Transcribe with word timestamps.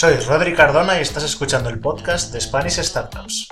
Soy 0.00 0.16
Rodri 0.16 0.54
Cardona 0.54 0.96
y 0.96 1.02
estás 1.02 1.24
escuchando 1.24 1.68
el 1.68 1.78
podcast 1.78 2.32
de 2.32 2.40
Spanish 2.40 2.80
Startups. 2.80 3.48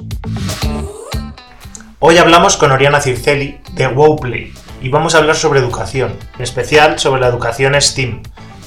Hoy 1.99 2.17
hablamos 2.17 2.57
con 2.57 2.73
Oriana 2.73 3.03
Circeli 3.03 3.61
de 3.73 3.87
WowPlay 3.87 4.55
y 4.81 4.89
vamos 4.89 5.15
a 5.15 5.19
hablar 5.19 5.37
sobre 5.37 5.61
educación, 5.61 6.17
en 6.37 6.43
especial 6.43 6.99
sobre 6.99 7.21
la 7.21 7.27
educación 7.27 7.79
STEAM, 7.79 8.23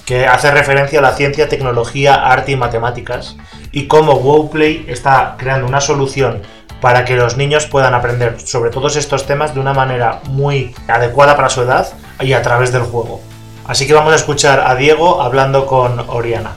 que 0.05 0.27
hace 0.27 0.51
referencia 0.51 0.99
a 0.99 1.01
la 1.01 1.15
ciencia, 1.15 1.49
tecnología, 1.49 2.13
arte 2.23 2.51
y 2.51 2.55
matemáticas, 2.55 3.35
y 3.71 3.87
cómo 3.87 4.13
WowPlay 4.13 4.85
está 4.87 5.33
creando 5.39 5.65
una 5.65 5.81
solución 5.81 6.43
para 6.81 7.03
que 7.03 7.15
los 7.15 7.35
niños 7.35 7.65
puedan 7.65 7.95
aprender 7.95 8.39
sobre 8.39 8.69
todos 8.69 8.95
estos 8.95 9.25
temas 9.25 9.55
de 9.55 9.59
una 9.59 9.73
manera 9.73 10.21
muy 10.25 10.75
adecuada 10.87 11.35
para 11.35 11.49
su 11.49 11.63
edad 11.63 11.91
y 12.19 12.33
a 12.33 12.43
través 12.43 12.71
del 12.71 12.83
juego. 12.83 13.21
Así 13.65 13.87
que 13.87 13.95
vamos 13.95 14.13
a 14.13 14.17
escuchar 14.17 14.59
a 14.59 14.75
Diego 14.75 15.19
hablando 15.23 15.65
con 15.65 15.99
Oriana. 16.11 16.51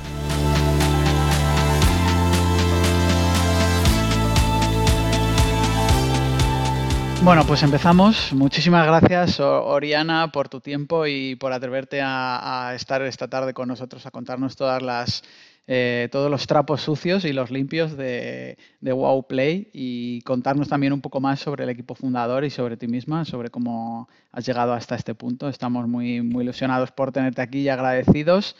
Bueno, 7.24 7.42
pues 7.46 7.62
empezamos. 7.62 8.34
Muchísimas 8.34 8.86
gracias, 8.86 9.40
Oriana, 9.40 10.30
por 10.30 10.50
tu 10.50 10.60
tiempo 10.60 11.06
y 11.06 11.36
por 11.36 11.54
atreverte 11.54 12.02
a, 12.02 12.72
estar 12.76 13.00
esta 13.00 13.28
tarde 13.28 13.54
con 13.54 13.66
nosotros 13.66 14.04
a 14.04 14.10
contarnos 14.10 14.56
todas 14.56 14.82
las, 14.82 15.24
eh, 15.66 16.10
todos 16.12 16.30
los 16.30 16.46
trapos 16.46 16.82
sucios 16.82 17.24
y 17.24 17.32
los 17.32 17.50
limpios 17.50 17.96
de, 17.96 18.58
de 18.82 18.92
Wow 18.92 19.26
Play 19.26 19.70
y 19.72 20.20
contarnos 20.20 20.68
también 20.68 20.92
un 20.92 21.00
poco 21.00 21.18
más 21.18 21.40
sobre 21.40 21.64
el 21.64 21.70
equipo 21.70 21.94
fundador 21.94 22.44
y 22.44 22.50
sobre 22.50 22.76
ti 22.76 22.88
misma, 22.88 23.24
sobre 23.24 23.48
cómo 23.48 24.06
has 24.30 24.44
llegado 24.44 24.74
hasta 24.74 24.94
este 24.94 25.14
punto. 25.14 25.48
Estamos 25.48 25.88
muy, 25.88 26.20
muy 26.20 26.44
ilusionados 26.44 26.92
por 26.92 27.10
tenerte 27.10 27.40
aquí 27.40 27.60
y 27.60 27.70
agradecidos. 27.70 28.54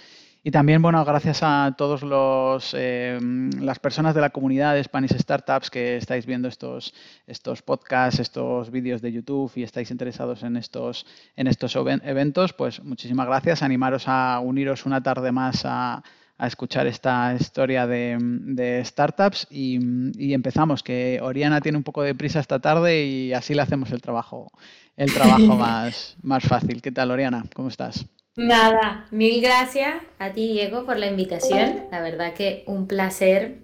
Y 0.47 0.51
también, 0.51 0.83
bueno, 0.83 1.03
gracias 1.07 1.39
a 1.43 1.75
todos 1.79 2.03
los 2.03 2.75
eh, 2.77 3.19
las 3.61 3.79
personas 3.79 4.15
de 4.15 4.21
la 4.21 4.29
comunidad 4.29 4.75
de 4.75 4.85
Spanish 4.85 5.17
Startups 5.17 5.71
que 5.71 5.97
estáis 5.97 6.27
viendo 6.27 6.49
estos, 6.49 6.93
estos 7.27 7.63
podcasts, 7.63 8.21
estos 8.21 8.71
vídeos 8.71 9.01
de 9.01 9.11
YouTube 9.11 9.51
y 9.55 9.63
estáis 9.63 9.91
interesados 9.91 10.43
en 10.43 10.59
estos, 10.59 11.07
en 11.35 11.47
estos 11.47 11.75
eventos, 11.77 12.53
pues 12.53 12.85
muchísimas 12.85 13.27
gracias. 13.27 13.63
Animaros 13.63 14.05
a 14.07 14.39
uniros 14.41 14.85
una 14.85 15.03
tarde 15.03 15.33
más 15.33 15.63
a, 15.65 16.03
escuchar 16.39 16.87
esta 16.89 17.35
historia 17.35 17.87
de, 17.87 18.83
startups 18.85 19.47
y, 19.51 19.79
y, 20.19 20.35
empezamos, 20.35 20.83
que 20.83 21.21
Oriana 21.23 21.63
tiene 21.63 21.79
un 21.79 21.85
poco 21.85 22.03
de 22.03 22.15
prisa 22.15 22.41
esta 22.41 22.59
tarde 22.59 23.07
y 23.07 23.33
así 23.33 23.55
le 23.55 23.63
hacemos 23.63 23.93
el 23.93 24.03
trabajo, 24.03 24.53
el 24.95 25.11
trabajo 25.11 25.57
más, 25.57 26.19
más 26.23 26.45
fácil. 26.45 26.83
¿Qué 26.83 26.93
tal, 26.93 27.13
Oriana? 27.13 27.45
¿Cómo 27.55 27.69
estás? 27.69 28.05
Nada, 28.37 29.07
mil 29.13 29.41
gracias 29.41 30.03
a 30.19 30.33
ti, 30.33 30.49
Diego, 30.49 30.85
por 30.85 30.97
la 30.97 31.07
invitación. 31.07 31.85
La 31.93 32.01
verdad 32.01 32.35
que 32.35 32.65
un 32.67 32.89
placer 32.89 33.59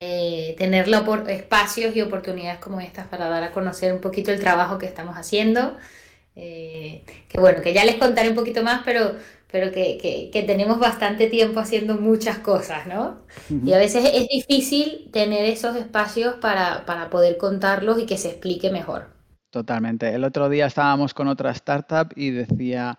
eh, 0.00 0.54
tener 0.56 0.88
espacios 1.28 1.96
y 1.96 2.00
oportunidades 2.00 2.60
como 2.60 2.80
estas 2.80 3.08
para 3.08 3.28
dar 3.28 3.42
a 3.42 3.50
conocer 3.50 3.92
un 3.92 4.00
poquito 4.00 4.30
el 4.30 4.38
trabajo 4.38 4.78
que 4.78 4.86
estamos 4.86 5.16
haciendo. 5.16 5.76
Eh, 6.36 7.02
que 7.28 7.40
bueno, 7.40 7.60
que 7.60 7.74
ya 7.74 7.84
les 7.84 7.96
contaré 7.96 8.28
un 8.28 8.36
poquito 8.36 8.62
más, 8.62 8.82
pero, 8.84 9.16
pero 9.50 9.72
que, 9.72 10.30
tenemos 10.46 10.78
bastante 10.78 11.26
tiempo 11.26 11.58
haciendo 11.58 11.96
muchas 11.96 12.38
cosas, 12.38 12.86
¿no? 12.86 13.22
Y 13.50 13.72
a 13.72 13.78
veces 13.78 14.08
es 14.14 14.28
difícil 14.28 15.10
tener 15.12 15.44
esos 15.46 15.74
espacios 15.74 16.34
para, 16.34 16.86
para 16.86 17.10
poder 17.10 17.36
contarlos 17.36 17.98
y 17.98 18.06
que 18.06 18.16
se 18.16 18.28
explique 18.28 18.70
mejor. 18.70 19.08
Totalmente. 19.50 20.14
El 20.14 20.22
otro 20.22 20.48
día 20.48 20.66
estábamos 20.66 21.12
con 21.12 21.26
otra 21.26 21.50
startup 21.50 22.12
y 22.14 22.30
decía 22.30 22.96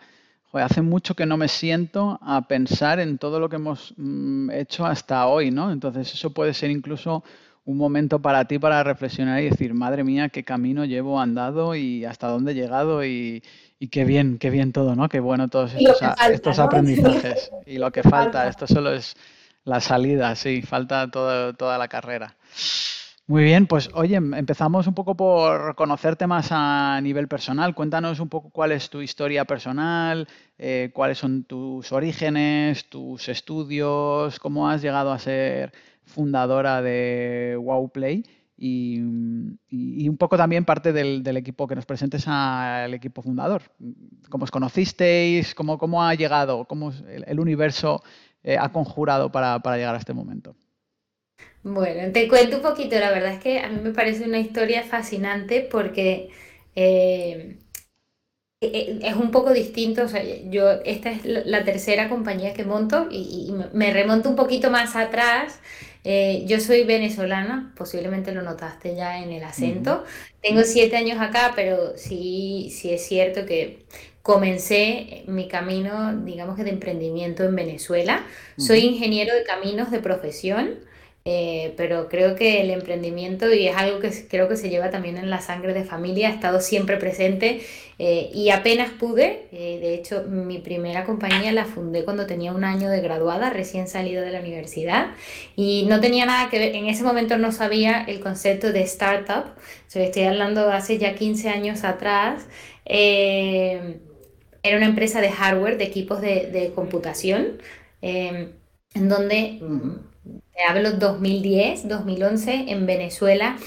hace 0.53 0.81
mucho 0.81 1.15
que 1.15 1.25
no 1.25 1.37
me 1.37 1.47
siento 1.47 2.19
a 2.21 2.47
pensar 2.47 2.99
en 2.99 3.17
todo 3.17 3.39
lo 3.39 3.49
que 3.49 3.57
hemos 3.57 3.93
mm, 3.97 4.49
hecho 4.51 4.85
hasta 4.85 5.27
hoy, 5.27 5.51
¿no? 5.51 5.71
Entonces 5.71 6.13
eso 6.13 6.31
puede 6.31 6.53
ser 6.53 6.71
incluso 6.71 7.23
un 7.65 7.77
momento 7.77 8.19
para 8.19 8.45
ti 8.45 8.57
para 8.57 8.83
reflexionar 8.83 9.41
y 9.41 9.49
decir, 9.49 9.75
madre 9.75 10.03
mía, 10.03 10.29
qué 10.29 10.43
camino 10.43 10.85
llevo 10.85 11.19
andado 11.19 11.75
y 11.75 12.03
hasta 12.03 12.27
dónde 12.27 12.53
he 12.53 12.55
llegado 12.55 13.05
y, 13.05 13.43
qué 13.91 14.05
bien, 14.05 14.39
qué 14.39 14.49
bien 14.49 14.71
todo, 14.71 14.95
¿no? 14.95 15.07
Qué 15.07 15.19
bueno 15.19 15.49
todos 15.49 15.73
estos, 15.75 16.57
aprendizajes. 16.57 17.51
Y 17.67 17.77
lo 17.77 17.91
que 17.91 18.01
falta, 18.01 18.47
esto 18.47 18.65
solo 18.65 18.91
es 18.91 19.15
la 19.65 19.81
salida, 19.81 20.35
sí, 20.35 20.63
falta 20.63 21.11
toda 21.11 21.77
la 21.77 21.87
carrera. 21.87 22.35
Muy 23.29 23.43
bien, 23.43 23.67
pues 23.67 23.91
oye, 23.93 24.15
empezamos 24.15 24.87
un 24.87 24.95
poco 24.95 25.15
por 25.15 25.75
conocerte 25.75 26.25
más 26.25 26.47
a 26.49 26.99
nivel 27.03 27.27
personal. 27.27 27.75
Cuéntanos 27.75 28.19
un 28.19 28.27
poco 28.27 28.49
cuál 28.49 28.71
es 28.71 28.89
tu 28.89 29.03
historia 29.03 29.45
personal, 29.45 30.27
eh, 30.57 30.89
cuáles 30.95 31.19
son 31.19 31.43
tus 31.43 31.91
orígenes, 31.91 32.89
tus 32.89 33.29
estudios, 33.29 34.39
cómo 34.39 34.67
has 34.67 34.81
llegado 34.81 35.11
a 35.11 35.19
ser 35.19 35.73
fundadora 36.05 36.81
de 36.81 37.55
WowPlay 37.61 38.23
y, 38.57 38.99
y, 39.69 40.09
un 40.09 40.17
poco 40.17 40.35
también 40.35 40.65
parte 40.65 40.91
del, 40.91 41.37
equipo 41.37 41.67
que 41.67 41.75
nos 41.75 41.85
presentes 41.85 42.27
al 42.27 42.95
equipo 42.95 43.21
fundador. 43.21 43.61
¿Cómo 44.29 44.45
os 44.45 44.51
conocisteis? 44.51 45.53
¿Cómo, 45.53 45.77
cómo 45.77 46.03
ha 46.03 46.15
llegado? 46.15 46.65
¿Cómo 46.65 46.91
el, 47.07 47.39
universo 47.39 48.01
eh, 48.41 48.57
ha 48.59 48.71
conjurado 48.71 49.31
para 49.31 49.59
llegar 49.77 49.93
a 49.93 49.99
este 49.99 50.15
momento? 50.15 50.55
Bueno, 51.63 52.11
te 52.13 52.27
cuento 52.27 52.57
un 52.57 52.61
poquito, 52.61 52.97
la 52.99 53.11
verdad 53.11 53.33
es 53.33 53.39
que 53.39 53.59
a 53.59 53.69
mí 53.69 53.79
me 53.81 53.91
parece 53.91 54.23
una 54.23 54.39
historia 54.39 54.83
fascinante 54.83 55.67
porque 55.69 56.29
eh, 56.75 57.57
e, 58.61 58.67
e, 58.67 59.07
es 59.07 59.15
un 59.15 59.31
poco 59.31 59.53
distinto, 59.53 60.03
o 60.03 60.07
sea, 60.09 60.21
yo, 60.49 60.71
esta 60.83 61.11
es 61.11 61.23
la 61.23 61.63
tercera 61.63 62.09
compañía 62.09 62.53
que 62.53 62.65
monto 62.65 63.07
y, 63.09 63.53
me 63.73 63.93
remonto 63.93 64.29
un 64.29 64.35
poquito 64.35 64.69
más 64.69 64.95
atrás. 64.95 65.59
Eh, 66.03 66.43
yo 66.45 66.59
soy 66.59 66.83
venezolana, 66.83 67.73
posiblemente 67.77 68.33
lo 68.33 68.41
notaste 68.41 68.95
ya 68.95 69.21
en 69.21 69.31
el 69.31 69.43
acento. 69.43 70.03
Tengo 70.41 70.63
siete 70.63 70.97
años 70.97 71.21
acá, 71.21 71.53
pero 71.55 71.97
sí, 71.97 72.69
sí 72.73 72.91
es 72.91 73.05
cierto 73.05 73.45
que 73.45 73.85
comencé 74.21 75.23
mi 75.27 75.47
camino, 75.47 76.15
digamos 76.23 76.57
que 76.57 76.63
de 76.63 76.71
emprendimiento 76.71 77.43
en 77.43 77.55
Venezuela. 77.55 78.25
Soy 78.57 78.79
ingeniero 78.79 79.33
de 79.35 79.43
caminos 79.43 79.89
de 79.91 79.99
profesión. 79.99 80.79
Eh, 81.31 81.75
pero 81.77 82.09
creo 82.09 82.35
que 82.35 82.59
el 82.59 82.71
emprendimiento, 82.71 83.53
y 83.53 83.67
es 83.67 83.75
algo 83.77 83.99
que 83.99 84.09
creo 84.27 84.49
que 84.49 84.57
se 84.57 84.71
lleva 84.71 84.89
también 84.89 85.15
en 85.15 85.29
la 85.29 85.41
sangre 85.41 85.75
de 85.75 85.83
familia, 85.83 86.29
ha 86.29 86.31
estado 86.31 86.59
siempre 86.59 86.97
presente 86.97 87.61
eh, 87.99 88.31
y 88.33 88.49
apenas 88.49 88.89
pude, 88.89 89.47
eh, 89.51 89.77
de 89.79 89.93
hecho 89.93 90.23
mi 90.23 90.57
primera 90.57 91.05
compañía 91.05 91.51
la 91.51 91.65
fundé 91.65 92.03
cuando 92.03 92.25
tenía 92.25 92.51
un 92.51 92.63
año 92.63 92.89
de 92.89 92.99
graduada, 93.01 93.51
recién 93.51 93.87
salido 93.87 94.23
de 94.23 94.31
la 94.31 94.39
universidad, 94.39 95.11
y 95.55 95.85
no 95.87 95.99
tenía 95.99 96.25
nada 96.25 96.49
que 96.49 96.57
ver, 96.57 96.75
en 96.75 96.87
ese 96.87 97.03
momento 97.03 97.37
no 97.37 97.51
sabía 97.51 98.01
el 98.07 98.21
concepto 98.21 98.73
de 98.73 98.81
startup, 98.81 99.53
estoy 99.93 100.23
hablando 100.23 100.71
hace 100.71 100.97
ya 100.97 101.13
15 101.13 101.49
años 101.49 101.83
atrás. 101.83 102.47
era 102.85 104.77
una 104.77 104.87
empresa 104.87 105.21
de 105.21 105.29
hardware, 105.31 105.77
de 105.77 105.83
equipos 105.83 106.21
de, 106.21 106.47
de 106.51 106.71
computación, 106.73 107.61
en 108.01 109.09
donde 109.09 109.59
hablo 110.67 110.91
2010, 110.93 111.87
2011, 111.87 112.65
en 112.67 112.85
Venezuela, 112.85 113.57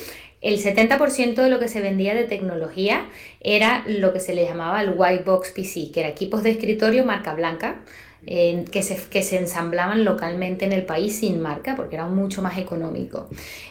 el 0.41 0.58
70% 0.58 1.34
de 1.34 1.48
lo 1.48 1.60
que 1.60 1.69
se 1.69 1.80
vendía 1.80 2.14
de 2.14 2.25
tecnología 2.25 3.08
era 3.41 3.84
lo 3.86 4.12
que 4.12 4.20
se 4.20 4.34
le 4.34 4.44
llamaba 4.44 4.82
el 4.82 4.94
white 4.97 5.22
box 5.25 5.53
PC, 5.53 5.92
que 5.92 6.00
era 6.00 6.08
equipos 6.08 6.42
de 6.42 6.50
escritorio 6.50 7.04
marca 7.04 7.32
blanca, 7.34 7.82
que, 8.26 8.82
se, 8.82 8.97
que 9.08 9.22
se 9.22 9.38
ensamblaban 9.38 10.04
localmente 10.04 10.64
en 10.64 10.72
el 10.72 10.84
país 10.84 11.19
sin 11.19 11.41
marca, 11.41 11.75
porque 11.76 11.97
era 11.97 12.06
mucho 12.06 12.42
más 12.42 12.58
económico. 12.58 13.28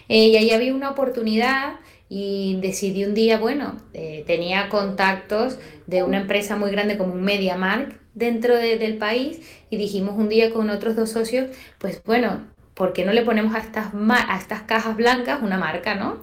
Eh, 0.10 0.28
y 0.28 0.38
ahí 0.38 0.52
había 0.52 0.74
una 0.74 0.90
oportunidad 0.92 1.76
y 2.10 2.58
decidí 2.62 3.06
un 3.06 3.14
día, 3.14 3.38
bueno, 3.38 3.78
eh, 3.94 4.24
tenía 4.28 4.68
contactos 4.70 5.58
de 5.88 6.04
una 6.04 6.20
empresa 6.22 6.58
muy 6.58 6.72
grande 6.72 6.98
como 6.98 7.14
un 7.14 7.24
MediaMark 7.24 8.00
dentro 8.14 8.56
del 8.58 8.98
país 8.98 9.40
y 9.70 9.78
dijimos 9.78 10.16
un 10.18 10.28
día 10.28 10.52
con 10.52 10.70
otros 10.70 10.98
dos 10.98 11.10
socios, 11.10 11.50
pues 11.80 12.04
bueno, 12.04 12.46
¿por 12.82 12.94
qué 12.94 13.06
no 13.06 13.14
le 13.14 13.22
ponemos 13.22 13.54
a 13.54 13.60
estas, 13.60 13.90
a 13.94 14.38
estas 14.40 14.64
cajas 14.64 14.98
blancas 14.98 15.44
una 15.44 15.60
marca, 15.60 15.94
no? 15.94 16.18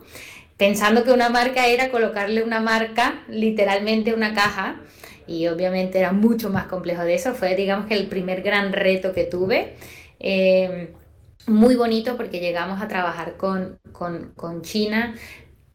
Pensando 0.57 1.05
que 1.05 1.13
una 1.13 1.29
marca 1.29 1.69
era 1.69 1.89
colocarle 1.89 2.43
una 2.43 2.59
marca, 2.59 3.23
literalmente 3.29 4.13
una 4.13 4.35
caja, 4.35 4.81
y 5.29 5.47
obviamente 5.47 6.01
era 6.01 6.11
mucho 6.11 6.51
más 6.51 6.65
complejo 6.65 7.05
de 7.05 7.15
eso. 7.15 7.33
Fue, 7.35 7.55
digamos 7.55 7.87
que 7.87 7.95
el 7.95 8.09
primer 8.09 8.43
gran 8.43 8.73
reto 8.73 9.13
que 9.13 9.23
tuve. 9.23 9.77
Eh, 10.19 10.93
muy 11.47 11.77
bonito 11.77 12.17
porque 12.17 12.41
llegamos 12.41 12.83
a 12.83 12.89
trabajar 12.89 13.37
con, 13.37 13.79
con, 13.93 14.33
con 14.35 14.63
China, 14.63 15.15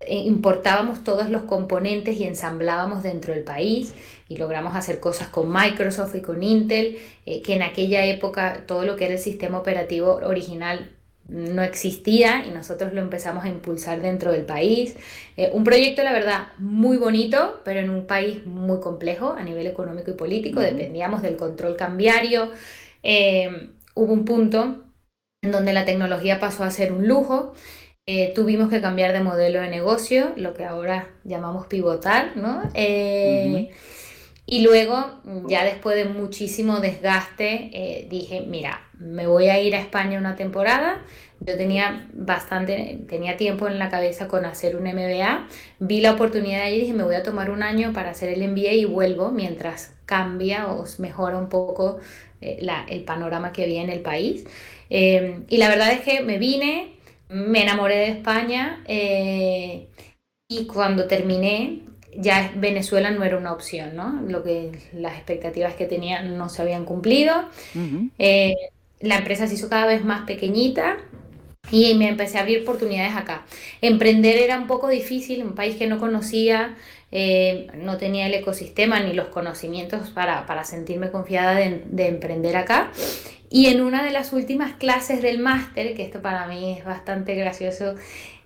eh, 0.02 0.18
importábamos 0.18 1.06
todos 1.06 1.30
los 1.30 1.44
componentes 1.44 2.18
y 2.18 2.26
ensamblábamos 2.26 3.04
dentro 3.04 3.34
del 3.34 3.46
país 3.46 3.96
y 4.34 4.38
logramos 4.38 4.76
hacer 4.76 5.00
cosas 5.00 5.28
con 5.28 5.52
Microsoft 5.52 6.16
y 6.16 6.22
con 6.22 6.42
Intel, 6.42 6.98
eh, 7.26 7.42
que 7.42 7.54
en 7.54 7.62
aquella 7.62 8.06
época 8.06 8.64
todo 8.66 8.84
lo 8.84 8.96
que 8.96 9.06
era 9.06 9.14
el 9.14 9.20
sistema 9.20 9.60
operativo 9.60 10.20
original 10.24 10.92
no 11.28 11.62
existía 11.62 12.46
y 12.46 12.52
nosotros 12.52 12.94
lo 12.94 13.02
empezamos 13.02 13.46
a 13.46 13.50
impulsar 13.50 14.02
dentro 14.02 14.32
del 14.32 14.46
país. 14.46 14.96
Eh, 15.38 15.52
un 15.54 15.64
proyecto, 15.64 16.04
la 16.04 16.12
verdad, 16.12 16.48
muy 16.58 16.98
bonito, 16.98 17.62
pero 17.64 17.80
en 17.80 17.90
un 17.90 18.08
país 18.08 18.46
muy 18.46 18.80
complejo 18.80 19.34
a 19.34 19.44
nivel 19.44 19.68
económico 19.68 20.12
y 20.12 20.16
político, 20.16 20.60
dependíamos 20.60 21.22
del 21.22 21.38
control 21.38 21.78
cambiario. 21.78 22.52
hubo 23.96 24.14
un 24.14 24.26
punto 24.26 24.84
en 25.44 25.52
donde 25.52 25.74
la 25.74 25.86
tecnología 25.86 26.40
pasó 26.40 26.64
a 26.64 26.72
ser 26.72 26.92
un 26.92 27.08
lujo. 27.08 27.54
Eh, 28.06 28.34
tuvimos 28.36 28.70
que 28.70 28.82
cambiar 28.82 29.14
de 29.14 29.22
modelo 29.22 29.62
de 29.62 29.70
negocio, 29.70 30.34
lo 30.36 30.54
que 30.54 30.66
ahora 30.66 31.08
llamamos 31.24 31.68
pivotar, 31.68 32.36
¿no? 32.36 32.64
Eh, 32.74 33.72
y 34.46 34.62
luego, 34.62 35.22
ya 35.48 35.64
después 35.64 35.96
de 35.96 36.06
muchísimo 36.06 36.80
desgaste, 36.82 37.70
eh, 37.74 38.08
dije, 38.10 38.42
mira, 38.42 38.82
me 39.00 39.26
voy 39.26 39.48
a 39.48 39.60
ir 39.62 39.74
a 39.76 39.80
España 39.80 40.20
una 40.20 40.36
temporada. 40.36 41.02
Yo 41.40 41.56
tenía 41.58 42.10
bastante, 42.14 43.00
tenía 43.08 43.38
tiempo 43.38 43.68
en 43.68 43.80
la 43.80 43.90
cabeza 43.90 44.28
con 44.28 44.46
hacer 44.46 44.76
un 44.76 44.84
MBA. 44.84 45.48
Vi 45.80 46.02
la 46.02 46.12
oportunidad 46.12 46.68
y 46.70 46.82
dije, 46.82 46.94
me 46.94 47.04
voy 47.04 47.16
a 47.16 47.24
tomar 47.24 47.52
un 47.52 47.64
año 47.64 47.94
para 47.94 48.12
hacer 48.12 48.30
el 48.30 48.48
MBA 48.50 48.74
y 48.74 48.86
vuelvo 48.86 49.32
mientras 49.32 49.96
cambia 50.06 50.68
o 50.68 50.86
mejora 51.00 51.38
un 51.38 51.48
poco 51.50 52.00
el 52.42 53.04
panorama 53.06 53.54
que 53.54 53.64
había 53.64 53.82
en 53.82 53.90
el 53.90 54.02
país. 54.02 54.46
Em, 54.90 55.46
y 55.50 55.58
la 55.58 55.70
verdad 55.70 55.92
es 55.94 56.02
que 56.02 56.22
me 56.22 56.38
vine, 56.38 56.98
me 57.30 57.64
enamoré 57.64 57.96
de 57.96 58.08
España 58.10 58.84
eh, 58.88 59.88
y 60.50 60.68
cuando 60.68 61.08
terminé 61.08 61.84
ya 62.18 62.52
Venezuela 62.56 63.12
no 63.12 63.24
era 63.24 63.38
una 63.38 63.54
opción, 63.54 63.96
¿no? 63.96 64.22
Lo 64.28 64.44
que 64.44 64.72
las 64.94 65.14
expectativas 65.14 65.74
que 65.76 65.86
tenía 65.86 66.22
no 66.22 66.50
se 66.50 66.62
habían 66.62 66.86
cumplido. 66.86 67.34
Eh, 68.18 68.56
la 69.00 69.18
empresa 69.18 69.48
se 69.48 69.56
hizo 69.56 69.70
cada 69.70 69.86
vez 69.86 70.04
más 70.04 70.26
pequeñita 70.26 70.98
y 71.72 71.94
me 71.96 72.08
empecé 72.08 72.38
a 72.38 72.42
abrir 72.42 72.62
oportunidades 72.62 73.16
acá. 73.16 73.46
Emprender 73.82 74.38
era 74.38 74.58
un 74.58 74.68
poco 74.68 74.88
difícil, 74.88 75.44
un 75.44 75.56
país 75.56 75.76
que 75.76 75.88
no 75.88 76.00
conocía, 76.00 76.76
eh, 77.12 77.68
no 77.76 77.98
tenía 77.98 78.28
el 78.28 78.34
ecosistema 78.34 79.00
ni 79.00 79.14
los 79.14 79.28
conocimientos 79.28 80.10
para, 80.10 80.46
para 80.46 80.64
sentirme 80.64 81.12
confiada 81.12 81.56
de, 81.56 81.84
de, 81.86 82.08
emprender 82.08 82.56
acá. 82.56 82.92
Y 83.50 83.68
en 83.68 83.82
una 83.82 84.04
de 84.04 84.12
las 84.12 84.34
últimas 84.34 84.74
clases 84.74 85.22
del 85.22 85.40
máster, 85.40 85.96
que 85.96 86.04
esto 86.04 86.22
para 86.22 86.48
mí 86.48 86.76
es 86.78 86.86
bastante 86.86 87.36
gracioso, 87.36 87.96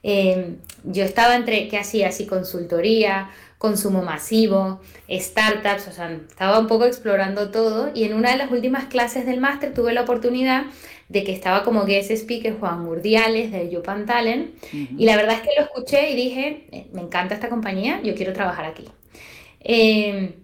eh, 0.03 0.55
yo 0.83 1.03
estaba 1.03 1.35
entre 1.35 1.67
qué 1.67 1.77
hacía 1.77 2.09
así 2.09 2.25
consultoría, 2.27 3.29
consumo 3.57 4.03
masivo, 4.03 4.79
startups, 5.09 5.87
o 5.87 5.91
sea, 5.91 6.11
estaba 6.11 6.59
un 6.59 6.67
poco 6.67 6.85
explorando 6.85 7.49
todo 7.49 7.91
y 7.93 8.03
en 8.03 8.13
una 8.13 8.31
de 8.31 8.37
las 8.37 8.51
últimas 8.51 8.85
clases 8.85 9.25
del 9.25 9.39
máster 9.39 9.73
tuve 9.73 9.93
la 9.93 10.01
oportunidad 10.03 10.65
de 11.09 11.23
que 11.23 11.31
estaba 11.31 11.63
como 11.63 11.85
guest 11.85 12.11
speaker 12.11 12.57
Juan 12.59 12.83
Murdiales 12.83 13.51
de 13.51 13.69
Yupan 13.69 14.05
Talent 14.05 14.55
y 14.73 15.05
la 15.05 15.15
verdad 15.15 15.35
es 15.35 15.41
que 15.41 15.55
lo 15.57 15.63
escuché 15.65 16.11
y 16.11 16.15
dije, 16.15 16.67
eh, 16.71 16.87
me 16.93 17.01
encanta 17.01 17.35
esta 17.35 17.49
compañía, 17.49 18.01
yo 18.03 18.13
quiero 18.15 18.33
trabajar 18.33 18.65
aquí. 18.65 18.85
Eh, 19.59 20.35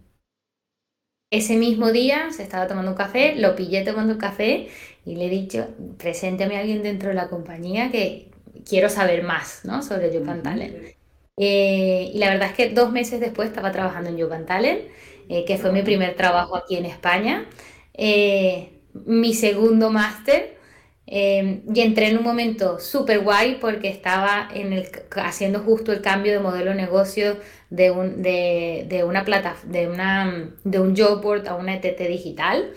ese 1.29 1.57
mismo 1.57 1.91
día 1.91 2.31
se 2.31 2.43
estaba 2.43 2.67
tomando 2.67 2.91
un 2.91 2.97
café, 2.97 3.35
lo 3.35 3.55
pillé 3.55 3.83
tomando 3.83 4.13
un 4.13 4.19
café 4.19 4.69
y 5.05 5.15
le 5.15 5.25
he 5.27 5.29
dicho, 5.29 5.67
preséntame 5.97 6.57
a 6.57 6.61
alguien 6.61 6.83
dentro 6.83 7.09
de 7.09 7.15
la 7.15 7.27
compañía 7.27 7.91
que 7.91 8.31
quiero 8.67 8.89
saber 8.89 9.23
más 9.23 9.65
¿no? 9.65 9.81
sobre 9.83 10.13
Yupan 10.13 10.43
Talent. 10.43 11.02
Eh, 11.37 12.11
y 12.13 12.17
la 12.19 12.29
verdad 12.29 12.49
es 12.49 12.55
que 12.55 12.69
dos 12.69 12.91
meses 12.91 13.19
después 13.19 13.49
estaba 13.49 13.71
trabajando 13.71 14.09
en 14.09 14.17
Yupan 14.17 14.45
Talent, 14.45 14.81
eh, 15.29 15.45
que 15.45 15.57
fue 15.57 15.71
mi 15.71 15.81
primer 15.83 16.15
trabajo 16.15 16.55
aquí 16.57 16.75
en 16.77 16.85
España. 16.85 17.45
Eh, 17.93 18.81
mi 18.93 19.33
segundo 19.33 19.89
máster 19.89 20.57
Em, 21.05 21.63
y 21.73 21.81
entré 21.81 22.07
en 22.07 22.17
un 22.17 22.23
momento 22.23 22.79
súper 22.79 23.19
guay 23.19 23.57
porque 23.59 23.89
estaba 23.89 24.47
en 24.53 24.71
el, 24.71 24.87
haciendo 25.17 25.59
justo 25.59 25.91
el 25.91 26.01
cambio 26.01 26.31
de 26.31 26.39
modelo 26.39 26.71
de 26.71 26.77
negocio 26.77 27.37
de 27.69 27.91
un, 27.91 28.21
de, 28.21 28.85
de 28.87 29.03
una 29.03 29.25
plata, 29.25 29.57
de, 29.65 29.87
una, 29.87 30.53
de 30.63 30.79
un 30.79 30.95
job 30.95 31.21
board 31.21 31.47
a 31.47 31.55
una 31.55 31.75
ETT 31.75 32.07
digital. 32.07 32.71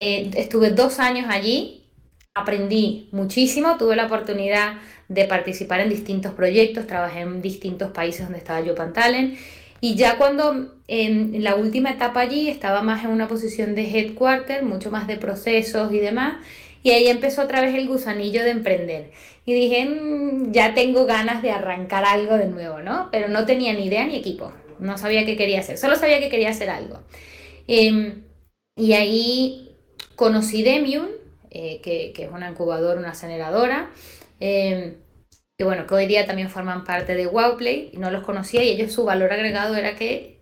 Eh, 0.00 0.30
estuve 0.36 0.70
dos 0.70 0.98
años 0.98 1.26
allí, 1.30 1.90
aprendí 2.34 3.08
muchísimo, 3.12 3.76
tuve 3.78 3.96
la 3.96 4.06
oportunidad 4.06 4.78
de 5.10 5.24
participar 5.24 5.80
en 5.80 5.90
distintos 5.90 6.32
proyectos, 6.34 6.86
trabajé 6.86 7.20
en 7.20 7.42
distintos 7.42 7.90
países 7.90 8.22
donde 8.22 8.38
estaba 8.38 8.60
yo 8.60 8.76
Pantalen. 8.76 9.36
Y 9.80 9.96
ya 9.96 10.16
cuando 10.16 10.72
en 10.86 11.42
la 11.42 11.56
última 11.56 11.90
etapa 11.90 12.20
allí 12.20 12.48
estaba 12.48 12.82
más 12.82 13.04
en 13.04 13.10
una 13.10 13.26
posición 13.26 13.74
de 13.74 13.90
headquarter, 13.90 14.62
mucho 14.62 14.90
más 14.90 15.08
de 15.08 15.16
procesos 15.16 15.92
y 15.92 15.98
demás, 15.98 16.36
y 16.84 16.90
ahí 16.90 17.08
empezó 17.08 17.42
otra 17.42 17.60
vez 17.60 17.74
el 17.74 17.88
gusanillo 17.88 18.44
de 18.44 18.50
emprender. 18.50 19.10
Y 19.44 19.52
dije, 19.52 19.84
mm, 19.84 20.52
ya 20.52 20.74
tengo 20.74 21.06
ganas 21.06 21.42
de 21.42 21.50
arrancar 21.50 22.04
algo 22.04 22.36
de 22.36 22.46
nuevo, 22.46 22.80
¿no? 22.80 23.08
Pero 23.10 23.28
no 23.28 23.46
tenía 23.46 23.72
ni 23.72 23.86
idea 23.86 24.06
ni 24.06 24.16
equipo. 24.16 24.52
No 24.78 24.96
sabía 24.96 25.26
qué 25.26 25.36
quería 25.36 25.58
hacer. 25.58 25.76
Solo 25.76 25.96
sabía 25.96 26.20
que 26.20 26.28
quería 26.28 26.50
hacer 26.50 26.70
algo. 26.70 27.00
Em, 27.66 28.22
y 28.76 28.92
ahí 28.92 29.76
conocí 30.14 30.62
Demium, 30.62 31.08
eh, 31.50 31.80
que, 31.82 32.12
que, 32.14 32.24
es 32.24 32.30
una 32.30 32.50
incubadora, 32.50 33.00
una 33.00 33.10
aceleradora. 33.10 33.90
Eh, 34.40 34.98
que 35.56 35.64
bueno, 35.64 35.86
que 35.86 35.94
hoy 35.94 36.06
día 36.06 36.26
también 36.26 36.50
forman 36.50 36.84
parte 36.84 37.14
de 37.14 37.26
Wowplay, 37.26 37.90
y 37.92 37.98
no 37.98 38.10
los 38.10 38.24
conocía 38.24 38.64
y 38.64 38.70
ellos 38.70 38.92
su 38.92 39.04
valor 39.04 39.32
agregado 39.32 39.76
era 39.76 39.94
que 39.94 40.40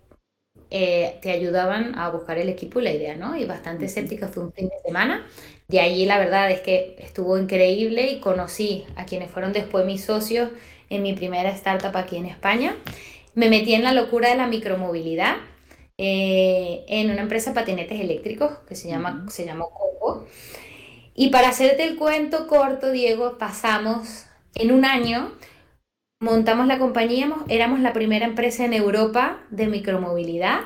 eh, 0.70 1.18
te 1.22 1.32
ayudaban 1.32 1.98
a 1.98 2.08
buscar 2.10 2.38
el 2.38 2.48
equipo 2.48 2.80
y 2.80 2.84
la 2.84 2.92
idea, 2.92 3.16
¿no? 3.16 3.36
Y 3.36 3.44
bastante 3.44 3.86
escéptica 3.86 4.28
fue 4.28 4.44
un 4.44 4.52
fin 4.52 4.68
de 4.68 4.76
semana, 4.84 5.26
de 5.68 5.80
allí 5.80 6.06
la 6.06 6.18
verdad 6.18 6.50
es 6.50 6.60
que 6.60 6.96
estuvo 6.98 7.36
increíble 7.36 8.10
y 8.10 8.20
conocí 8.20 8.86
a 8.96 9.04
quienes 9.06 9.30
fueron 9.30 9.52
después 9.52 9.84
mis 9.84 10.04
socios 10.04 10.50
en 10.88 11.02
mi 11.02 11.14
primera 11.14 11.50
startup 11.50 11.96
aquí 11.96 12.16
en 12.16 12.26
España. 12.26 12.76
Me 13.34 13.50
metí 13.50 13.74
en 13.74 13.82
la 13.82 13.92
locura 13.92 14.30
de 14.30 14.36
la 14.36 14.46
micromovilidad 14.46 15.36
eh, 15.98 16.84
en 16.88 17.10
una 17.10 17.22
empresa 17.22 17.50
de 17.50 17.54
patinetes 17.54 18.00
eléctricos 18.00 18.58
que 18.68 18.76
se, 18.76 18.88
llama, 18.88 19.26
se 19.30 19.44
llamó 19.44 19.70
Coco. 19.70 20.26
Y 21.20 21.30
para 21.30 21.48
hacerte 21.48 21.84
el 21.84 21.96
cuento 21.96 22.46
corto, 22.46 22.92
Diego, 22.92 23.38
pasamos 23.38 24.26
en 24.54 24.70
un 24.72 24.84
año, 24.84 25.32
montamos 26.20 26.66
la 26.66 26.78
compañía, 26.78 27.30
éramos 27.48 27.80
la 27.80 27.92
primera 27.92 28.24
empresa 28.24 28.64
en 28.64 28.72
Europa 28.72 29.40
de 29.50 29.66
micromovilidad 29.66 30.60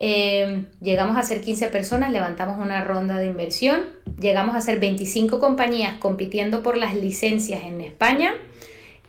Em, 0.00 0.66
llegamos 0.80 1.16
a 1.16 1.24
ser 1.24 1.40
15 1.40 1.68
personas, 1.68 2.12
levantamos 2.12 2.58
una 2.58 2.84
ronda 2.84 3.18
de 3.18 3.26
inversión, 3.26 3.86
llegamos 4.20 4.54
a 4.54 4.60
ser 4.60 4.78
25 4.78 5.40
compañías 5.40 5.94
compitiendo 5.98 6.62
por 6.62 6.76
las 6.76 6.94
licencias 6.94 7.64
en 7.64 7.80
España 7.80 8.34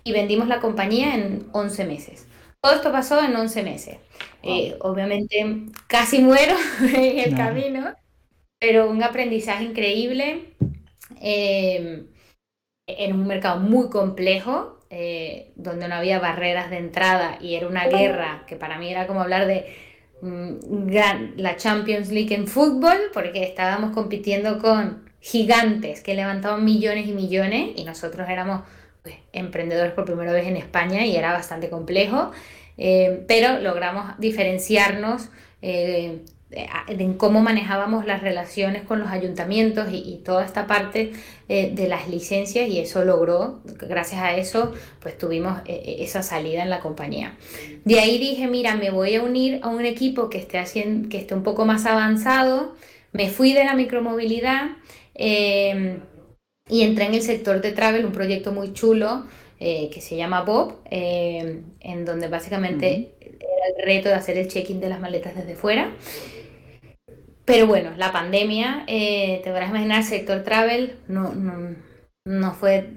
y 0.03 0.11
vendimos 0.11 0.47
la 0.47 0.59
compañía 0.59 1.13
en 1.13 1.47
11 1.51 1.85
meses. 1.85 2.25
Todo 2.59 2.73
esto 2.73 2.91
pasó 2.91 3.23
en 3.23 3.35
11 3.35 3.63
meses. 3.63 3.97
Eh, 4.41 4.77
obviamente 4.79 5.67
casi 5.87 6.19
muero 6.19 6.55
en 6.81 7.19
el 7.19 7.35
camino, 7.35 7.93
pero 8.59 8.89
un 8.89 9.03
aprendizaje 9.03 9.63
increíble. 9.63 10.53
Em, 11.21 12.07
en 12.87 13.13
un 13.13 13.27
mercado 13.27 13.59
muy 13.59 13.89
complejo, 13.89 14.79
eh, 14.89 15.51
donde 15.55 15.87
no 15.87 15.95
había 15.95 16.19
barreras 16.19 16.69
de 16.69 16.77
entrada 16.77 17.37
y 17.39 17.55
era 17.55 17.67
una 17.67 17.87
guerra 17.87 18.45
que 18.47 18.55
para 18.55 18.79
mí 18.79 18.89
era 18.89 19.05
como 19.05 19.21
hablar 19.21 19.45
de 19.45 19.65
Mm, 20.21 20.89
la 21.37 21.55
Champions 21.55 22.09
League 22.11 22.33
en 22.35 22.47
fútbol, 22.47 22.97
porque 23.13 23.43
estábamos 23.43 23.91
compitiendo 23.91 24.59
con 24.59 25.09
gigantes 25.21 26.01
que 26.01 26.13
levantaban 26.13 26.65
millones 26.65 27.07
y 27.07 27.13
millones 27.13 27.71
y 27.75 27.83
nosotros 27.85 28.27
éramos 28.29 28.61
pues, 29.01 29.15
emprendedores 29.31 29.93
por 29.93 30.05
primera 30.05 30.31
vez 30.33 30.47
en 30.47 30.57
España 30.57 31.05
y 31.05 31.15
era 31.15 31.31
bastante 31.31 31.69
complejo, 31.69 32.31
eh, 32.77 33.23
pero 33.27 33.59
logramos 33.59 34.17
diferenciarnos 34.17 35.29
eh, 35.61 36.19
en 36.51 37.13
cómo 37.13 37.41
manejábamos 37.41 38.05
las 38.05 38.21
relaciones 38.21 38.81
con 38.83 38.99
los 38.99 39.09
ayuntamientos 39.09 39.87
y, 39.91 40.21
toda 40.25 40.43
esta 40.43 40.67
parte 40.67 41.11
eh, 41.47 41.71
de 41.73 41.87
las 41.87 42.09
licencias 42.09 42.67
y 42.67 42.79
eso 42.79 43.05
logró, 43.05 43.61
gracias 43.63 44.21
a 44.21 44.35
eso, 44.35 44.73
pues 44.99 45.17
tuvimos 45.17 45.59
eh, 45.65 45.81
eh, 45.85 45.95
esa 45.99 46.23
salida 46.23 46.63
en 46.63 46.69
la 46.69 46.79
compañía. 46.79 47.37
De 47.85 47.99
ahí 47.99 48.17
dije, 48.17 48.47
mira, 48.47 48.75
me 48.75 48.89
voy 48.89 49.15
a 49.15 49.23
unir 49.23 49.59
a 49.61 49.69
un 49.69 49.85
equipo 49.85 50.29
que 50.29 50.39
esté, 50.39 50.57
haciendo, 50.57 51.09
que 51.09 51.19
esté 51.19 51.35
un 51.35 51.43
poco 51.43 51.65
más 51.65 51.85
avanzado, 51.85 52.75
me 53.11 53.29
fui 53.29 53.53
de 53.53 53.63
la 53.63 53.75
micromovilidad 53.75 54.77
em, 55.13 55.99
y 56.67 56.83
entré 56.83 57.05
en 57.05 57.13
el 57.13 57.21
sector 57.21 57.61
de 57.61 57.71
travel, 57.71 58.05
un 58.05 58.11
proyecto 58.11 58.51
muy 58.51 58.73
chulo 58.73 59.25
que 59.59 59.99
se 59.99 60.15
llama 60.15 60.43
Bob, 60.43 60.79
em, 60.89 61.63
en 61.81 62.05
donde 62.05 62.29
básicamente 62.29 63.11
era 63.19 63.77
el 63.77 63.85
reto 63.85 64.07
de 64.07 64.15
hacer 64.15 64.37
el 64.37 64.47
check-in 64.47 64.79
de 64.79 64.87
las 64.87 65.01
maletas 65.01 65.35
desde 65.35 65.55
fuera. 65.55 65.91
Pero 67.49 67.65
bueno, 67.65 67.93
la 67.97 68.11
pandemia, 68.11 68.83
eh, 68.85 69.41
te 69.43 69.49
podrás 69.49 69.71
imaginar, 69.71 70.01
el 70.01 70.05
sector 70.05 70.43
travel 70.43 70.97
no, 71.07 71.33
no, 72.23 72.53
fue 72.53 72.91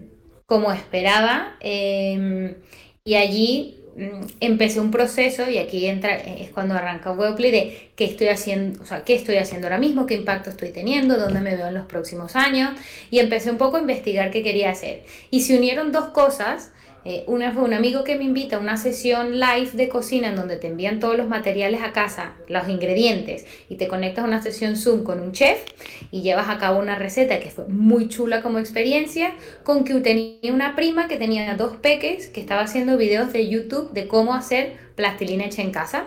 como 0.45 0.71
esperaba. 0.73 1.57
Em, 1.61 2.57
y 3.03 3.15
allí 3.15 3.83
mm, 3.97 4.27
empecé 4.41 4.81
un 4.81 4.91
proceso 4.91 5.49
y 5.49 5.57
aquí 5.57 5.87
entra, 5.87 6.17
es 6.17 6.51
cuando 6.51 6.75
arranca 6.75 7.13
Webplay 7.13 7.51
de 7.51 7.93
qué 7.97 8.05
estoy 8.05 8.29
haciendo, 8.29 8.83
o 8.83 8.85
sea, 8.85 9.05
qué 9.05 9.15
estoy 9.15 9.37
haciendo 9.37 9.69
ahora 9.69 9.79
mismo, 9.79 10.05
qué 10.05 10.17
impacto 10.17 10.51
estoy 10.51 10.69
teniendo, 10.69 11.17
dónde 11.17 11.41
me 11.41 11.57
veo 11.57 11.69
en 11.69 11.75
los 11.75 11.87
próximos 11.87 12.37
años 12.37 12.73
y 13.11 13.21
empecé 13.21 13.51
un 13.51 13.57
poco 13.57 13.79
a 13.79 13.81
investigar 13.81 14.31
qué 14.31 14.43
quería 14.43 14.69
hacer. 14.69 15.05
Y 15.31 15.41
se 15.41 15.57
unieron 15.57 15.93
dos 15.93 16.11
cosas 16.11 16.73
Eh, 17.05 17.25
una 17.27 17.51
fue 17.53 17.65
un 17.65 17.75
amigo 17.75 18.05
que 18.05 18.17
me 18.17 18.23
invita 18.23 18.57
a 18.57 18.59
una 18.61 18.77
sesión 18.77 19.41
live 19.41 19.71
de 19.73 19.89
cocina 19.89 20.29
en 20.29 20.37
donde 20.37 20.57
te 20.57 20.69
envían 20.69 21.01
todos 21.01 21.17
los 21.17 21.27
materiales 21.27 21.83
a 21.83 21.93
casa, 21.93 22.35
los 22.49 22.69
ingredientes, 22.69 23.45
y 23.69 23.75
te 23.75 23.89
conectas 23.89 24.25
a 24.25 24.29
una 24.29 24.41
sesión 24.41 24.77
Zoom 24.77 25.03
con 25.03 25.21
un 25.21 25.33
chef 25.33 25.65
y 26.13 26.23
llevas 26.23 26.49
a 26.49 26.59
cabo 26.59 26.79
una 26.79 26.95
receta 26.95 27.41
que 27.41 27.51
fue 27.51 27.67
muy 27.67 28.09
chula 28.09 28.41
como 28.41 28.61
experiencia, 28.61 29.33
con 29.65 29.83
que 29.85 29.95
tenía 29.95 30.53
una 30.53 30.77
prima 30.77 31.09
que 31.09 31.17
tenía 31.17 31.53
dos 31.57 31.77
peques 31.77 32.29
que 32.29 32.41
estaba 32.41 32.63
haciendo 32.63 32.97
videos 32.97 33.33
de 33.33 33.49
YouTube 33.49 33.93
de 33.93 34.07
cómo 34.07 34.35
hacer 34.35 34.77
plastilina 34.95 35.47
hecha 35.47 35.63
en 35.63 35.73
casa. 35.73 36.05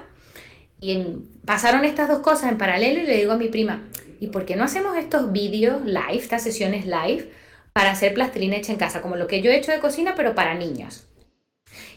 Y 0.79 1.03
pasaron 1.45 1.83
estas 1.83 2.07
dos 2.07 2.19
cosas 2.19 2.51
en 2.51 2.57
paralelo 2.57 3.01
y 3.01 3.05
le 3.05 3.17
digo 3.17 3.33
a 3.33 3.37
mi 3.37 3.49
prima, 3.49 3.83
¿y 4.21 4.27
por 4.27 4.45
qué 4.45 4.55
no 4.55 4.63
hacemos 4.63 4.95
estos 4.95 5.33
vídeos 5.33 5.83
live, 5.83 6.15
estas 6.15 6.41
sesiones 6.41 6.85
live? 6.85 7.29
Para 7.75 7.91
hacer 7.91 8.13
plastilina 8.13 8.55
hecha 8.55 8.71
en 8.71 8.77
casa, 8.77 9.01
como 9.01 9.17
lo 9.17 9.27
que 9.27 9.41
yo 9.41 9.51
he 9.51 9.57
hecho 9.57 9.73
de 9.73 9.81
cocina, 9.81 10.13
pero 10.15 10.33
para 10.33 10.53
niños. 10.53 11.07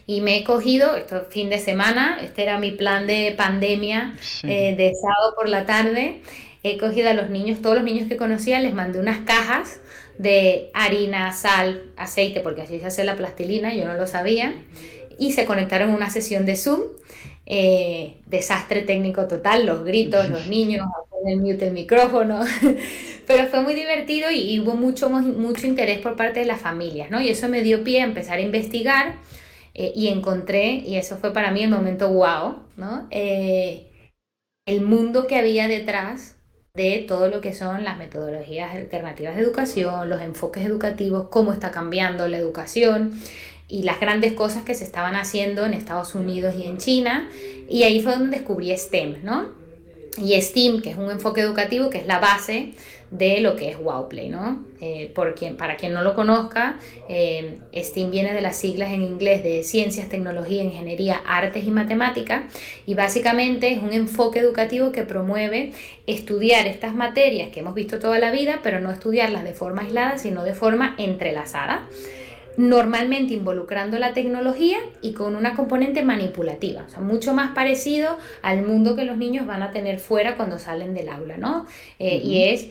Y 0.05 0.19
me 0.19 0.35
he 0.35 0.43
cogido, 0.43 0.97
esto 0.97 1.27
fin 1.29 1.49
de 1.49 1.57
semana, 1.57 2.19
este 2.21 2.43
era 2.43 2.59
mi 2.59 2.71
plan 2.71 3.07
de 3.07 3.33
pandemia, 3.37 4.17
eh, 4.43 4.75
de 4.75 4.91
sábado 4.93 5.35
por 5.37 5.47
la 5.47 5.65
tarde, 5.65 6.21
he 6.63 6.77
cogido 6.77 7.09
a 7.09 7.13
los 7.13 7.29
niños, 7.29 7.61
todos 7.61 7.75
los 7.75 7.85
niños 7.85 8.09
que 8.09 8.17
conocía, 8.17 8.59
les 8.59 8.73
mandé 8.73 8.99
unas 8.99 9.19
cajas 9.19 9.79
de 10.17 10.69
harina, 10.73 11.31
sal, 11.31 11.93
aceite, 11.95 12.41
porque 12.41 12.63
así 12.63 12.81
se 12.81 12.87
hace 12.87 13.05
la 13.05 13.15
plastilina, 13.15 13.73
yo 13.73 13.85
no 13.85 13.93
lo 13.93 14.05
sabía, 14.05 14.53
y 15.17 15.31
se 15.31 15.45
conectaron 15.45 15.91
a 15.91 15.95
una 15.95 16.09
sesión 16.09 16.45
de 16.45 16.57
Zoom. 16.57 16.81
Eh, 17.51 18.17
desastre 18.27 18.81
técnico 18.81 19.27
total, 19.27 19.65
los 19.65 19.83
gritos, 19.83 20.29
los 20.29 20.45
niños, 20.47 20.85
el 21.25 21.37
mute 21.37 21.67
el 21.67 21.73
micrófono, 21.73 22.41
pero 23.29 23.45
fue 23.45 23.61
muy 23.61 23.75
divertido 23.75 24.31
y, 24.31 24.59
hubo 24.59 24.73
mucho, 24.73 25.07
mucho 25.07 25.67
interés 25.67 25.99
por 25.99 26.15
parte 26.15 26.39
de 26.39 26.47
las 26.47 26.59
familias, 26.59 27.11
¿no? 27.11 27.21
Y 27.21 27.29
eso 27.29 27.47
me 27.47 27.61
dio 27.61 27.83
pie 27.83 28.01
a 28.01 28.05
empezar 28.05 28.39
a 28.39 28.41
investigar 28.41 29.17
eh, 29.75 29.93
y 29.95 30.07
encontré, 30.07 30.71
y 30.71 30.95
eso 30.95 31.15
fue 31.17 31.31
para 31.31 31.51
mí 31.51 31.61
el 31.61 31.69
momento 31.69 32.09
wow, 32.09 32.55
¿no? 32.75 33.07
Eh, 33.11 34.11
el 34.65 34.81
mundo 34.81 35.27
que 35.27 35.35
había 35.35 35.67
detrás 35.67 36.37
de 36.73 37.05
todo 37.07 37.29
lo 37.29 37.39
que 37.39 37.53
son 37.53 37.83
las 37.83 37.99
metodologías 37.99 38.73
alternativas 38.73 39.35
de 39.35 39.43
educación, 39.43 40.09
los 40.09 40.23
enfoques 40.23 40.65
educativos, 40.65 41.27
cómo 41.29 41.53
está 41.53 41.69
cambiando 41.69 42.27
la 42.27 42.37
educación 42.37 43.21
y 43.67 43.83
las 43.83 43.99
grandes 43.99 44.33
cosas 44.33 44.63
que 44.63 44.73
se 44.73 44.85
estaban 44.85 45.13
haciendo 45.15 45.67
en 45.67 45.75
Estados 45.75 46.15
Unidos 46.15 46.55
y 46.57 46.63
en 46.63 46.79
China. 46.79 47.29
Y 47.69 47.83
ahí 47.83 48.01
fue 48.01 48.13
donde 48.13 48.37
descubrí 48.37 48.75
STEM, 48.75 49.17
¿no? 49.21 49.59
y 50.17 50.39
STEAM, 50.39 50.81
que 50.81 50.91
es 50.91 50.97
un 50.97 51.11
enfoque 51.11 51.41
educativo, 51.41 51.89
que 51.89 51.99
es 51.99 52.07
la 52.07 52.19
base 52.19 52.73
de 53.11 53.41
lo 53.41 53.55
que 53.55 53.69
es 53.69 53.77
WowPlay, 53.79 54.29
¿no? 54.29 54.65
Eh, 54.81 55.11
para 55.57 55.75
quien 55.77 55.93
no 55.93 56.03
lo 56.03 56.13
conozca, 56.13 56.79
eh, 57.07 57.59
STEAM 57.75 58.11
viene 58.11 58.33
de 58.33 58.41
las 58.41 58.57
siglas 58.57 58.91
en 58.91 59.01
inglés 59.01 59.43
de 59.43 59.63
Ciencias, 59.63 60.09
Tecnología, 60.09 60.63
Ingeniería, 60.63 61.21
Artes 61.25 61.65
y 61.65 61.71
Matemáticas, 61.71 62.43
y 62.85 62.93
básicamente 62.93 63.71
es 63.73 63.81
un 63.81 63.93
enfoque 63.93 64.39
educativo 64.39 64.91
que 64.91 65.03
promueve 65.03 65.73
estudiar 66.05 66.67
estas 66.67 66.93
materias 66.93 67.49
que 67.49 67.61
hemos 67.61 67.73
visto 67.73 67.99
toda 67.99 68.19
la 68.19 68.31
vida, 68.31 68.59
pero 68.61 68.79
no 68.79 68.91
estudiarlas 68.91 69.43
de 69.43 69.53
forma 69.53 69.81
aislada, 69.81 70.17
sino 70.17 70.43
de 70.43 70.53
forma 70.53 70.95
entrelazada 70.97 71.87
normalmente 72.57 73.33
involucrando 73.33 73.97
la 73.99 74.11
tecnología 74.11 74.79
y 75.01 75.13
con 75.13 75.37
una 75.37 75.55
componente 75.55 76.03
manipulativa, 76.03 76.83
o 76.85 76.89
sea, 76.89 76.99
mucho 76.99 77.33
más 77.33 77.51
parecido 77.51 78.17
al 78.41 78.63
mundo 78.63 78.97
que 78.97 79.05
los 79.05 79.15
niños 79.15 79.47
van 79.47 79.63
a 79.63 79.71
tener 79.71 79.99
fuera 79.99 80.35
cuando 80.35 80.59
salen 80.59 80.93
del 80.93 81.07
aula, 81.07 81.37
¿no? 81.37 81.67
Eh, 81.99 82.19
y 82.21 82.43
es 82.49 82.67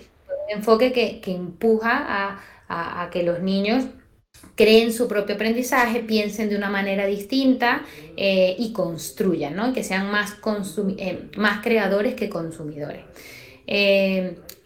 enfoque 0.49 0.93
que, 0.93 1.21
que 1.21 1.35
empuja 1.35 2.05
a, 2.07 2.41
a, 2.69 3.11
que 3.11 3.23
los 3.23 3.41
niños 3.41 3.85
creen 4.55 4.93
su 4.93 5.09
propio 5.09 5.35
aprendizaje, 5.35 6.01
piensen 6.01 6.49
de 6.49 6.57
una 6.57 6.71
manera 6.71 7.07
distinta 7.07 7.83
eh, 8.17 8.57
y 8.59 8.73
construyan, 8.73 9.55
¿no? 9.55 9.73
que 9.73 9.85
sean 9.85 10.11
más, 10.11 10.37
eh, 10.99 11.29
más 11.37 11.63
creadores 11.63 12.15
que 12.15 12.29
consumidores. 12.29 13.03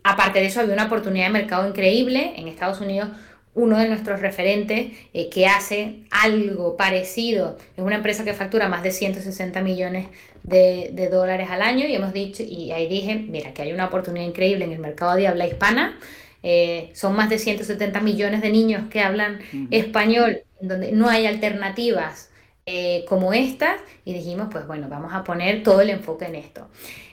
aparte 0.02 0.40
de 0.40 0.46
eso, 0.46 0.60
había 0.60 0.74
una 0.74 0.86
oportunidad 0.86 1.26
de 1.26 1.32
mercado 1.32 1.68
increíble. 1.68 2.34
En 2.36 2.48
Estados 2.48 2.80
Unidos 2.80 3.08
uno 3.54 3.78
de 3.78 3.88
nuestros 3.88 4.20
referentes 4.20 4.92
eh, 5.12 5.28
que 5.28 5.46
hace 5.46 6.04
algo 6.10 6.76
parecido. 6.76 7.58
Es 7.76 7.84
una 7.84 7.96
empresa 7.96 8.24
que 8.24 8.32
factura 8.32 8.68
más 8.68 8.82
de 8.82 8.92
160 8.92 9.60
millones 9.60 10.06
de, 10.42 11.08
dólares 11.10 11.48
al 11.50 11.62
año 11.62 11.86
y 11.86 11.94
hemos 11.94 12.12
dicho, 12.12 12.42
y 12.42 12.72
ahí 12.72 12.88
dije, 12.88 13.14
mira, 13.16 13.52
que 13.52 13.62
hay 13.62 13.72
una 13.72 13.86
oportunidad 13.86 14.26
increíble 14.26 14.64
en 14.64 14.72
el 14.72 14.78
mercado 14.78 15.16
de 15.16 15.28
habla 15.28 15.46
hispana. 15.46 15.98
Eh, 16.42 16.90
son 16.94 17.14
más 17.14 17.28
de 17.28 17.38
170 17.38 18.00
millones 18.00 18.42
de 18.42 18.50
niños 18.50 18.88
que 18.90 19.00
hablan 19.00 19.40
español, 19.70 20.42
donde 20.60 20.90
no 20.90 21.08
hay 21.08 21.26
alternativas 21.26 22.30
eh, 22.66 23.04
como 23.08 23.32
estas, 23.32 23.80
y 24.04 24.12
dijimos, 24.12 24.48
pues 24.50 24.66
bueno, 24.66 24.88
vamos 24.88 25.12
a 25.14 25.22
poner 25.22 25.62
todo 25.62 25.82
el 25.82 25.90
enfoque 25.90 26.24
en 26.24 26.36
esto. 26.36 26.68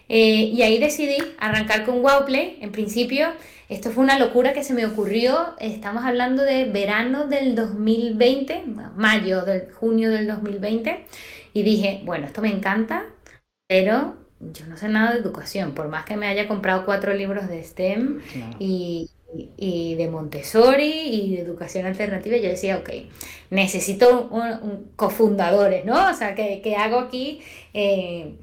y 0.08 0.60
ahí 0.64 0.80
decidí 0.80 1.18
arrancar 1.38 1.86
con 1.86 2.04
Wowplay. 2.04 2.58
En 2.62 2.72
principio, 2.72 3.28
esto 3.70 3.92
fue 3.92 4.04
una 4.04 4.18
locura 4.18 4.52
que 4.54 4.64
se 4.64 4.74
me 4.74 4.88
ocurrió, 4.88 5.54
estamos 5.60 6.04
hablando 6.04 6.42
de 6.44 6.66
verano 6.66 7.28
del 7.28 7.54
2020, 7.54 8.64
mayo, 8.96 9.46
del 9.46 9.72
junio 9.72 10.10
del 10.10 10.26
2020, 10.26 11.06
y 11.54 11.62
dije, 11.64 12.02
bueno, 12.04 12.26
esto 12.26 12.42
me 12.42 12.52
encanta, 12.52 13.06
pero 13.68 14.18
yo 14.40 14.66
no 14.66 14.76
sé 14.76 14.90
nada 14.90 15.14
de 15.14 15.20
educación, 15.20 15.74
por 15.74 15.88
más 15.88 16.04
que 16.06 16.18
me 16.18 16.26
haya 16.26 16.48
comprado 16.48 16.84
cuatro 16.84 17.14
libros 17.14 17.48
de 17.48 17.64
STEM 17.64 18.22
y, 18.58 19.08
de 19.96 20.10
Montessori 20.12 20.92
y 20.92 21.36
de 21.36 21.42
educación 21.44 21.86
alternativa, 21.86 22.38
yo 22.38 22.50
decía, 22.50 22.78
ok, 22.78 22.90
necesito 23.52 24.30
un, 24.32 24.92
cofundadores, 24.96 25.86
¿no? 25.86 26.10
O 26.10 26.14
sea, 26.16 26.34
¿qué, 26.34 26.76
hago 26.76 26.98
aquí 26.98 27.42
eh, 27.76 28.34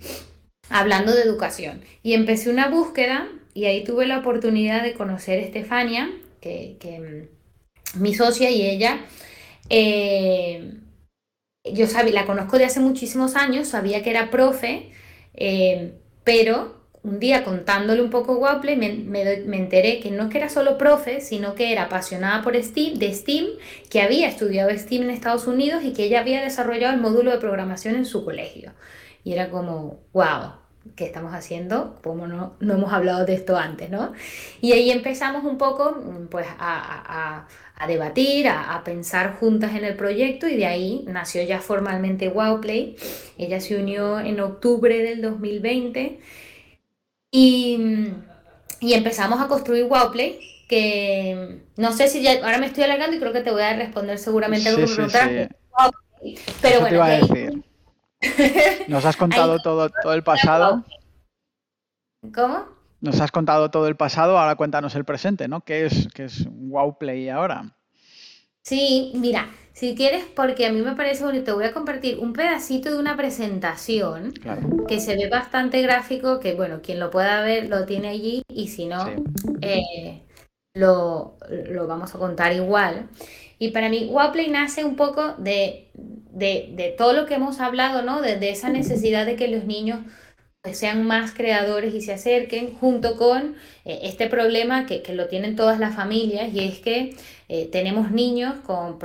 hablando 0.70 1.12
de 1.12 1.22
educación? 1.22 1.80
Y 2.04 2.14
empecé 2.14 2.48
una 2.48 2.68
búsqueda 2.68 3.26
y 3.56 3.64
ahí 3.64 3.84
tuve 3.84 4.06
la 4.06 4.18
oportunidad 4.18 4.82
de 4.82 4.92
conocer 4.92 5.38
a 5.38 5.42
Estefania, 5.42 6.10
que, 6.42 6.76
mm, 6.82 8.02
mi 8.02 8.12
socia 8.12 8.50
y 8.50 8.60
ella, 8.60 9.06
eh, 9.70 10.74
yo 11.64 11.86
sabía, 11.86 12.12
la 12.12 12.26
conozco 12.26 12.58
de 12.58 12.66
hace 12.66 12.80
muchísimos 12.80 13.34
años, 13.34 13.68
sabía 13.68 14.02
que 14.02 14.10
era 14.10 14.30
profe, 14.30 14.90
eh, 15.32 15.94
pero 16.22 16.84
un 17.02 17.18
día 17.18 17.44
contándole 17.44 18.02
un 18.02 18.10
poco 18.10 18.34
Waple 18.34 18.76
me, 18.76 18.92
me, 18.92 19.56
enteré 19.56 20.00
que 20.00 20.10
no 20.10 20.28
que 20.28 20.36
era 20.36 20.50
solo 20.50 20.76
profe, 20.76 21.22
sino 21.22 21.54
que 21.54 21.72
era 21.72 21.84
apasionada 21.84 22.42
por 22.42 22.62
STEAM, 22.62 22.98
de 22.98 23.14
STEAM, 23.14 23.46
que 23.88 24.02
había 24.02 24.28
estudiado 24.28 24.70
STEAM 24.70 25.04
en 25.04 25.10
Estados 25.10 25.46
Unidos 25.46 25.82
y 25.82 25.94
que 25.94 26.04
ella 26.04 26.20
había 26.20 26.42
desarrollado 26.42 26.94
el 26.94 27.00
módulo 27.00 27.30
de 27.30 27.38
programación 27.38 27.94
en 27.94 28.04
su 28.04 28.22
colegio. 28.22 28.74
Y 29.24 29.32
era 29.32 29.48
como, 29.50 30.00
wow, 30.12 30.65
¿qué 30.94 31.04
estamos 31.06 31.34
haciendo? 31.34 31.98
Como 32.02 32.26
no, 32.26 32.54
no 32.60 32.74
hemos 32.74 32.92
hablado 32.92 33.24
de 33.24 33.34
esto 33.34 33.56
antes, 33.56 33.90
¿no? 33.90 34.12
Y 34.60 34.72
ahí 34.72 34.90
empezamos 34.90 35.44
un 35.44 35.58
poco 35.58 35.92
mm, 35.92 36.26
pues 36.28 36.46
a, 36.58 37.46
a, 37.76 37.86
debatir, 37.86 38.48
a, 38.48 38.82
pensar 38.84 39.36
juntas 39.38 39.74
en 39.74 39.84
el 39.84 39.96
proyecto 39.96 40.48
y 40.48 40.56
de 40.56 40.66
ahí 40.66 41.04
nació 41.08 41.42
ya 41.42 41.60
formalmente 41.60 42.28
Wowplay. 42.28 42.96
Ella 43.38 43.60
se 43.60 43.80
unió 43.80 44.20
en 44.20 44.40
octubre 44.40 45.02
del 45.02 45.22
2020 45.22 46.20
y, 47.30 48.08
y 48.80 48.94
empezamos 48.94 49.40
a 49.40 49.48
construir 49.48 49.84
Wowplay 49.84 50.40
que 50.68 51.60
no 51.76 51.92
sé 51.92 52.08
si 52.08 52.22
ya, 52.22 52.44
ahora 52.44 52.58
me 52.58 52.66
estoy 52.66 52.84
alargando 52.84 53.16
y 53.16 53.20
creo 53.20 53.32
que 53.32 53.40
te 53.40 53.50
voy 53.50 53.62
a 53.62 53.76
responder 53.76 54.18
seguramente 54.18 54.68
algo 54.68 54.86
sí, 54.86 54.94
sí, 54.94 56.36
Pero 56.60 56.80
bueno, 56.80 57.04
¿Nos 58.88 59.04
has 59.04 59.16
contado 59.16 59.58
todo, 59.58 59.90
todo 60.02 60.12
el 60.14 60.22
pasado? 60.22 60.84
¿Cómo? 62.34 62.64
Nos 63.00 63.20
has 63.20 63.30
contado 63.30 63.70
todo 63.70 63.88
el 63.88 63.96
pasado, 63.96 64.38
ahora 64.38 64.56
cuéntanos 64.56 64.94
el 64.94 65.04
presente, 65.04 65.48
¿no? 65.48 65.60
¿Qué 65.60 65.86
es, 65.86 66.08
qué 66.14 66.24
es 66.24 66.46
Wow 66.50 66.98
Play 66.98 67.28
ahora? 67.28 67.76
Sí, 68.62 69.12
mira, 69.14 69.48
si 69.72 69.94
quieres, 69.94 70.24
porque 70.24 70.66
a 70.66 70.72
mí 70.72 70.80
me 70.80 70.96
parece 70.96 71.22
bonito, 71.22 71.54
voy 71.54 71.66
a 71.66 71.72
compartir 71.72 72.18
un 72.18 72.32
pedacito 72.32 72.90
de 72.90 72.98
una 72.98 73.16
presentación 73.16 74.32
que 74.88 74.98
se 74.98 75.14
ve 75.14 75.28
bastante 75.28 75.82
gráfico, 75.82 76.40
que 76.40 76.54
bueno, 76.54 76.80
quien 76.82 76.98
lo 76.98 77.10
pueda 77.10 77.42
ver 77.42 77.68
lo 77.68 77.84
tiene 77.84 78.08
allí 78.08 78.42
y 78.48 78.68
si 78.68 78.86
no, 78.86 79.06
eh, 79.60 80.22
lo, 80.74 81.36
lo, 81.68 81.86
vamos 81.86 82.14
a 82.14 82.18
contar 82.18 82.54
igual. 82.54 83.08
Y 83.58 83.70
para 83.70 83.88
mí, 83.88 84.08
Wowplay 84.10 84.48
nace 84.48 84.84
un 84.84 84.96
poco 84.96 85.34
de, 85.38 85.90
de, 86.36 86.94
todo 86.98 87.12
lo 87.12 87.26
que 87.26 87.34
hemos 87.34 87.60
hablado, 87.60 88.02
¿no? 88.02 88.20
De, 88.20 88.50
esa 88.50 88.68
necesidad 88.68 89.26
de 89.26 89.36
que 89.36 89.48
los 89.48 89.64
niños 89.64 90.00
pues, 90.62 90.78
sean 90.78 91.04
más 91.04 91.32
creadores 91.32 91.94
y 91.94 92.02
se 92.02 92.12
acerquen, 92.12 92.74
junto 92.74 93.16
con 93.16 93.56
eh, 93.84 94.00
este 94.02 94.28
problema 94.28 94.86
que, 94.86 95.02
que, 95.02 95.14
lo 95.14 95.28
tienen 95.28 95.56
todas 95.56 95.78
las 95.78 95.94
familias, 95.94 96.52
y 96.52 96.60
es 96.60 96.78
que 96.80 97.16
eh, 97.48 97.68
tenemos 97.70 98.10
niños 98.10 98.54
con 98.64 98.98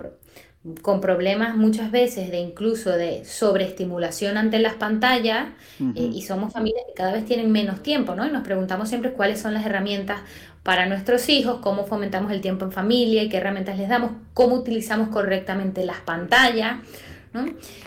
con 0.83 1.01
problemas 1.01 1.55
muchas 1.55 1.89
veces 1.89 2.29
de 2.29 2.39
incluso 2.39 2.91
de 2.91 3.25
sobreestimulación 3.25 4.37
ante 4.37 4.59
las 4.59 4.75
pantallas 4.75 5.47
eh, 5.79 6.11
y 6.13 6.21
somos 6.21 6.53
familias 6.53 6.83
que 6.87 6.93
cada 6.93 7.13
vez 7.13 7.25
tienen 7.25 7.51
menos 7.51 7.81
tiempo, 7.81 8.13
¿no? 8.13 8.27
Y 8.27 8.31
nos 8.31 8.43
preguntamos 8.43 8.87
siempre 8.87 9.13
cuáles 9.13 9.41
son 9.41 9.55
las 9.55 9.65
herramientas 9.65 10.19
para 10.61 10.85
nuestros 10.85 11.29
hijos, 11.29 11.61
cómo 11.61 11.85
fomentamos 11.85 12.31
el 12.31 12.41
tiempo 12.41 12.65
en 12.65 12.71
familia 12.71 13.23
y 13.23 13.29
qué 13.29 13.37
herramientas 13.37 13.79
les 13.79 13.89
damos, 13.89 14.11
cómo 14.35 14.55
utilizamos 14.55 15.09
correctamente 15.09 15.83
las 15.83 16.01
pantallas, 16.01 16.75
¿no? 17.33 17.45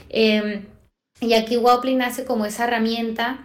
Em, 0.09 0.67
y 1.21 1.35
aquí 1.35 1.57
Wowplay 1.57 1.95
nace 1.95 2.25
como 2.25 2.47
esa 2.47 2.65
herramienta 2.65 3.45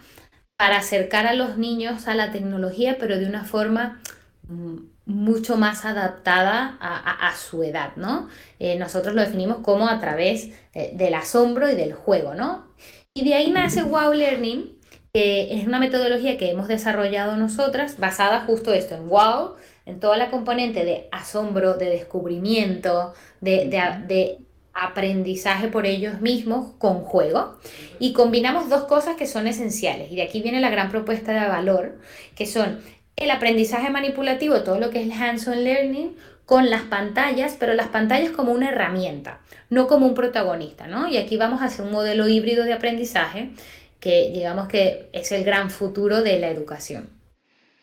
para 0.57 0.77
acercar 0.77 1.25
a 1.27 1.33
los 1.33 1.57
niños 1.57 2.07
a 2.07 2.15
la 2.15 2.31
tecnología, 2.31 2.97
pero 2.99 3.17
de 3.17 3.25
una 3.25 3.45
forma 3.45 4.01
mm, 4.47 4.77
mucho 5.05 5.57
más 5.57 5.85
adaptada 5.85 6.77
a, 6.79 7.35
su 7.35 7.63
edad, 7.63 7.95
¿no? 7.95 8.27
Eh, 8.59 8.77
nosotros 8.77 9.15
lo 9.15 9.21
definimos 9.21 9.59
como 9.59 9.87
a 9.87 9.99
través 9.99 10.49
eh, 10.73 10.91
del 10.93 11.15
asombro 11.15 11.69
y 11.69 11.75
del 11.75 11.93
juego, 11.93 12.35
¿no? 12.35 12.67
Y 13.15 13.23
de 13.23 13.33
ahí 13.33 13.49
nace 13.49 13.83
Wow 13.83 14.13
Learning, 14.13 14.77
que 15.13 15.55
es 15.55 15.65
una 15.65 15.79
metodología 15.79 16.37
que 16.37 16.51
hemos 16.51 16.67
desarrollado 16.67 17.37
nosotras, 17.37 17.97
basada 17.97 18.41
justo 18.41 18.73
esto, 18.73 18.95
en 18.95 19.09
Wow, 19.09 19.55
en 19.85 19.99
toda 19.99 20.17
la 20.17 20.29
componente 20.29 20.85
de 20.85 21.07
asombro, 21.11 21.73
de 21.73 21.89
descubrimiento, 21.89 23.13
de, 23.41 23.67
de 24.07 24.37
aprendizaje 24.79 25.67
por 25.67 25.85
ellos 25.85 26.21
mismos 26.21 26.73
con 26.77 27.01
juego. 27.01 27.57
Y 27.99 28.13
combinamos 28.13 28.69
dos 28.69 28.85
cosas 28.85 29.15
que 29.15 29.27
son 29.27 29.47
esenciales. 29.47 30.11
Y 30.11 30.15
de 30.15 30.23
aquí 30.23 30.41
viene 30.41 30.61
la 30.61 30.69
gran 30.69 30.89
propuesta 30.89 31.33
de 31.33 31.47
valor, 31.47 31.99
que 32.35 32.45
son 32.45 32.79
el 33.15 33.31
aprendizaje 33.31 33.89
manipulativo, 33.89 34.61
todo 34.61 34.79
lo 34.79 34.89
que 34.89 35.01
es 35.01 35.05
el 35.07 35.13
hands-on 35.13 35.63
learning, 35.63 36.15
con 36.45 36.69
las 36.71 36.81
pantallas, 36.83 37.57
pero 37.59 37.75
las 37.75 37.89
pantallas 37.89 38.31
como 38.31 38.53
una 38.53 38.69
herramienta, 38.69 39.41
no 39.69 39.87
como 39.87 40.07
un 40.07 40.15
protagonista, 40.15 40.87
¿no? 40.87 41.07
Y 41.07 41.17
aquí 41.17 41.37
vamos 41.37 41.61
a 41.61 41.83
un 41.83 41.91
modelo 41.91 42.27
híbrido 42.27 42.63
de 42.63 42.73
aprendizaje 42.73 43.51
que 43.99 44.31
digamos 44.33 44.67
que 44.67 45.09
es 45.13 45.31
el 45.31 45.43
gran 45.43 45.69
futuro 45.69 46.23
de 46.23 46.39
la 46.39 46.49
educación. 46.49 47.09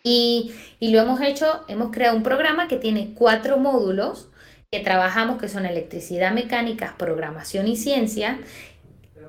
Y, 0.03 0.53
y 0.81 0.91
lo 0.91 1.00
hemos 1.00 1.21
hecho, 1.21 1.65
hemos 1.69 1.91
creado 1.91 2.17
un 2.17 2.23
programa 2.23 2.69
que 2.69 2.76
tiene 2.76 3.12
cuatro 3.15 3.59
módulos 3.59 4.31
que 4.71 4.81
trabajamos, 4.81 5.41
que 5.41 5.49
son 5.49 5.67
electricidad, 5.67 6.33
mecánica, 6.33 6.97
programación 6.99 7.69
y 7.69 7.77
ciencia, 7.77 8.39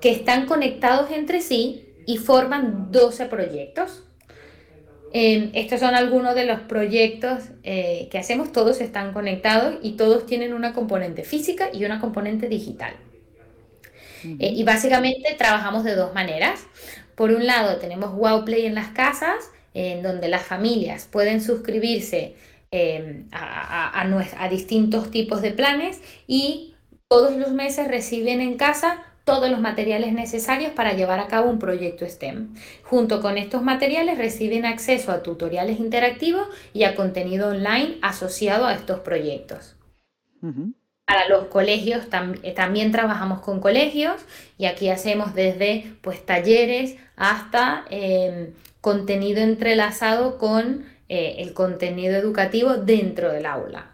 que 0.02 0.12
están 0.12 0.46
conectados 0.46 1.12
entre 1.12 1.42
sí 1.42 1.86
y 2.06 2.18
forman 2.18 2.92
12 2.92 3.26
proyectos. 3.26 4.04
Em, 5.14 5.52
estos 5.54 5.80
son 5.80 5.96
algunos 5.96 6.36
de 6.36 6.46
los 6.46 6.60
proyectos 6.62 7.44
eh, 7.64 8.08
que 8.12 8.18
hacemos, 8.18 8.52
todos 8.52 8.82
están 8.82 9.14
conectados 9.14 9.76
y 9.82 9.94
todos 9.94 10.26
tienen 10.26 10.54
una 10.54 10.74
componente 10.74 11.24
física 11.24 11.70
y 11.72 11.86
una 11.86 12.00
componente 12.00 12.50
digital. 12.50 12.94
Eh, 14.24 14.52
y 14.54 14.64
básicamente 14.64 15.36
trabajamos 15.38 15.84
de 15.84 15.96
dos 15.96 16.14
maneras. 16.14 16.66
Por 17.16 17.32
un 17.32 17.46
lado 17.46 17.78
tenemos 17.78 18.14
WowPlay 18.16 18.66
en 18.66 18.76
las 18.76 18.90
casas, 18.90 19.52
en 19.74 20.02
donde 20.02 20.28
las 20.28 20.44
familias 20.44 21.08
pueden 21.10 21.42
suscribirse 21.42 22.36
em, 22.72 23.28
a, 23.32 24.02
a 24.02 24.50
distintos 24.50 25.12
tipos 25.12 25.42
de 25.42 25.52
planes 25.52 26.02
y 26.28 26.76
todos 27.08 27.36
los 27.36 27.52
meses 27.52 27.88
reciben 27.88 28.42
en 28.42 28.58
casa 28.58 29.04
todos 29.28 29.50
los 29.50 29.60
materiales 29.60 30.14
necesarios 30.14 30.72
para 30.72 30.94
llevar 30.94 31.20
a 31.20 31.28
cabo 31.28 31.50
un 31.50 31.60
proyecto 31.60 32.06
STEM. 32.06 32.56
Junto 32.84 33.22
con 33.22 33.38
estos 33.38 33.62
materiales 33.62 34.18
reciben 34.18 34.66
acceso 34.66 35.12
a 35.12 35.22
tutoriales 35.22 35.82
interactivos 35.82 36.48
y 36.72 36.86
a 36.86 36.96
contenido 36.96 37.50
online 37.50 37.98
asociado 38.02 38.66
a 38.66 38.74
estos 38.74 39.02
proyectos. 39.02 39.76
Para 41.06 41.28
los 41.28 41.48
colegios 41.48 42.06
eh, 42.42 42.54
también 42.54 42.94
trabajamos 42.94 43.42
con 43.42 43.60
colegios 43.60 44.16
y 44.58 44.66
aquí 44.66 44.88
hacemos 44.88 45.36
desde 45.36 45.92
pues, 46.02 46.26
talleres 46.26 46.96
hasta 47.18 47.84
em, 47.90 48.54
contenido 48.80 49.42
entrelazado 49.42 50.38
con 50.38 50.86
eh, 51.10 51.36
el 51.40 51.54
contenido 51.54 52.16
educativo 52.16 52.76
dentro 52.78 53.32
del 53.32 53.46
aula. 53.46 53.94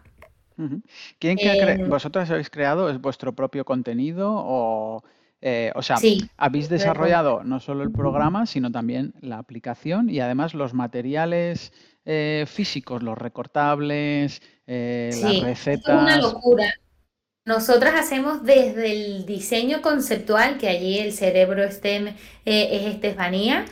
¿Quién 1.19 1.37
em, 1.39 1.89
¿Vosotros 1.89 2.29
habéis 2.29 2.49
creado? 2.49 2.89
¿Es 2.89 3.01
vuestro 3.01 3.33
propio 3.33 3.65
contenido 3.65 4.31
o 4.31 5.03
eh, 5.45 5.73
o 5.75 5.81
sea, 5.81 5.97
habéis 6.37 6.69
desarrollado 6.69 7.43
no 7.43 7.59
solo 7.59 7.83
el 7.83 7.91
programa, 7.91 8.45
sino 8.45 8.71
también 8.71 9.13
la 9.19 9.39
aplicación 9.39 10.09
y 10.09 10.21
además 10.21 10.53
los 10.53 10.73
materiales 10.73 11.73
eh, 12.05 12.45
físicos, 12.47 13.03
los 13.03 13.17
recortables, 13.17 14.41
eh, 14.67 15.09
las 15.21 15.41
recetas. 15.41 15.97
Es 15.97 16.01
una 16.01 16.17
locura. 16.17 16.73
Nosotras 17.43 17.93
hacemos 17.95 18.45
desde 18.45 18.93
el 18.93 19.25
diseño 19.25 19.81
conceptual, 19.81 20.57
que 20.57 20.69
allí 20.69 20.99
el 20.99 21.11
cerebro 21.11 21.69
STEM 21.69 22.15
es 22.45 22.93
Estefanía, 22.93 23.65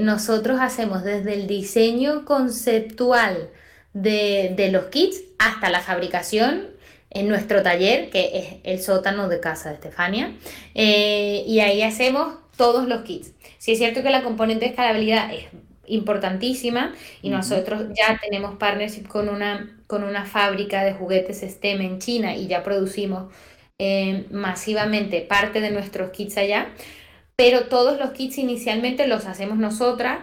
nosotros 0.00 0.60
hacemos 0.60 1.02
desde 1.02 1.34
el 1.34 1.46
diseño 1.46 2.24
conceptual 2.24 3.50
de, 3.92 4.52
de 4.56 4.70
los 4.70 4.84
kits 4.86 5.22
hasta 5.38 5.70
la 5.70 5.80
fabricación 5.80 6.68
en 7.10 7.28
nuestro 7.28 7.62
taller, 7.62 8.10
que 8.10 8.38
es 8.38 8.46
el 8.62 8.80
sótano 8.80 9.28
de 9.28 9.40
casa 9.40 9.70
de 9.70 9.74
Estefania, 9.76 10.32
eh, 10.74 11.42
y 11.46 11.60
ahí 11.60 11.82
hacemos 11.82 12.34
todos 12.56 12.86
los 12.86 13.02
kits. 13.02 13.32
Si 13.58 13.72
es 13.72 13.78
cierto 13.78 14.02
que 14.02 14.10
la 14.10 14.22
componente 14.22 14.64
de 14.64 14.70
escalabilidad 14.70 15.32
es 15.34 15.46
importantísima 15.86 16.94
y 17.20 17.30
nosotros 17.30 17.86
ya 17.96 18.18
tenemos 18.20 18.56
partnership 18.56 19.08
con 19.08 19.28
una, 19.28 19.76
con 19.88 20.04
una 20.04 20.24
fábrica 20.24 20.84
de 20.84 20.92
juguetes 20.92 21.40
STEM 21.40 21.80
en 21.80 21.98
China 21.98 22.36
y 22.36 22.46
ya 22.46 22.62
producimos 22.62 23.32
eh, 23.78 24.26
masivamente 24.30 25.20
parte 25.22 25.60
de 25.60 25.70
nuestros 25.70 26.10
kits 26.10 26.36
allá, 26.36 26.68
pero 27.40 27.68
todos 27.68 27.98
los 27.98 28.10
kits 28.10 28.36
inicialmente 28.36 29.06
los 29.06 29.24
hacemos 29.24 29.56
nosotras 29.56 30.18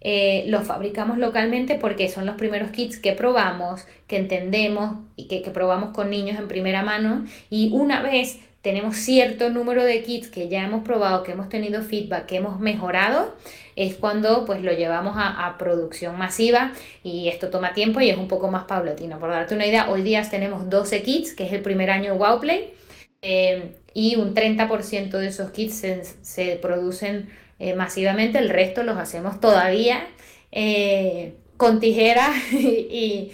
eh, 0.00 0.44
los 0.46 0.68
fabricamos 0.68 1.18
localmente 1.18 1.74
porque 1.74 2.08
son 2.08 2.26
los 2.26 2.36
primeros 2.36 2.70
kits 2.70 2.96
que 2.96 3.10
probamos, 3.12 3.88
que 4.06 4.18
entendemos 4.18 4.98
y 5.16 5.26
que, 5.26 5.40
probamos 5.50 5.92
con 5.92 6.10
niños 6.10 6.38
en 6.38 6.46
primera 6.46 6.84
mano. 6.84 7.26
Y 7.50 7.70
una 7.72 8.00
vez 8.02 8.38
tenemos 8.62 8.96
cierto 8.96 9.50
número 9.50 9.82
de 9.82 10.00
kits 10.04 10.28
que 10.28 10.48
ya 10.48 10.64
hemos 10.64 10.84
probado, 10.84 11.24
que 11.24 11.32
hemos 11.32 11.48
tenido 11.48 11.82
feedback, 11.82 12.26
que 12.26 12.36
hemos 12.36 12.60
mejorado, 12.60 13.34
es 13.74 13.96
cuando 13.96 14.44
pues 14.44 14.62
lo 14.62 14.72
llevamos 14.72 15.16
a, 15.18 15.56
producción 15.58 16.16
masiva 16.16 16.72
y 17.02 17.26
esto 17.26 17.50
toma 17.50 17.74
tiempo 17.74 18.00
y 18.00 18.10
es 18.10 18.16
un 18.16 18.28
poco 18.28 18.48
más 18.48 18.64
paulatino. 18.66 19.18
Por 19.18 19.30
darte 19.30 19.56
una 19.56 19.66
idea, 19.66 19.90
hoy 19.90 20.02
día 20.02 20.22
tenemos 20.30 20.70
12 20.70 21.02
kits, 21.02 21.34
que 21.34 21.46
es 21.46 21.52
el 21.52 21.62
primer 21.62 21.90
año 21.90 22.14
Wowplay, 22.14 22.74
eh, 23.22 23.79
y 23.94 24.16
un 24.16 24.34
30% 24.34 25.10
de 25.10 25.26
esos 25.28 25.50
kits 25.50 25.74
se, 25.74 26.04
se 26.22 26.56
producen 26.56 27.28
eh, 27.58 27.74
masivamente, 27.74 28.38
el 28.38 28.48
resto 28.48 28.82
los 28.82 28.96
hacemos 28.96 29.38
todavía 29.38 30.06
eh, 30.50 31.36
con 31.58 31.78
tijeras 31.78 32.30
y, 32.52 33.32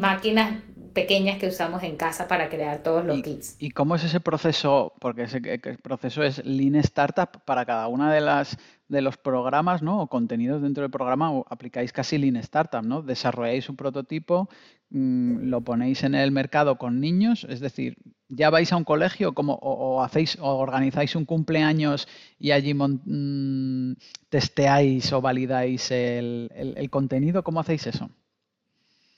máquinas 0.00 0.62
pequeñas 0.94 1.38
que 1.38 1.48
usamos 1.48 1.82
en 1.82 1.96
casa 1.96 2.28
para 2.28 2.48
crear 2.48 2.82
todos 2.82 3.04
los 3.04 3.20
kits. 3.22 3.56
¿Y 3.58 3.70
cómo 3.72 3.94
es 3.94 4.04
ese 4.04 4.20
proceso? 4.20 4.94
Porque 4.98 5.24
ese 5.24 5.40
proceso 5.82 6.22
es 6.22 6.42
Lean 6.46 6.76
Startup 6.76 7.28
para 7.44 7.66
cada 7.66 7.88
una 7.88 8.12
de 8.12 8.22
las 8.22 8.56
de 8.88 9.00
los 9.00 9.16
programas, 9.16 9.82
¿no? 9.82 10.00
O 10.00 10.06
contenidos 10.06 10.62
dentro 10.62 10.82
del 10.82 10.90
programa, 10.90 11.42
aplicáis 11.48 11.92
casi 11.92 12.18
Lean 12.18 12.36
Startup, 12.36 12.84
¿no? 12.84 13.02
Desarrolláis 13.02 13.68
un 13.68 13.76
prototipo, 13.76 14.48
mm, 14.90 15.48
lo 15.48 15.60
ponéis 15.62 16.04
en 16.04 16.14
el 16.14 16.30
mercado 16.30 16.76
con 16.76 17.00
niños, 17.00 17.46
es 17.48 17.60
decir, 17.60 17.96
ya 18.28 18.50
vais 18.50 18.72
a 18.72 18.76
un 18.76 18.84
colegio 18.84 19.34
como, 19.34 19.54
o, 19.54 20.02
hacéis 20.02 20.38
o 20.40 20.56
organizáis 20.56 21.16
un 21.16 21.24
cumpleaños 21.24 22.08
y 22.38 22.52
allí 22.52 22.74
mm, 22.74 23.96
testeáis 24.28 25.12
o 25.12 25.20
validáis 25.20 25.90
el, 25.90 26.88
contenido, 26.90 27.42
¿cómo 27.42 27.60
hacéis 27.60 27.86
eso? 27.86 28.10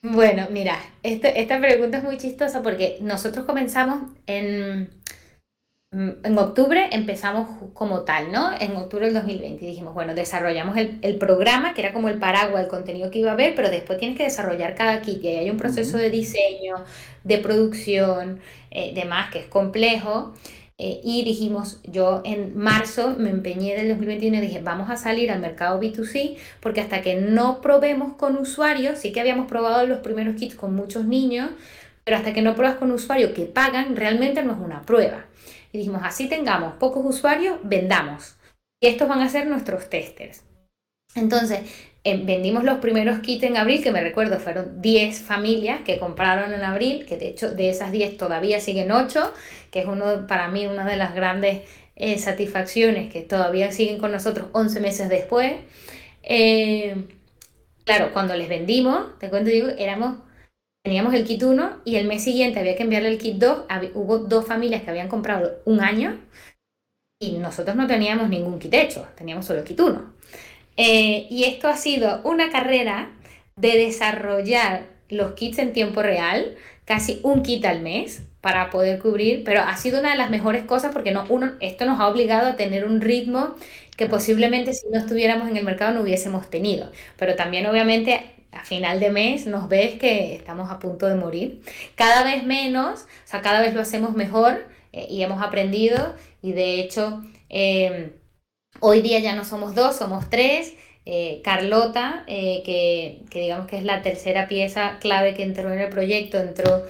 Bueno, 0.00 0.46
mira, 0.50 0.78
esta 1.02 1.60
pregunta 1.60 1.98
es 1.98 2.04
muy 2.04 2.18
chistosa 2.18 2.62
porque 2.62 2.98
nosotros 3.00 3.44
comenzamos 3.44 4.12
en 4.26 4.90
en 5.90 6.36
octubre 6.36 6.88
empezamos 6.92 7.48
como 7.72 8.02
tal, 8.02 8.30
¿no? 8.30 8.50
En 8.60 8.76
octubre 8.76 9.06
del 9.06 9.14
2020 9.14 9.64
y 9.64 9.68
dijimos, 9.68 9.94
bueno, 9.94 10.14
desarrollamos 10.14 10.76
el, 10.76 11.16
programa, 11.16 11.72
que 11.72 11.80
era 11.80 11.94
como 11.94 12.10
el 12.10 12.18
paraguas, 12.18 12.62
el 12.62 12.68
contenido 12.68 13.10
que 13.10 13.20
iba 13.20 13.30
a 13.30 13.32
haber, 13.32 13.54
pero 13.54 13.70
después 13.70 13.98
tienes 13.98 14.18
que 14.18 14.24
desarrollar 14.24 14.74
cada 14.74 15.00
kit 15.00 15.24
y 15.24 15.28
hay 15.28 15.50
un 15.50 15.56
proceso 15.56 15.96
de 15.96 16.10
diseño, 16.10 16.84
de 17.24 17.38
producción, 17.38 18.40
eh, 18.70 18.92
demás, 18.94 19.30
que 19.32 19.40
es 19.40 19.46
complejo. 19.46 20.34
Eh, 20.80 21.00
y 21.02 21.24
dijimos, 21.24 21.80
yo 21.84 22.20
en 22.24 22.56
marzo 22.56 23.16
me 23.18 23.30
empeñé 23.30 23.74
del 23.74 23.88
2021 23.88 24.36
y 24.36 24.40
dije, 24.42 24.60
vamos 24.62 24.90
a 24.90 24.96
salir 24.96 25.30
al 25.32 25.40
mercado 25.40 25.80
B2C, 25.80 26.36
porque 26.60 26.80
hasta 26.82 27.02
que 27.02 27.16
no 27.16 27.60
probemos 27.62 28.12
con 28.14 28.36
usuarios, 28.36 28.98
sí 28.98 29.10
que 29.10 29.20
habíamos 29.20 29.48
probado 29.48 29.86
los 29.86 30.00
primeros 30.00 30.36
kits 30.36 30.54
con 30.54 30.76
muchos 30.76 31.06
niños, 31.06 31.50
pero 32.04 32.18
hasta 32.18 32.32
que 32.32 32.42
no 32.42 32.54
pruebas 32.54 32.76
con 32.76 32.92
usuarios 32.92 33.32
que 33.32 33.46
pagan, 33.46 33.96
realmente 33.96 34.42
no 34.44 34.52
es 34.52 34.58
una 34.58 34.82
prueba. 34.82 35.27
Y 35.72 35.78
dijimos, 35.78 36.02
así 36.04 36.28
tengamos 36.28 36.74
pocos 36.74 37.04
usuarios, 37.04 37.58
vendamos. 37.62 38.36
Y 38.80 38.88
estos 38.88 39.08
van 39.08 39.20
a 39.20 39.28
ser 39.28 39.46
nuestros 39.46 39.90
testers. 39.90 40.42
Entonces, 41.14 41.60
eh, 42.04 42.22
vendimos 42.24 42.64
los 42.64 42.78
primeros 42.78 43.18
kits 43.20 43.42
en 43.44 43.56
abril, 43.56 43.82
que 43.82 43.90
me 43.90 44.00
recuerdo 44.00 44.38
fueron 44.38 44.80
10 44.80 45.20
familias 45.20 45.80
que 45.84 45.98
compraron 45.98 46.54
en 46.54 46.62
abril, 46.62 47.04
que 47.06 47.16
de 47.16 47.28
hecho 47.28 47.50
de 47.50 47.70
esas 47.70 47.92
10 47.92 48.16
todavía 48.16 48.60
siguen 48.60 48.92
8, 48.92 49.32
que 49.70 49.80
es 49.80 49.86
uno 49.86 50.26
para 50.26 50.48
mí 50.48 50.66
una 50.66 50.86
de 50.86 50.96
las 50.96 51.14
grandes 51.14 51.62
eh, 51.96 52.18
satisfacciones 52.18 53.12
que 53.12 53.22
todavía 53.22 53.72
siguen 53.72 53.98
con 53.98 54.12
nosotros 54.12 54.48
11 54.52 54.80
meses 54.80 55.08
después. 55.08 55.54
Eh, 56.22 56.94
claro, 57.84 58.12
cuando 58.12 58.34
les 58.36 58.48
vendimos, 58.48 59.18
te 59.18 59.28
cuento, 59.28 59.50
digo, 59.50 59.68
éramos, 59.76 60.18
teníamos 60.88 61.12
el 61.12 61.24
kit 61.24 61.42
1 61.42 61.82
y 61.84 61.96
el 61.96 62.06
mes 62.06 62.24
siguiente 62.24 62.60
había 62.60 62.74
que 62.74 62.82
enviarle 62.82 63.10
el 63.10 63.18
kit 63.18 63.36
2. 63.36 63.64
hubo 63.92 64.20
dos 64.20 64.46
familias 64.46 64.82
que 64.82 64.88
habían 64.88 65.08
comprado 65.08 65.60
un 65.66 65.82
año 65.82 66.18
y 67.20 67.32
nosotros 67.32 67.76
no 67.76 67.86
teníamos 67.86 68.30
ningún 68.30 68.58
kit 68.58 68.72
hecho, 68.72 69.06
teníamos 69.14 69.44
solo 69.44 69.58
el 69.58 69.66
kit 69.66 69.78
1. 69.78 70.14
Eh, 70.78 71.26
y 71.28 71.44
esto 71.44 71.68
ha 71.68 71.76
sido 71.76 72.22
una 72.24 72.50
carrera 72.50 73.10
de 73.56 73.76
desarrollar 73.76 74.86
los 75.10 75.34
kits 75.34 75.58
en 75.58 75.74
tiempo 75.74 76.02
real, 76.02 76.56
casi 76.86 77.20
un 77.22 77.42
kit 77.42 77.66
al 77.66 77.82
mes 77.82 78.22
para 78.40 78.70
poder 78.70 78.98
cubrir, 78.98 79.44
pero 79.44 79.60
ha 79.60 79.76
sido 79.76 80.00
una 80.00 80.12
de 80.12 80.16
las 80.16 80.30
mejores 80.30 80.64
cosas 80.64 80.90
porque 80.94 81.10
no, 81.10 81.26
uno, 81.28 81.52
esto 81.60 81.84
nos 81.84 82.00
ha 82.00 82.08
obligado 82.08 82.48
a 82.48 82.56
tener 82.56 82.86
un 82.86 83.02
ritmo 83.02 83.56
que 83.98 84.06
posiblemente 84.06 84.72
si 84.72 84.88
no 84.88 84.98
estuviéramos 84.98 85.50
en 85.50 85.58
el 85.58 85.66
mercado 85.66 85.92
no 85.92 86.00
hubiésemos 86.00 86.48
tenido. 86.48 86.90
Pero 87.18 87.36
también 87.36 87.66
obviamente 87.66 88.37
a 88.52 88.64
final 88.64 89.00
de 89.00 89.10
mes 89.10 89.46
nos 89.46 89.68
ves 89.68 89.98
que 89.98 90.34
estamos 90.34 90.70
a 90.70 90.78
punto 90.78 91.06
de 91.06 91.14
morir. 91.14 91.62
Cada 91.94 92.24
vez 92.24 92.44
menos, 92.44 93.02
o 93.02 93.26
sea, 93.26 93.42
cada 93.42 93.60
vez 93.60 93.74
lo 93.74 93.80
hacemos 93.80 94.14
mejor 94.14 94.66
eh, 94.92 95.06
y 95.10 95.22
hemos 95.22 95.42
aprendido 95.42 96.14
y 96.42 96.52
de 96.52 96.80
hecho... 96.80 97.22
Eh, 97.50 98.12
Hoy 98.80 99.00
día 99.02 99.18
ya 99.18 99.34
no 99.34 99.44
somos 99.44 99.74
dos, 99.74 99.96
somos 99.96 100.30
tres. 100.30 100.74
Eh, 101.04 101.40
Carlota, 101.42 102.24
eh, 102.26 102.62
que, 102.64 103.40
digamos 103.40 103.66
que 103.66 103.78
es 103.78 103.84
la 103.84 104.02
tercera 104.02 104.46
pieza 104.46 104.98
clave 105.00 105.34
que 105.34 105.42
entró 105.42 105.72
en 105.72 105.80
el 105.80 105.88
proyecto, 105.88 106.38
entró 106.38 106.84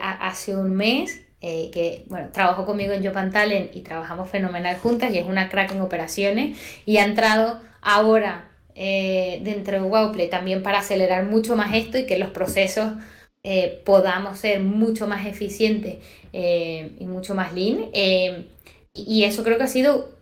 hace 0.00 0.56
un 0.56 0.74
mes, 0.74 1.22
que 1.40 2.04
bueno, 2.08 2.30
trabajó 2.32 2.66
conmigo 2.66 2.92
en 2.92 3.04
Japan 3.04 3.30
Talent 3.30 3.74
y 3.74 3.82
trabajamos 3.82 4.28
fenomenal 4.28 4.76
juntas 4.78 5.14
y 5.14 5.18
es 5.18 5.26
una 5.26 5.48
crack 5.48 5.72
en 5.72 5.80
operaciones 5.80 6.58
y 6.84 6.96
ha 6.96 7.04
entrado 7.04 7.60
ahora 7.80 8.45
dentro 8.76 9.80
de 9.80 9.88
Wowplay 9.88 10.28
también 10.28 10.62
para 10.62 10.80
acelerar 10.80 11.24
mucho 11.24 11.56
más 11.56 11.74
esto 11.74 11.98
y 11.98 12.04
que 12.06 12.18
los 12.18 12.30
procesos 12.30 12.92
podamos 13.84 14.38
ser 14.38 14.60
mucho 14.60 15.06
más 15.06 15.26
eficientes 15.26 15.96
y 16.32 17.04
mucho 17.06 17.34
más 17.34 17.54
lean. 17.54 17.86
y 18.92 19.24
eso 19.24 19.42
creo 19.42 19.56
que 19.56 19.64
ha 19.64 19.68
sido 19.68 20.16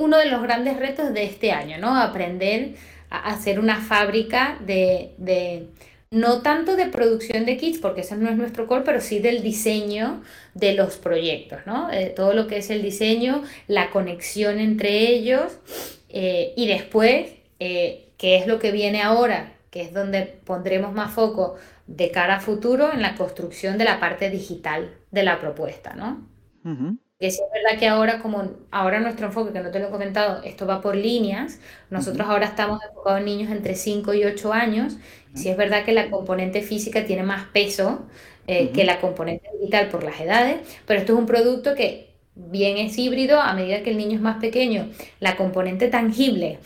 uno 0.00 0.16
de 0.16 0.26
los 0.26 0.40
grandes 0.42 0.78
retos 0.78 1.12
de 1.12 1.24
este 1.24 1.50
año, 1.50 1.78
¿no? 1.78 1.96
Aprender 1.96 2.74
a 3.10 3.30
hacer 3.32 3.58
una 3.58 3.80
fábrica 3.80 4.58
de, 4.64 5.66
no 6.10 6.40
tanto 6.42 6.76
de 6.76 6.86
producción 6.86 7.44
de 7.44 7.56
kits, 7.56 7.78
porque 7.78 8.02
eso 8.02 8.14
no 8.14 8.30
es 8.30 8.36
nuestro 8.36 8.68
core, 8.68 8.84
pero 8.84 9.00
sí 9.00 9.18
del 9.18 9.42
diseño 9.42 10.22
de 10.54 10.74
los 10.74 10.96
proyectos, 10.96 11.60
¿no? 11.66 11.90
Eh, 11.90 12.12
todo 12.14 12.32
lo 12.32 12.46
que 12.46 12.58
es 12.58 12.70
el 12.70 12.80
diseño, 12.80 13.42
la 13.66 13.90
conexión 13.90 14.60
entre 14.60 15.08
ellos 15.08 15.58
eh, 16.08 16.52
y 16.56 16.68
después, 16.68 17.32
eh, 17.58 18.12
qué 18.16 18.36
es 18.36 18.46
lo 18.46 18.58
que 18.58 18.72
viene 18.72 19.02
ahora, 19.02 19.54
que 19.70 19.82
es 19.82 19.92
donde 19.92 20.22
pondremos 20.22 20.92
más 20.92 21.12
foco 21.12 21.56
de 21.86 22.10
cara 22.10 22.36
a 22.36 22.40
futuro 22.40 22.92
en 22.92 23.02
la 23.02 23.14
construcción 23.14 23.78
de 23.78 23.84
la 23.84 24.00
parte 24.00 24.30
digital 24.30 24.94
de 25.10 25.22
la 25.22 25.40
propuesta, 25.40 25.94
¿no? 25.94 26.26
Que 27.18 27.30
sí 27.30 27.40
es 27.42 27.50
verdad 27.52 27.78
que 27.78 27.88
ahora, 27.88 28.20
como 28.20 28.50
ahora 28.70 29.00
nuestro 29.00 29.26
enfoque, 29.26 29.52
que 29.52 29.60
no 29.60 29.70
te 29.70 29.80
lo 29.80 29.88
he 29.88 29.90
comentado, 29.90 30.42
esto 30.42 30.66
va 30.66 30.80
por 30.80 30.94
líneas, 30.94 31.60
nosotros 31.90 32.28
ahora 32.28 32.46
estamos 32.46 32.80
enfocados 32.84 33.20
en 33.20 33.24
niños 33.24 33.50
entre 33.50 33.74
5 33.74 34.14
y 34.14 34.24
8 34.24 34.52
años, 34.52 34.98
y 35.34 35.38
sí 35.38 35.48
es 35.48 35.56
verdad 35.56 35.84
que 35.84 35.92
la 35.92 36.10
componente 36.10 36.62
física 36.62 37.04
tiene 37.06 37.22
más 37.24 37.46
peso 37.46 38.06
eh, 38.46 38.70
que 38.70 38.84
la 38.84 39.00
componente 39.00 39.48
digital 39.58 39.88
por 39.88 40.04
las 40.04 40.20
edades, 40.20 40.58
pero 40.86 41.00
esto 41.00 41.14
es 41.14 41.18
un 41.18 41.26
producto 41.26 41.74
que 41.74 42.14
bien 42.34 42.76
es 42.78 42.96
híbrido 42.98 43.40
a 43.40 43.52
medida 43.54 43.82
que 43.82 43.90
el 43.90 43.96
niño 43.96 44.14
es 44.16 44.20
más 44.22 44.38
pequeño, 44.38 44.88
la 45.20 45.36
componente 45.36 45.88
tangible 45.88 46.60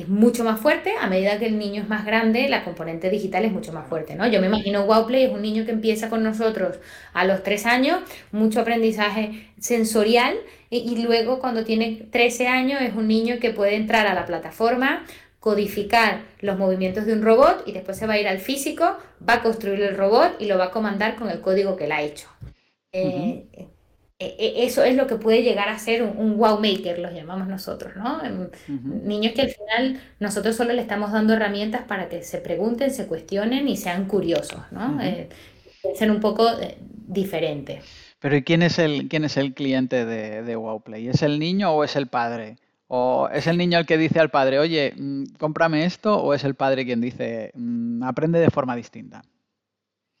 es 0.00 0.08
mucho 0.08 0.44
más 0.44 0.60
fuerte, 0.60 0.92
a 1.00 1.08
medida 1.08 1.38
que 1.38 1.46
el 1.46 1.58
niño 1.58 1.82
es 1.82 1.88
más 1.88 2.04
grande, 2.04 2.48
la 2.48 2.64
componente 2.64 3.08
digital 3.08 3.44
es 3.44 3.52
mucho 3.52 3.72
más 3.72 3.88
fuerte, 3.88 4.14
¿no? 4.14 4.26
Yo 4.26 4.40
me 4.40 4.46
imagino 4.46 4.82
Wowplay 4.84 5.24
es 5.24 5.32
un 5.32 5.42
niño 5.42 5.64
que 5.64 5.72
empieza 5.72 6.10
con 6.10 6.22
nosotros 6.22 6.78
a 7.14 7.24
los 7.24 7.42
tres 7.42 7.64
años, 7.64 8.00
mucho 8.30 8.60
aprendizaje 8.60 9.48
sensorial, 9.58 10.36
y, 10.68 11.02
luego 11.02 11.38
cuando 11.38 11.64
tiene 11.64 12.08
13 12.10 12.48
años 12.48 12.82
es 12.82 12.94
un 12.94 13.06
niño 13.06 13.36
que 13.40 13.50
puede 13.50 13.76
entrar 13.76 14.06
a 14.06 14.14
la 14.14 14.26
plataforma, 14.26 15.04
codificar 15.38 16.22
los 16.40 16.58
movimientos 16.58 17.06
de 17.06 17.12
un 17.12 17.22
robot 17.22 17.62
y 17.66 17.72
después 17.72 17.96
se 17.96 18.06
va 18.06 18.14
a 18.14 18.18
ir 18.18 18.26
al 18.26 18.38
físico, 18.38 18.98
va 19.26 19.34
a 19.34 19.42
construir 19.42 19.80
el 19.80 19.96
robot 19.96 20.40
y 20.40 20.46
lo 20.46 20.58
va 20.58 20.66
a 20.66 20.70
comandar 20.72 21.14
con 21.14 21.30
el 21.30 21.40
código 21.40 21.76
que 21.76 21.84
él 21.84 21.92
ha 21.92 22.02
hecho. 22.02 22.28
Eso 24.18 24.82
es 24.82 24.96
lo 24.96 25.06
que 25.06 25.16
puede 25.16 25.42
llegar 25.42 25.68
a 25.68 25.78
ser 25.78 26.02
un, 26.02 26.38
wow 26.38 26.58
maker, 26.58 26.98
los 26.98 27.12
llamamos 27.12 27.48
nosotros, 27.48 27.94
¿no? 27.96 28.22
Niños 28.68 29.32
que 29.34 29.42
al 29.42 29.50
final 29.50 30.00
nosotros 30.20 30.56
solo 30.56 30.72
le 30.72 30.80
estamos 30.80 31.12
dando 31.12 31.34
herramientas 31.34 31.82
para 31.82 32.08
que 32.08 32.22
se 32.22 32.38
pregunten, 32.38 32.90
se 32.90 33.06
cuestionen 33.06 33.68
y 33.68 33.76
sean 33.76 34.06
curiosos, 34.06 34.60
¿no? 34.70 35.00
Eh, 35.02 35.28
ser 35.94 36.10
un 36.10 36.20
poco 36.20 36.48
eh, 36.60 36.78
diferentes. 36.80 37.84
Pero 38.18 38.36
¿y 38.36 38.42
quién 38.42 38.62
es 38.62 38.78
el, 38.78 39.08
quién 39.08 39.24
es 39.24 39.36
el 39.36 39.52
cliente 39.52 40.06
de, 40.06 40.42
de 40.42 40.56
WowPlay? 40.56 41.08
¿Es 41.08 41.22
el 41.22 41.38
niño 41.38 41.72
o 41.72 41.84
es 41.84 41.94
el 41.94 42.06
padre? 42.06 42.56
¿O 42.88 43.28
es 43.32 43.46
el 43.46 43.58
niño 43.58 43.78
el 43.78 43.86
que 43.86 43.98
dice 43.98 44.20
al 44.20 44.30
padre, 44.30 44.58
oye, 44.58 44.94
mm, 44.96 45.24
cómprame 45.38 45.84
esto? 45.84 46.22
¿O 46.22 46.32
es 46.32 46.44
el 46.44 46.54
padre 46.54 46.86
quien 46.86 47.00
dice, 47.00 47.50
mm, 47.54 48.02
aprende 48.02 48.38
de 48.38 48.50
forma 48.50 48.76
distinta? 48.76 49.22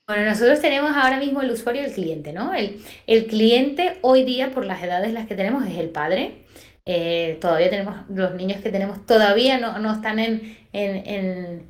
Bueno, 0.08 0.24
nosotros 0.24 0.60
tenemos 0.60 0.92
ahora 0.94 1.18
mismo 1.18 1.42
el 1.42 1.50
usuario 1.50 1.82
y 1.82 1.86
el 1.86 1.92
cliente, 1.92 2.32
¿no? 2.32 2.54
El, 2.54 2.80
el 3.08 3.26
cliente 3.26 3.98
hoy 4.02 4.22
día, 4.22 4.52
por 4.52 4.64
las 4.64 4.80
edades 4.82 5.12
las 5.12 5.26
que 5.26 5.34
tenemos, 5.34 5.66
es 5.66 5.76
el 5.78 5.88
padre. 5.90 6.44
Eh, 6.84 7.38
todavía 7.40 7.70
tenemos, 7.70 7.96
los 8.08 8.34
niños 8.34 8.62
que 8.62 8.70
tenemos 8.70 9.04
todavía 9.04 9.58
no, 9.58 9.78
no 9.80 9.92
están 9.92 10.20
en, 10.20 10.56
en, 10.72 11.66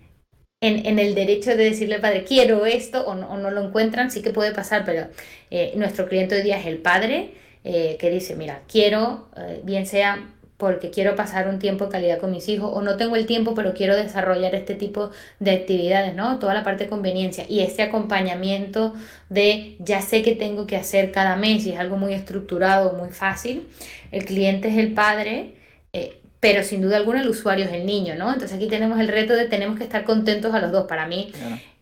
en, 0.61 0.87
en, 0.87 0.99
el 0.99 1.15
derecho 1.15 1.51
de 1.51 1.65
decirle 1.65 1.95
al 1.95 2.03
padre, 2.03 2.25
quiero 2.25 2.67
esto, 2.67 3.07
o 3.07 3.15
no, 3.15 3.51
lo 3.51 3.63
encuentran, 3.65 4.11
sí 4.11 4.21
que 4.21 4.31
puede 4.31 4.53
pasar, 4.53 4.85
pero 4.85 5.09
eh, 5.51 5.73
nuestro 5.77 6.07
cliente 6.07 6.35
hoy 6.37 6.43
día 6.43 6.59
es 6.59 6.67
el 6.67 6.79
padre, 6.79 7.33
eh, 7.65 7.97
que 7.99 8.11
dice, 8.11 8.37
mira, 8.37 8.63
quiero, 8.69 9.31
bien 9.65 9.87
sea 9.87 10.35
porque 10.57 10.91
quiero 10.91 11.17
pasar 11.17 11.49
un 11.49 11.59
tiempo 11.59 11.87
de 11.87 11.91
calidad 11.91 12.19
con 12.19 12.31
mis 12.31 12.49
hijos 12.49 12.71
o 12.73 12.83
no 12.83 12.97
tengo 12.97 13.17
el 13.17 13.27
tiempo 13.27 13.55
pero 13.55 13.75
quiero 13.75 13.95
desarrollar 13.97 14.55
este 14.55 14.75
tipo 14.75 15.11
de 15.39 15.51
actividades, 15.53 16.15
¿no? 16.15 16.39
Toda 16.39 16.55
la 16.55 16.65
parte 16.65 16.85
de 16.85 16.91
conveniencia 16.91 17.45
y 17.49 17.61
este 17.61 17.83
acompañamiento 17.83 18.95
de 19.29 19.77
ya 19.81 20.01
sé 20.03 20.23
que 20.23 20.35
tengo 20.35 20.67
que 20.67 20.77
hacer 20.77 21.13
cada 21.13 21.37
mes 21.37 21.67
y 21.67 21.73
es 21.73 21.79
algo 21.79 21.97
muy 21.97 22.15
estructurado, 22.15 22.95
muy 22.95 23.11
fácil. 23.11 23.69
El 24.13 24.25
cliente 24.25 24.69
es 24.69 24.79
el 24.79 24.95
padre, 24.95 25.57
eh, 25.93 26.21
pero 26.41 26.63
sin 26.63 26.81
duda 26.83 26.97
alguna 26.97 27.21
el 27.23 27.29
usuario 27.29 27.65
es 27.67 27.73
el 27.73 27.87
niño, 27.87 28.15
¿no? 28.17 28.33
Entonces 28.33 28.57
aquí 28.57 28.69
tenemos 28.69 29.01
el 29.01 29.09
reto 29.09 29.35
de 29.35 29.47
tenemos 29.49 29.77
que 29.79 29.85
estar 29.85 30.05
contentos 30.05 30.55
a 30.55 30.61
los 30.61 30.73
dos. 30.73 30.87
Para 30.87 31.07
mí 31.07 31.33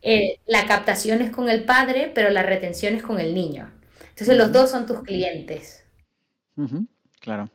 eh, 0.03 0.39
la 0.47 0.67
captación 0.67 1.23
es 1.23 1.31
con 1.31 1.49
el 1.49 1.65
padre, 1.65 2.11
pero 2.15 2.31
la 2.31 2.43
retención 2.43 2.95
es 2.95 3.03
con 3.03 3.21
el 3.21 3.35
niño. 3.35 3.71
Entonces 4.11 4.37
los 4.37 4.53
dos 4.53 4.71
son 4.71 4.87
tus 4.87 5.03
clientes. 5.03 5.85
Claro. 7.21 7.51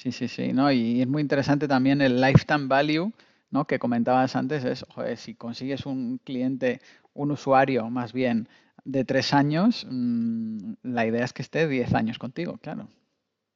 Sí, 0.00 0.12
sí, 0.12 0.28
sí, 0.28 0.54
¿no? 0.54 0.72
Y 0.72 1.02
es 1.02 1.06
muy 1.06 1.20
interesante 1.20 1.68
también 1.68 2.00
el 2.00 2.22
lifetime 2.22 2.68
value, 2.68 3.12
¿no? 3.50 3.66
Que 3.66 3.78
comentabas 3.78 4.34
antes, 4.34 4.64
es, 4.64 4.86
joder, 4.88 5.18
si 5.18 5.34
consigues 5.34 5.84
un 5.84 6.16
cliente, 6.24 6.80
un 7.12 7.32
usuario 7.32 7.90
más 7.90 8.14
bien 8.14 8.48
de 8.84 9.04
tres 9.04 9.34
años, 9.34 9.86
mm, 9.90 10.72
la 10.84 11.04
idea 11.04 11.22
es 11.22 11.34
que 11.34 11.42
esté 11.42 11.68
diez 11.68 11.92
años 11.92 12.18
contigo, 12.18 12.56
claro. 12.62 12.88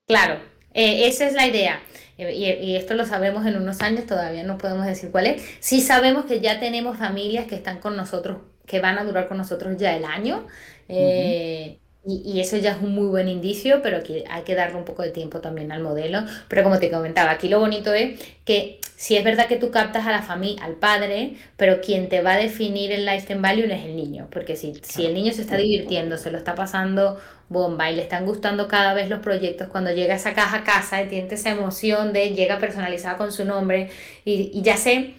Claro, 0.06 0.34
eh, 0.74 1.06
esa 1.08 1.26
es 1.26 1.32
la 1.32 1.46
idea. 1.46 1.80
Eh, 2.18 2.60
y, 2.62 2.76
esto 2.76 2.92
lo 2.92 3.06
sabemos 3.06 3.46
en 3.46 3.56
unos 3.56 3.80
años, 3.80 4.04
todavía 4.04 4.42
no 4.42 4.58
podemos 4.58 4.84
decir 4.84 5.10
cuál 5.10 5.28
es. 5.28 5.42
Sí 5.60 5.80
sabemos 5.80 6.26
que 6.26 6.40
ya 6.40 6.60
tenemos 6.60 6.98
familias 6.98 7.46
que 7.46 7.54
están 7.54 7.80
con 7.80 7.96
nosotros, 7.96 8.42
que 8.66 8.80
van 8.80 8.98
a 8.98 9.04
durar 9.04 9.28
con 9.28 9.38
nosotros 9.38 9.78
ya 9.78 9.96
el 9.96 10.04
año. 10.04 10.46
Eh, 10.88 11.78
y, 12.06 12.40
eso 12.40 12.56
ya 12.58 12.72
es 12.72 12.82
un 12.82 12.94
muy 12.94 13.06
buen 13.06 13.28
indicio, 13.28 13.80
pero 13.82 14.02
que 14.02 14.24
hay 14.28 14.42
que 14.42 14.54
darle 14.54 14.76
un 14.76 14.84
poco 14.84 15.02
de 15.02 15.10
tiempo 15.10 15.40
también 15.40 15.72
al 15.72 15.82
modelo. 15.82 16.22
Pero 16.48 16.62
como 16.62 16.78
te 16.78 16.90
comentaba, 16.90 17.30
aquí 17.30 17.48
lo 17.48 17.60
bonito 17.60 17.94
es 17.94 18.20
que 18.44 18.78
si 18.96 19.16
es 19.16 19.24
verdad 19.24 19.46
que 19.46 19.56
tú 19.56 19.70
captas 19.70 20.06
a 20.06 20.12
la 20.12 20.22
familia, 20.22 20.62
al 20.64 20.74
padre, 20.74 21.36
pero 21.56 21.80
quien 21.80 22.08
te 22.08 22.20
va 22.20 22.34
a 22.34 22.36
definir 22.36 22.92
el 22.92 23.06
lifetime 23.06 23.40
value 23.40 23.72
es 23.72 23.84
el 23.84 23.96
niño. 23.96 24.28
Porque 24.30 24.56
si, 24.56 24.74
si 24.82 25.06
el 25.06 25.14
niño 25.14 25.32
se 25.32 25.42
está 25.42 25.56
divirtiendo, 25.56 26.18
se 26.18 26.30
lo 26.30 26.38
está 26.38 26.54
pasando 26.54 27.18
bomba 27.48 27.90
y 27.90 27.96
le 27.96 28.02
están 28.02 28.26
gustando 28.26 28.68
cada 28.68 28.94
vez 28.94 29.08
los 29.08 29.20
proyectos, 29.20 29.68
cuando 29.68 29.92
llega 29.92 30.14
esa 30.14 30.34
caja 30.34 30.58
a 30.58 30.64
casa 30.64 31.02
y 31.02 31.08
tiene 31.08 31.28
esa 31.32 31.50
emoción 31.50 32.12
de 32.12 32.30
llega 32.30 32.58
personalizada 32.58 33.16
con 33.16 33.32
su 33.32 33.44
nombre 33.44 33.90
y, 34.24 34.50
y 34.52 34.62
ya 34.62 34.76
sé 34.76 35.14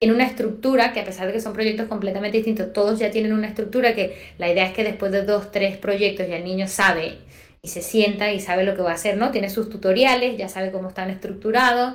en 0.00 0.10
una 0.10 0.24
estructura 0.24 0.92
que 0.92 1.00
a 1.00 1.04
pesar 1.04 1.26
de 1.26 1.32
que 1.32 1.40
son 1.40 1.52
proyectos 1.52 1.88
completamente 1.88 2.36
distintos, 2.38 2.72
todos 2.72 2.98
ya 2.98 3.10
tienen 3.10 3.32
una 3.32 3.46
estructura 3.46 3.94
que 3.94 4.16
la 4.38 4.50
idea 4.50 4.66
es 4.66 4.72
que 4.72 4.84
después 4.84 5.12
de 5.12 5.22
dos, 5.22 5.50
tres 5.50 5.76
proyectos 5.76 6.28
ya 6.28 6.36
el 6.36 6.44
niño 6.44 6.68
sabe 6.68 7.18
y 7.62 7.68
se 7.68 7.80
sienta 7.80 8.32
y 8.32 8.40
sabe 8.40 8.64
lo 8.64 8.76
que 8.76 8.82
va 8.82 8.90
a 8.90 8.94
hacer, 8.94 9.16
¿no? 9.16 9.30
Tiene 9.30 9.48
sus 9.48 9.70
tutoriales, 9.70 10.36
ya 10.36 10.48
sabe 10.48 10.70
cómo 10.70 10.88
están 10.88 11.10
estructurados. 11.10 11.94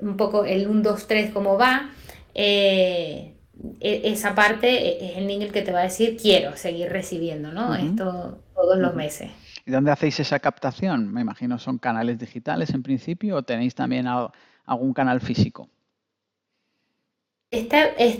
un 0.00 0.16
poco 0.16 0.44
el 0.44 0.68
1, 0.68 0.82
2, 0.82 1.06
3, 1.08 1.30
cómo 1.32 1.58
va, 1.58 1.90
eh, 2.34 3.34
e, 3.80 4.02
esa 4.04 4.34
parte 4.34 4.68
e, 4.68 5.10
es 5.10 5.16
el 5.16 5.26
niño 5.26 5.46
el 5.46 5.52
que 5.52 5.62
te 5.62 5.72
va 5.72 5.80
a 5.80 5.84
decir 5.84 6.16
quiero 6.20 6.56
seguir 6.56 6.88
recibiendo, 6.90 7.50
¿no? 7.50 7.74
Esto 7.74 8.38
todos 8.54 8.78
los 8.78 8.94
meses. 8.94 9.30
¿Y 9.66 9.70
dónde 9.70 9.90
hacéis 9.90 10.20
esa 10.20 10.38
captación? 10.38 11.12
Me 11.12 11.20
imagino 11.20 11.58
son 11.58 11.78
canales 11.78 12.18
digitales 12.18 12.70
en 12.70 12.82
principio 12.82 13.36
o 13.36 13.42
tenéis 13.42 13.74
también 13.74 14.06
algún 14.06 14.92
canal 14.92 15.20
físico. 15.20 15.68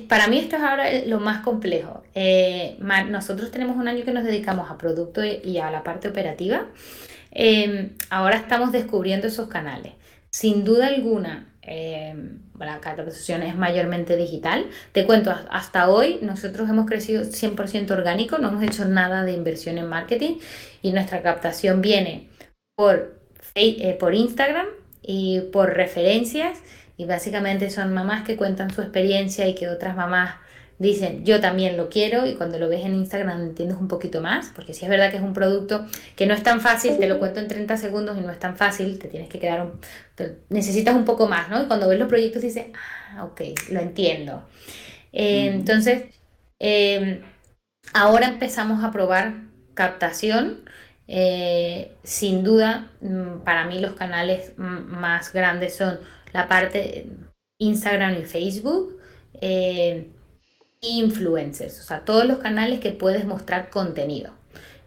Para 0.08 0.28
mí 0.28 0.38
esto 0.38 0.56
es 0.56 0.62
ahora 0.62 0.86
lo 1.06 1.20
más 1.20 1.42
complejo. 1.42 2.02
Eh, 2.14 2.78
nosotros 3.08 3.50
tenemos 3.50 3.76
un 3.76 3.88
año 3.88 4.04
que 4.04 4.12
nos 4.12 4.24
dedicamos 4.24 4.70
a 4.70 4.78
producto 4.78 5.22
y 5.24 5.58
a 5.58 5.70
la 5.70 5.82
parte 5.82 6.08
operativa. 6.08 6.66
Em, 7.30 7.90
ahora 8.10 8.36
estamos 8.36 8.72
descubriendo 8.72 9.26
esos 9.26 9.48
canales. 9.48 9.92
Sin 10.30 10.64
duda 10.64 10.86
alguna, 10.86 11.54
eh, 11.62 12.14
la 12.58 12.80
captación 12.80 13.42
es 13.42 13.54
mayormente 13.56 14.16
digital. 14.16 14.66
Te 14.92 15.04
cuento, 15.04 15.34
hasta 15.50 15.90
hoy 15.90 16.18
nosotros 16.22 16.68
hemos 16.70 16.86
crecido 16.86 17.24
100% 17.24 17.90
orgánico, 17.90 18.38
no 18.38 18.48
hemos 18.48 18.62
hecho 18.62 18.86
nada 18.86 19.24
de 19.24 19.32
inversión 19.32 19.76
en 19.76 19.86
marketing 19.86 20.38
y 20.80 20.92
nuestra 20.92 21.22
captación 21.22 21.82
viene 21.82 22.28
por, 22.74 23.20
eh, 23.54 23.96
por 24.00 24.14
Instagram 24.14 24.66
y 25.02 25.40
por 25.52 25.74
referencias 25.74 26.58
y 26.98 27.06
básicamente 27.06 27.70
son 27.70 27.94
mamás 27.94 28.24
que 28.24 28.36
cuentan 28.36 28.74
su 28.74 28.82
experiencia 28.82 29.48
y 29.48 29.54
que 29.54 29.68
otras 29.68 29.96
mamás 29.96 30.34
dicen 30.78 31.24
yo 31.24 31.40
también 31.40 31.76
lo 31.76 31.88
quiero 31.88 32.26
y 32.26 32.34
cuando 32.34 32.58
lo 32.58 32.68
ves 32.68 32.84
en 32.84 32.94
Instagram 32.94 33.40
entiendes 33.40 33.78
un 33.78 33.88
poquito 33.88 34.20
más, 34.20 34.52
porque 34.54 34.74
si 34.74 34.84
es 34.84 34.90
verdad 34.90 35.10
que 35.10 35.16
es 35.16 35.22
un 35.22 35.32
producto 35.32 35.86
que 36.16 36.26
no 36.26 36.34
es 36.34 36.42
tan 36.42 36.60
fácil, 36.60 36.98
te 36.98 37.08
lo 37.08 37.18
cuento 37.20 37.40
en 37.40 37.48
30 37.48 37.76
segundos 37.76 38.18
y 38.18 38.20
no 38.20 38.30
es 38.32 38.38
tan 38.38 38.56
fácil, 38.56 38.98
te 38.98 39.08
tienes 39.08 39.28
que 39.28 39.38
quedar, 39.38 39.62
un, 39.62 39.80
necesitas 40.48 40.94
un 40.94 41.04
poco 41.04 41.28
más, 41.28 41.48
¿no? 41.48 41.62
Y 41.62 41.66
cuando 41.66 41.88
ves 41.88 41.98
los 41.98 42.08
proyectos 42.08 42.42
dices, 42.42 42.66
ah, 43.14 43.24
ok, 43.24 43.42
lo 43.70 43.80
entiendo. 43.80 44.48
Eh, 45.12 45.46
entonces, 45.54 46.04
em, 46.58 47.22
ahora 47.92 48.26
empezamos 48.28 48.84
a 48.84 48.90
probar 48.90 49.34
captación. 49.74 50.64
Eh, 51.10 51.96
sin 52.02 52.44
duda, 52.44 52.90
mm, 53.00 53.38
para 53.44 53.64
mí 53.64 53.80
los 53.80 53.94
canales 53.94 54.52
más 54.58 55.32
grandes 55.32 55.74
son 55.74 56.00
la 56.32 56.48
parte 56.48 57.06
Instagram 57.58 58.20
y 58.20 58.24
Facebook. 58.24 59.00
Eh, 59.40 60.12
influencers, 60.80 61.80
o 61.80 61.82
sea, 61.82 62.04
todos 62.04 62.24
los 62.24 62.38
canales 62.38 62.80
que 62.80 62.92
puedes 62.92 63.24
mostrar 63.24 63.70
contenido. 63.70 64.32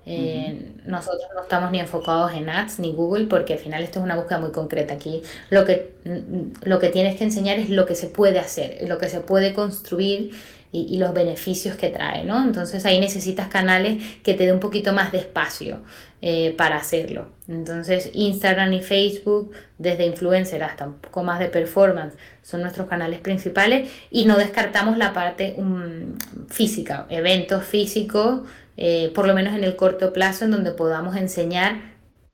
Eh, 0.05 0.73
nosotros 0.85 1.29
no 1.35 1.43
estamos 1.43 1.69
ni 1.71 1.79
enfocados 1.79 2.33
en 2.33 2.49
ads 2.49 2.79
ni 2.79 2.91
Google 2.91 3.27
porque 3.27 3.53
al 3.53 3.59
final 3.59 3.83
esto 3.83 3.99
es 3.99 4.05
una 4.05 4.15
búsqueda 4.15 4.39
muy 4.39 4.51
concreta. 4.51 4.95
Aquí 4.95 5.21
lo 5.49 5.65
que, 5.65 5.93
mm, 6.05 6.67
lo 6.67 6.79
que 6.79 6.89
tienes 6.89 7.17
que 7.17 7.23
enseñar 7.23 7.59
es 7.59 7.69
lo 7.69 7.85
que 7.85 7.95
se 7.95 8.07
puede 8.07 8.39
hacer, 8.39 8.87
lo 8.87 8.97
que 8.97 9.09
se 9.09 9.19
puede 9.19 9.53
construir 9.53 10.31
y, 10.71 10.97
los 10.97 11.13
beneficios 11.13 11.75
que 11.75 11.89
trae, 11.89 12.23
¿no? 12.23 12.41
Entonces 12.41 12.85
ahí 12.85 12.99
necesitas 12.99 13.49
canales 13.49 14.01
que 14.23 14.33
te 14.33 14.45
dé 14.45 14.53
un 14.53 14.59
poquito 14.59 14.93
más 14.93 15.11
de 15.11 15.17
espacio 15.17 15.81
eh, 16.21 16.53
para 16.57 16.77
hacerlo. 16.77 17.29
Entonces 17.47 18.09
Instagram 18.13 18.71
y 18.73 18.81
Facebook, 18.81 19.51
desde 19.77 20.05
influencer 20.05 20.63
hasta 20.63 20.87
un 20.87 20.93
poco 20.95 21.23
más 21.23 21.39
de 21.39 21.47
performance, 21.47 22.15
son 22.41 22.61
nuestros 22.61 22.87
canales 22.87 23.19
principales 23.19 23.91
y 24.09 24.25
no 24.25 24.37
descartamos 24.37 24.97
la 24.97 25.13
parte 25.13 25.55
um, 25.57 26.17
física, 26.47 27.05
eventos 27.09 27.65
físicos, 27.65 28.41
eh, 28.77 29.11
por 29.13 29.27
lo 29.27 29.33
menos 29.33 29.53
en 29.55 29.65
el 29.65 29.75
corto 29.75 30.13
plazo, 30.13 30.45
en 30.45 30.51
donde 30.51 30.71
podamos 30.71 31.17
enseñar 31.17 31.91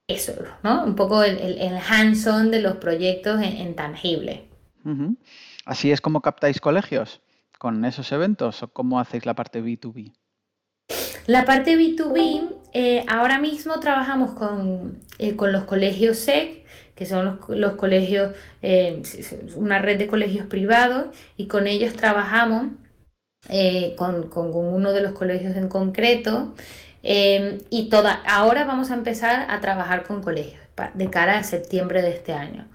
eso, 0.07 0.33
¿no? 0.63 0.85
Un 0.85 0.95
poco 0.95 1.23
el, 1.23 1.37
el, 1.39 1.77
hands-on 1.89 2.51
de 2.51 2.61
los 2.61 2.77
proyectos 2.77 3.41
en, 3.41 3.75
tangible. 3.75 4.47
Así 5.65 5.91
es 5.91 5.99
como 5.99 6.21
captáis 6.21 6.61
colegios 6.61 7.19
con 7.57 7.83
esos 7.85 8.11
eventos 8.11 8.63
o 8.63 8.67
cómo 8.67 8.99
hacéis 8.99 9.25
la 9.25 9.35
parte 9.35 9.61
B2B? 9.61 10.13
La 11.27 11.43
parte 11.43 11.77
B2B, 11.77 12.55
eh, 12.71 13.03
ahora 13.09 13.37
mismo 13.39 13.79
trabajamos 13.81 14.31
con, 14.31 15.01
eh, 15.19 15.35
con, 15.35 15.51
los 15.51 15.65
colegios 15.65 16.17
SEC, 16.17 16.63
que 16.95 17.05
son 17.05 17.39
los, 17.49 17.73
colegios, 17.73 18.33
eh, 18.61 19.01
una 19.55 19.79
red 19.79 19.97
de 19.97 20.07
colegios 20.07 20.47
privados, 20.47 21.07
y 21.35 21.47
con 21.47 21.67
ellos 21.67 21.93
trabajamos 21.93 22.67
con, 23.97 24.29
con, 24.29 24.55
uno 24.55 24.93
de 24.93 25.01
los 25.01 25.11
colegios 25.11 25.55
en 25.57 25.67
concreto. 25.67 26.55
y 27.03 27.89
toda, 27.89 28.13
ahora 28.25 28.63
vamos 28.65 28.91
a 28.91 28.93
empezar 28.93 29.47
a 29.49 29.59
trabajar 29.59 30.03
con 30.03 30.21
colegios 30.21 30.66
de 30.93 31.09
cara 31.09 31.39
a 31.39 31.43
septiembre 31.43 32.01
de 32.01 32.11
este 32.11 32.33
año. 32.33 32.67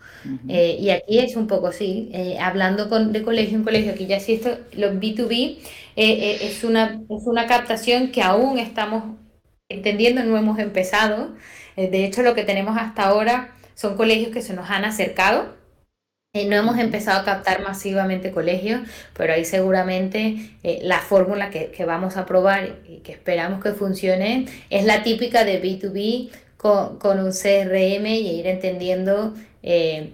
Eh, 0.49 0.77
y 0.79 0.91
aquí 0.91 1.19
es 1.19 1.37
un 1.37 1.49
poco, 1.49 1.73
sí, 1.73 2.09
eh, 2.13 2.39
hablando 2.41 2.89
con, 2.89 3.13
de 3.13 3.23
colegio 3.23 3.57
en 3.57 3.65
colegio, 3.65 3.93
aquí 3.93 4.07
ya 4.07 4.21
sí 4.21 4.35
esto, 4.35 4.57
los 4.73 4.95
B2B 4.95 5.59
eh, 5.97 6.39
es, 6.43 6.63
una, 6.63 7.01
es 7.09 7.27
una 7.27 7.47
captación 7.47 8.13
que 8.13 8.23
aún 8.23 8.59
estamos 8.59 9.17
entendiendo, 9.69 10.23
no 10.23 10.37
hemos 10.37 10.59
empezado. 10.59 11.35
de 11.77 12.05
hecho, 12.05 12.23
lo 12.23 12.35
que 12.35 12.45
tenemos 12.45 12.77
hasta 12.79 13.05
ahora 13.05 13.55
son 13.75 13.97
colegios 13.97 14.31
que 14.31 14.43
se 14.43 14.55
nos 14.55 14.71
han 14.71 14.85
acercado. 14.85 15.57
no 16.35 16.57
hemos 16.57 16.79
empezado 16.79 17.21
a 17.21 17.25
captar 17.25 17.63
masivamente 17.63 18.31
colegios, 18.31 18.81
pero 19.17 19.33
ahí 19.33 19.45
seguramente 19.45 20.51
la 20.83 20.99
fórmula 21.01 21.51
que, 21.51 21.73
que, 21.73 21.85
vamos 21.85 22.17
a 22.17 22.27
probar 22.27 22.77
y 22.89 22.99
que 22.99 23.13
esperamos 23.13 23.63
que 23.63 23.73
funcione 23.73 24.47
es 24.71 24.85
la 24.85 25.03
típica 25.03 25.45
de 25.45 25.61
B2B 25.63 26.31
con, 26.63 26.99
con 26.99 27.19
un 27.19 27.33
CRM 27.33 28.07
y 28.07 28.39
ir 28.39 28.47
entendiendo 28.47 29.35
eh, 29.65 30.13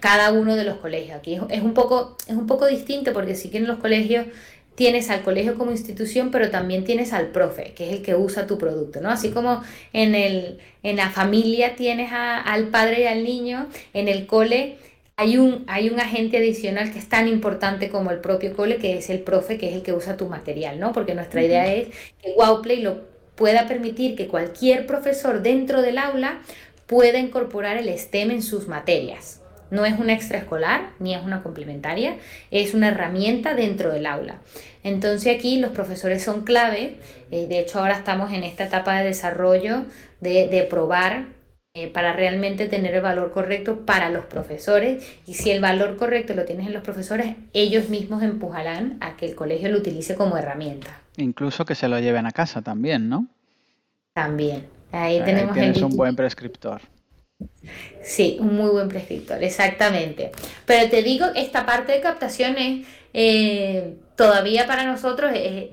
cada 0.00 0.32
uno 0.32 0.56
de 0.56 0.64
los 0.64 0.78
colegios. 0.78 1.16
Aquí 1.16 1.38
es, 1.48 1.62
un 1.62 1.72
poco, 1.72 2.16
es 2.26 2.34
un 2.34 2.46
poco 2.46 2.66
distinto 2.66 3.12
porque 3.12 3.36
si 3.36 3.48
que 3.48 3.58
en 3.58 3.68
los 3.68 3.78
colegios 3.78 4.26
tienes 4.74 5.08
al 5.08 5.22
colegio 5.22 5.56
como 5.56 5.70
institución, 5.70 6.30
pero 6.30 6.50
también 6.50 6.84
tienes 6.84 7.12
al 7.12 7.28
profe, 7.28 7.72
que 7.74 7.86
es 7.88 7.92
el 7.94 8.02
que 8.02 8.14
usa 8.14 8.46
tu 8.46 8.58
producto, 8.58 9.00
¿no? 9.00 9.08
Así 9.10 9.30
como 9.30 9.62
en, 9.94 10.14
el, 10.14 10.58
en 10.82 10.96
la 10.96 11.10
familia 11.10 11.76
tienes 11.76 12.10
al 12.12 12.68
padre 12.68 13.02
y 13.02 13.06
al 13.06 13.24
niño, 13.24 13.68
en 13.94 14.08
el 14.08 14.26
cole 14.26 14.76
hay 15.16 15.38
un, 15.38 15.64
hay 15.66 15.88
un 15.88 15.98
agente 15.98 16.36
adicional 16.36 16.92
que 16.92 16.98
es 16.98 17.08
tan 17.08 17.26
importante 17.26 17.88
como 17.88 18.10
el 18.10 18.18
propio 18.20 18.54
cole, 18.54 18.76
que 18.76 18.98
es 18.98 19.08
el 19.08 19.20
profe, 19.20 19.56
que 19.56 19.70
es 19.70 19.76
el 19.76 19.82
que 19.82 19.94
usa 19.94 20.18
tu 20.18 20.26
material, 20.26 20.78
¿no? 20.78 20.92
Porque 20.92 21.14
nuestra 21.14 21.42
idea 21.42 21.72
es 21.72 21.88
que 22.20 22.34
Wowplay 22.36 22.82
lo 22.82 23.15
pueda 23.36 23.68
permitir 23.68 24.16
que 24.16 24.26
cualquier 24.26 24.86
profesor 24.86 25.42
dentro 25.42 25.82
del 25.82 25.98
aula 25.98 26.40
pueda 26.86 27.18
incorporar 27.18 27.76
el 27.76 27.96
STEM 27.96 28.30
en 28.30 28.42
sus 28.42 28.68
materias. 28.68 29.40
No 29.70 29.84
es 29.84 29.98
una 29.98 30.12
extraescolar 30.12 30.90
ni 31.00 31.14
es 31.14 31.22
una 31.22 31.42
complementaria, 31.42 32.16
es 32.50 32.72
una 32.74 32.88
herramienta 32.88 33.54
dentro 33.54 33.92
del 33.92 34.06
aula. 34.06 34.40
Entonces 34.84 35.34
aquí 35.34 35.58
los 35.58 35.72
profesores 35.72 36.22
son 36.22 36.42
clave, 36.42 36.96
eh, 37.30 37.46
de 37.48 37.58
hecho 37.58 37.80
ahora 37.80 37.94
estamos 37.94 38.32
en 38.32 38.44
esta 38.44 38.64
etapa 38.64 38.98
de 38.98 39.06
desarrollo 39.06 39.84
de, 40.20 40.66
probar 40.70 41.26
eh, 41.74 41.88
para 41.88 42.12
realmente 42.12 42.68
tener 42.68 42.94
el 42.94 43.02
valor 43.02 43.32
correcto 43.32 43.84
para 43.84 44.08
los 44.10 44.24
profesores 44.26 45.04
y 45.26 45.34
si 45.34 45.50
el 45.50 45.60
valor 45.60 45.96
correcto 45.96 46.34
lo 46.34 46.44
tienes 46.44 46.68
en 46.68 46.72
los 46.72 46.84
profesores, 46.84 47.34
ellos 47.52 47.88
mismos 47.88 48.22
empujarán 48.22 48.96
a 49.00 49.16
que 49.16 49.26
el 49.26 49.34
colegio 49.34 49.68
lo 49.68 49.78
utilice 49.78 50.14
como 50.14 50.38
herramienta. 50.38 51.00
Incluso 51.16 51.64
que 51.64 51.74
se 51.74 51.88
lo 51.88 51.98
lleven 51.98 52.26
a 52.26 52.32
casa 52.32 52.62
también, 52.62 53.08
¿no? 53.08 53.26
También. 54.12 54.66
Ahí 54.92 55.20
tenemos 55.24 55.54
tienes 55.54 55.82
un 55.82 55.96
buen 55.96 56.14
prescriptor. 56.14 56.82
Sí, 58.02 58.38
un 58.40 58.56
muy 58.56 58.70
buen 58.70 58.88
prescriptor, 58.88 59.42
exactamente. 59.42 60.32
Pero 60.64 60.88
te 60.88 61.02
digo, 61.02 61.26
esta 61.34 61.66
parte 61.66 61.92
de 61.92 62.00
captación 62.00 62.56
es 62.56 62.86
eh, 63.12 63.96
todavía 64.14 64.66
para 64.66 64.84
nosotros 64.84 65.32
es, 65.34 65.70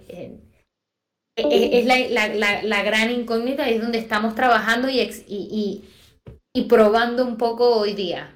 la, 1.86 2.84
gran 2.84 3.12
incógnita, 3.12 3.70
es 3.70 3.82
donde 3.82 3.98
estamos 3.98 4.36
trabajando 4.36 4.90
y, 4.90 5.00
y, 5.28 5.84
y, 6.54 6.64
probando 6.64 7.26
un 7.26 7.38
poco 7.38 7.78
hoy 7.78 7.94
día. 7.94 8.34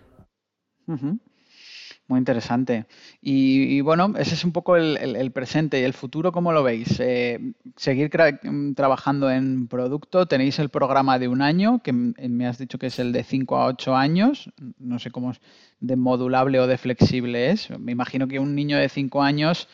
Muy 0.86 2.20
interesante. 2.20 2.86
Y, 3.30 3.82
bueno, 3.82 4.14
ese 4.18 4.36
es 4.36 4.46
un 4.46 4.54
poco 4.54 4.78
el, 4.78 5.32
presente 5.34 5.82
y 5.82 5.84
el 5.84 5.92
futuro, 5.92 6.32
¿cómo 6.32 6.54
lo 6.54 6.64
veis? 6.64 6.98
Eh, 7.02 7.38
seguir 7.76 8.10
mm, 8.10 8.72
trabajando 8.72 9.30
en 9.30 9.68
producto, 9.68 10.28
tenéis 10.28 10.60
el 10.60 10.70
programa 10.70 11.20
de 11.20 11.28
un 11.28 11.42
año, 11.42 11.84
que 11.84 11.92
me 11.92 12.48
has 12.48 12.58
dicho 12.58 12.80
que 12.80 12.86
es 12.86 13.00
el 13.00 13.12
de 13.12 13.26
5 13.26 13.58
a 13.58 13.66
8 13.66 13.98
años, 13.98 14.50
no 14.80 14.98
sé 14.98 15.12
cómo 15.12 15.32
es 15.32 15.42
de 15.82 15.98
modulable 15.98 16.58
o 16.62 16.68
de 16.68 16.78
flexible 16.78 17.50
es. 17.50 17.70
Me 17.78 17.92
imagino 17.92 18.30
que 18.30 18.40
un 18.40 18.56
niño 18.56 18.78
de 18.78 18.88
5 18.88 19.22
años 19.22 19.68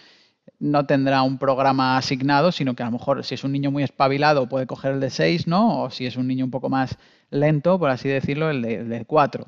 no 0.58 0.88
tendrá 0.88 1.22
un 1.22 1.38
programa 1.38 1.96
asignado, 1.96 2.52
sino 2.52 2.74
que 2.74 2.82
a 2.82 2.88
lo 2.88 2.94
mejor 2.94 3.24
si 3.24 3.36
es 3.36 3.44
un 3.44 3.52
niño 3.52 3.70
muy 3.70 3.84
espabilado 3.84 4.50
puede 4.50 4.66
coger 4.66 4.94
el 4.94 5.00
de 5.00 5.12
6, 5.12 5.46
¿no? 5.46 5.84
O 5.84 5.92
si 5.92 6.08
es 6.08 6.18
un 6.18 6.26
niño 6.28 6.44
un 6.44 6.50
poco 6.50 6.70
más 6.70 6.98
lento, 7.30 7.78
por 7.78 7.92
así 7.92 8.10
decirlo, 8.10 8.50
el 8.50 8.64
de, 8.64 9.06
4. 9.06 9.46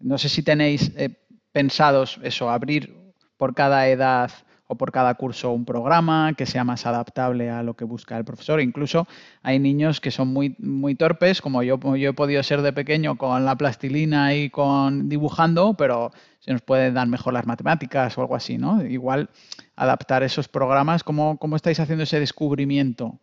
No 0.00 0.18
sé 0.18 0.28
si 0.28 0.42
tenéis... 0.42 0.92
Eh, 0.98 1.08
pensados 1.52 2.20
eso, 2.22 2.50
abrir 2.50 3.05
por 3.36 3.54
cada 3.54 3.88
edad 3.88 4.30
o 4.68 4.74
por 4.74 4.90
cada 4.90 5.14
curso 5.14 5.52
un 5.52 5.64
programa 5.64 6.34
que 6.36 6.46
sea 6.46 6.64
más 6.64 6.86
adaptable 6.86 7.50
a 7.50 7.62
lo 7.62 7.74
que 7.74 7.84
busca 7.84 8.16
el 8.18 8.24
profesor. 8.24 8.60
Incluso 8.60 9.06
hay 9.42 9.58
niños 9.58 10.00
que 10.00 10.10
son 10.10 10.28
muy, 10.28 10.56
muy 10.58 10.94
torpes, 10.94 11.40
como 11.40 11.62
yo, 11.62 11.78
yo 11.96 12.10
he 12.10 12.12
podido 12.12 12.42
ser 12.42 12.62
de 12.62 12.72
pequeño 12.72 13.16
con 13.16 13.44
la 13.44 13.56
plastilina 13.56 14.34
y 14.34 14.50
con 14.50 15.08
dibujando, 15.08 15.74
pero 15.74 16.10
se 16.40 16.52
nos 16.52 16.62
pueden 16.62 16.94
dar 16.94 17.06
mejor 17.06 17.32
las 17.32 17.46
matemáticas 17.46 18.16
o 18.18 18.22
algo 18.22 18.34
así, 18.34 18.58
¿no? 18.58 18.84
Igual 18.84 19.30
adaptar 19.76 20.22
esos 20.22 20.48
programas. 20.48 21.04
¿Cómo, 21.04 21.38
cómo 21.38 21.56
estáis 21.56 21.78
haciendo 21.78 22.04
ese 22.04 22.18
descubrimiento 22.18 23.20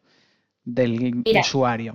del 0.64 1.24
usuario? 1.40 1.94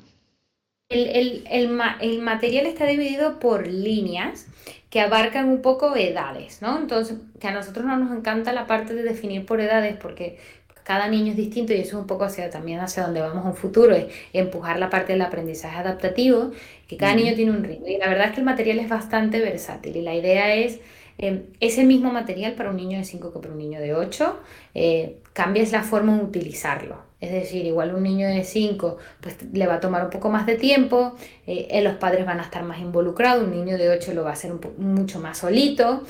El, 0.90 1.44
el, 1.51 2.18
material 2.20 2.64
está 2.64 2.87
dividido 2.87 3.38
por 3.38 3.66
líneas 3.66 4.46
que 4.88 5.03
abarcan 5.03 5.51
un 5.51 5.61
poco 5.61 5.94
edades, 5.96 6.62
¿no? 6.62 6.79
Entonces, 6.79 7.18
que 7.38 7.46
a 7.46 7.53
nosotros 7.53 7.85
no 7.85 7.98
nos 7.98 8.16
encanta 8.16 8.55
la 8.55 8.66
parte 8.66 8.94
de 8.94 9.03
definir 9.03 9.44
por 9.44 9.61
edades 9.61 9.98
porque 10.01 10.38
cada 10.85 11.09
niño 11.09 11.33
es 11.33 11.37
distinto 11.37 11.74
y 11.74 11.81
eso 11.81 11.98
es 11.98 12.01
un 12.01 12.07
poco 12.07 12.24
hacia 12.24 12.48
también 12.48 12.81
hacia 12.81 13.03
donde 13.03 13.20
vamos 13.20 13.44
un 13.44 13.55
futuro, 13.55 13.94
es 13.94 14.07
empujar 14.33 14.79
la 14.79 14.88
parte 14.88 15.12
del 15.12 15.20
aprendizaje 15.20 15.77
adaptativo, 15.77 16.53
que 16.88 16.96
cada 16.96 17.14
niño 17.14 17.35
tiene 17.35 17.51
un 17.51 17.64
ritmo. 17.64 17.87
Y 17.87 17.98
la 17.98 18.09
verdad 18.09 18.29
es 18.29 18.33
que 18.33 18.40
el 18.40 18.46
material 18.46 18.79
es 18.79 18.88
bastante 18.88 19.40
versátil 19.40 19.94
y 19.94 20.01
la 20.01 20.14
idea 20.14 20.55
es 20.55 20.81
eh, 21.18 21.46
es 21.61 21.78
el 21.78 21.87
mismo 21.87 22.12
material 22.12 22.54
para 22.54 22.70
un 22.70 22.76
niño 22.76 22.98
de 22.98 23.04
5 23.04 23.33
que 23.33 23.38
para 23.40 23.52
un 23.52 23.59
niño 23.59 23.81
de 23.81 23.94
8, 23.94 24.40
eh, 24.74 25.18
cambias 25.33 25.72
la 25.72 25.83
forma 25.83 26.16
de 26.16 26.24
utilizarlo. 26.24 27.09
Es 27.20 27.33
decir, 27.33 27.66
igual 27.66 27.94
un 27.94 28.04
niño 28.04 28.28
de 28.28 28.44
5 28.44 28.96
pues, 29.20 29.37
le 29.52 29.66
va 29.66 29.74
a 29.74 29.81
tomar 29.81 30.04
un 30.04 30.11
poco 30.11 30.31
más 30.31 30.46
de 30.46 30.54
tiempo, 30.54 31.16
eh, 31.46 31.81
los 31.83 31.94
padres 31.94 32.24
van 32.24 32.38
a 32.38 32.44
estar 32.44 32.62
más 32.62 32.78
involucrados, 32.78 33.44
un 33.44 33.50
niño 33.50 33.76
de 33.76 33.90
8 33.90 34.14
lo 34.14 34.22
va 34.22 34.31
a 34.31 34.33
hacer 34.35 34.52
mucho 34.78 35.18
más 35.18 35.38
solito, 35.38 36.04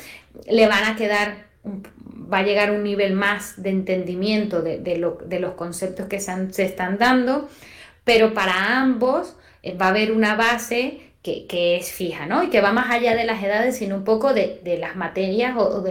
le 0.46 0.68
van 0.68 0.84
a 0.84 0.96
quedar, 0.96 1.46
va 1.64 2.38
a 2.38 2.42
llegar 2.42 2.70
un 2.70 2.82
nivel 2.82 3.14
más 3.14 3.62
de 3.62 3.70
entendimiento 3.70 4.60
de, 4.60 4.98
los 4.98 5.52
conceptos 5.54 6.06
que 6.06 6.20
se, 6.20 6.52
se, 6.52 6.64
están 6.64 6.98
dando, 6.98 7.48
pero 8.04 8.34
para 8.34 8.78
ambos 8.78 9.34
eh, 9.62 9.74
va 9.74 9.86
a 9.86 9.90
haber 9.90 10.12
una 10.12 10.34
base 10.34 11.07
que, 11.22 11.76
es 11.76 11.92
fija, 11.92 12.26
¿no? 12.26 12.42
Y 12.42 12.50
que 12.50 12.60
va 12.60 12.72
más 12.72 12.90
allá 12.90 13.14
de 13.14 13.24
las 13.24 13.42
edades, 13.42 13.76
sino 13.76 13.96
un 13.96 14.04
poco 14.04 14.32
de, 14.32 14.60
las 14.80 14.96
materias 14.96 15.56
o, 15.56 15.84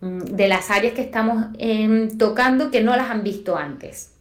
mm, 0.00 0.18
de, 0.18 0.48
las 0.48 0.70
áreas 0.70 0.94
que 0.94 1.02
estamos 1.02 1.46
em, 1.58 2.16
tocando 2.18 2.70
que 2.70 2.82
no 2.82 2.96
las 2.96 3.10
han 3.10 3.22
visto 3.22 3.56
antes. 3.56 4.12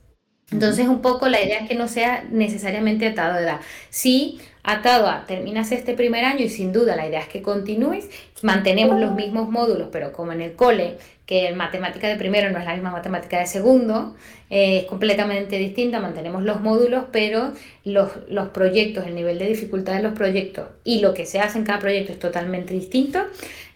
Entonces, 0.51 0.88
un 0.88 1.01
poco 1.01 1.27
la 1.27 1.41
idea 1.41 1.60
es 1.60 1.67
que 1.67 1.75
no 1.75 1.88
sea 1.88 2.23
necesariamente 2.29 3.08
atado 3.08 3.34
a 3.34 3.41
edad. 3.41 3.62
Sí, 3.89 4.39
atado 4.65 5.08
a 5.08 5.25
terminas 5.25 5.71
este 5.71 5.93
primer 5.93 6.25
año 6.25 6.43
y 6.43 6.49
sin 6.49 6.73
duda 6.73 6.95
la 6.95 7.08
idea 7.08 7.19
es 7.19 7.28
que 7.28 7.41
continúes, 7.41 8.10
mantenemos 8.41 8.99
los 8.99 9.13
mismos 9.13 9.49
módulos, 9.49 9.89
pero 9.91 10.12
como 10.12 10.32
en 10.32 10.41
el 10.41 10.54
cole, 10.54 10.97
que 11.28 11.54
matemática 11.54 12.08
de 12.08 12.15
primero 12.15 12.51
no 12.51 12.60
es 12.60 12.65
la 12.65 12.73
misma 12.73 12.91
matemática 12.91 13.39
de 13.39 13.45
segundo, 13.45 14.15
eh, 14.49 14.80
es 14.80 14.86
completamente 14.86 15.58
distinta, 15.58 15.99
mantenemos 15.99 16.43
los 16.43 16.62
módulos, 16.62 17.06
pero 17.12 17.54
los, 17.84 18.10
los, 18.28 18.49
proyectos, 18.49 19.06
el 19.06 19.15
nivel 19.15 19.39
de 19.39 19.47
dificultad 19.47 19.93
de 19.93 20.04
los 20.04 20.13
proyectos 20.13 20.67
y 20.84 20.99
lo 20.99 21.13
que 21.13 21.25
se 21.25 21.39
hace 21.39 21.60
en 21.60 21.63
cada 21.63 21.80
proyecto 21.80 22.12
es 22.12 22.19
totalmente 22.19 22.73
distinto. 22.73 23.23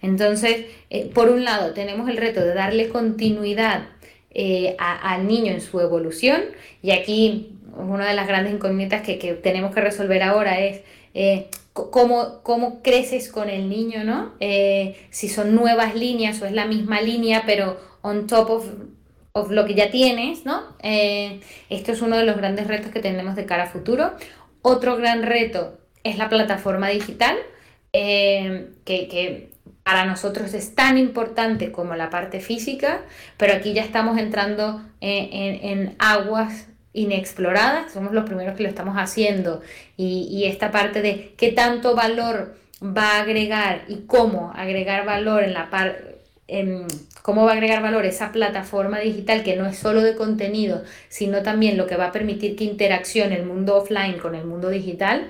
Entonces, 0.02 0.66
eh, 0.90 1.10
por 1.14 1.30
un 1.30 1.44
lado, 1.44 1.74
tenemos 1.74 2.10
el 2.10 2.18
reto 2.18 2.40
de 2.42 2.54
darle 2.54 2.90
continuidad 2.90 3.84
eh, 4.32 4.76
al 4.78 5.28
niño 5.28 5.52
en 5.52 5.60
su 5.60 5.80
evolución. 5.80 6.42
Y 6.84 6.92
aquí 6.92 7.59
una 7.80 8.08
de 8.08 8.14
las 8.14 8.28
grandes 8.28 8.54
incógnitas 8.54 9.02
que, 9.02 9.16
tenemos 9.42 9.74
que 9.74 9.82
resolver 9.82 10.22
ahora 10.24 10.60
es 10.60 10.82
eh, 11.14 11.48
cómo, 11.74 12.42
cómo, 12.44 12.82
creces 12.82 13.32
con 13.32 13.50
el 13.50 13.70
niño, 13.70 14.04
¿no? 14.04 14.34
Eh, 14.40 14.98
si 15.10 15.30
son 15.30 15.56
nuevas 15.56 15.96
líneas 15.96 16.42
o 16.42 16.46
es 16.46 16.52
la 16.52 16.66
misma 16.66 17.02
línea, 17.02 17.44
pero 17.46 17.80
on 18.02 18.28
top 18.28 18.50
of, 18.50 19.52
lo 19.52 19.66
que 19.66 19.74
ya 19.74 19.90
tienes, 19.90 20.44
¿no? 20.44 20.62
esto 20.82 21.92
es 21.94 22.02
uno 22.02 22.18
de 22.18 22.26
los 22.26 22.36
grandes 22.36 22.68
retos 22.68 22.92
que 22.92 23.00
tenemos 23.00 23.36
de 23.36 23.46
cara 23.46 23.64
a 23.64 23.68
futuro. 23.68 24.12
Otro 24.62 24.98
gran 24.98 25.24
reto 25.24 25.78
es 26.04 26.18
la 26.18 26.28
plataforma 26.28 26.90
digital, 26.90 27.38
que, 27.94 28.68
que 28.86 29.50
para 29.90 30.06
nosotros 30.06 30.54
es 30.54 30.76
tan 30.76 31.00
importante 31.00 31.72
como 31.72 31.96
la 31.96 32.12
parte 32.12 32.42
física, 32.42 33.02
pero 33.38 33.54
aquí 33.54 33.74
ya 33.74 33.82
estamos 33.82 34.20
entrando 34.20 34.84
en, 35.02 35.96
aguas 35.98 36.68
inexploradas, 36.94 37.92
somos 37.92 38.14
los 38.14 38.26
primeros 38.26 38.56
que 38.56 38.64
lo 38.64 38.70
estamos 38.70 38.96
haciendo 38.96 39.62
y, 39.98 40.46
esta 40.46 40.72
parte 40.72 41.02
de 41.02 41.34
qué 41.38 41.52
tanto 41.52 41.96
valor 41.96 42.56
va 42.82 43.18
a 43.18 43.22
agregar 43.22 43.84
y 43.88 44.06
cómo 44.08 44.52
agregar 44.56 45.06
valor 45.06 45.44
en 45.44 45.54
la 45.54 45.70
parte 45.70 46.10
cómo 47.22 47.46
va 47.46 47.52
a 47.52 47.54
agregar 47.54 47.84
valor 47.84 48.06
esa 48.06 48.32
plataforma 48.32 49.00
digital 49.00 49.44
que 49.44 49.56
no 49.56 49.68
es 49.68 49.78
solo 49.78 50.02
de 50.02 50.16
contenido, 50.16 50.84
sino 51.08 51.44
también 51.44 51.78
lo 51.78 51.86
que 51.86 51.96
va 51.96 52.08
a 52.08 52.12
permitir 52.12 52.56
que 52.56 52.64
interaccione 52.64 53.36
el 53.36 53.46
mundo 53.46 53.76
offline 53.76 54.18
con 54.18 54.34
el 54.34 54.46
mundo 54.46 54.70
digital, 54.70 55.28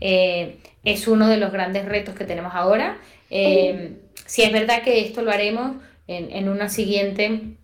eh, 0.00 0.56
es 0.84 1.06
uno 1.06 1.28
de 1.28 1.36
los 1.36 1.52
grandes 1.52 1.84
retos 1.84 2.14
que 2.14 2.24
tenemos 2.24 2.54
ahora. 2.54 2.96
Eh, 3.30 3.96
si 4.26 4.42
es 4.42 4.52
verdad 4.52 4.82
que 4.82 5.00
esto 5.00 5.22
lo 5.22 5.32
haremos 5.32 5.76
en, 6.06 6.48
una 6.48 6.68
siguiente 6.68 7.56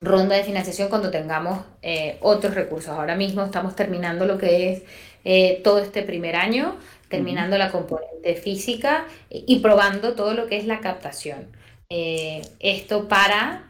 ronda 0.00 0.36
de 0.36 0.44
financiación 0.44 0.88
cuando 0.88 1.10
tengamos 1.10 1.60
eh, 1.82 2.16
otros 2.20 2.54
recursos. 2.54 2.90
Ahora 2.90 3.16
mismo 3.16 3.44
estamos 3.44 3.76
terminando 3.76 4.24
lo 4.24 4.38
que 4.38 4.72
es 4.72 4.82
eh, 5.24 5.60
todo 5.62 5.78
este 5.78 6.02
primer 6.02 6.36
año, 6.36 6.76
terminando 7.08 7.58
la 7.58 7.70
componente 7.70 8.34
física 8.36 9.06
y 9.28 9.58
probando 9.58 10.14
todo 10.14 10.34
lo 10.34 10.46
que 10.46 10.56
es 10.56 10.66
la 10.66 10.80
captación. 10.80 11.48
esto 11.90 13.08
para 13.08 13.64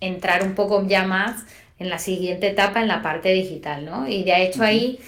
entrar 0.00 0.42
un 0.42 0.54
poco 0.54 0.84
ya 0.86 1.04
más 1.04 1.44
en 1.78 1.88
la 1.90 1.98
siguiente 1.98 2.48
etapa, 2.48 2.80
en 2.80 2.88
la 2.88 3.02
parte 3.02 3.32
digital, 3.32 3.84
¿no? 3.84 4.08
Y 4.08 4.24
de 4.24 4.42
hecho 4.42 4.64
ahí, 4.64 4.98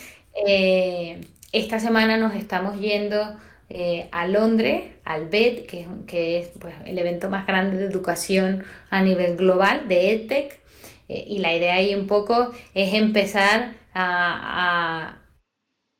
esta 1.53 1.81
semana 1.81 2.17
nos 2.17 2.35
estamos 2.35 2.79
yendo 2.81 3.37
eh, 3.73 4.09
a 4.11 4.27
Londres, 4.27 4.83
al 5.13 5.29
BED, 5.29 5.67
que, 5.67 5.87
que 6.07 6.39
es 6.39 6.49
pues, 6.59 6.75
el 6.85 6.99
evento 6.99 7.31
más 7.31 7.47
grande 7.47 7.77
de 7.77 7.87
educación 7.87 8.65
a 8.91 9.03
nivel 9.03 9.37
global, 9.37 9.89
de 9.89 10.13
EdTech. 10.13 10.61
Eh, 11.09 11.25
y 11.27 11.39
la 11.39 11.55
idea 11.55 11.75
ahí 11.75 11.95
un 11.95 12.07
poco 12.07 12.53
es 12.75 12.95
empezar 12.95 13.75
a, 13.95 15.17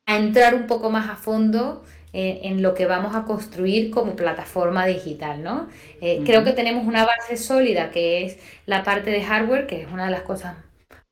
entrar 0.07 0.55
un 0.55 0.67
poco 0.67 0.89
más 0.89 1.09
a 1.09 1.15
fondo 1.15 1.83
en, 2.13 2.61
lo 2.61 2.73
que 2.73 2.85
vamos 2.85 3.15
a 3.15 3.23
construir 3.23 3.91
como 3.91 4.15
plataforma 4.17 4.85
digital, 4.85 5.41
¿no? 5.43 5.69
Eh, 6.01 6.21
creo 6.25 6.43
que 6.43 6.51
tenemos 6.51 6.85
una 6.85 7.05
base 7.05 7.37
sólida 7.37 7.91
que 7.91 8.25
es 8.25 8.37
la 8.65 8.83
parte 8.83 9.11
de 9.11 9.23
hardware, 9.23 9.67
que 9.67 9.81
es 9.81 9.91
una 9.91 10.05
de 10.05 10.11
las 10.11 10.21
cosas 10.21 10.57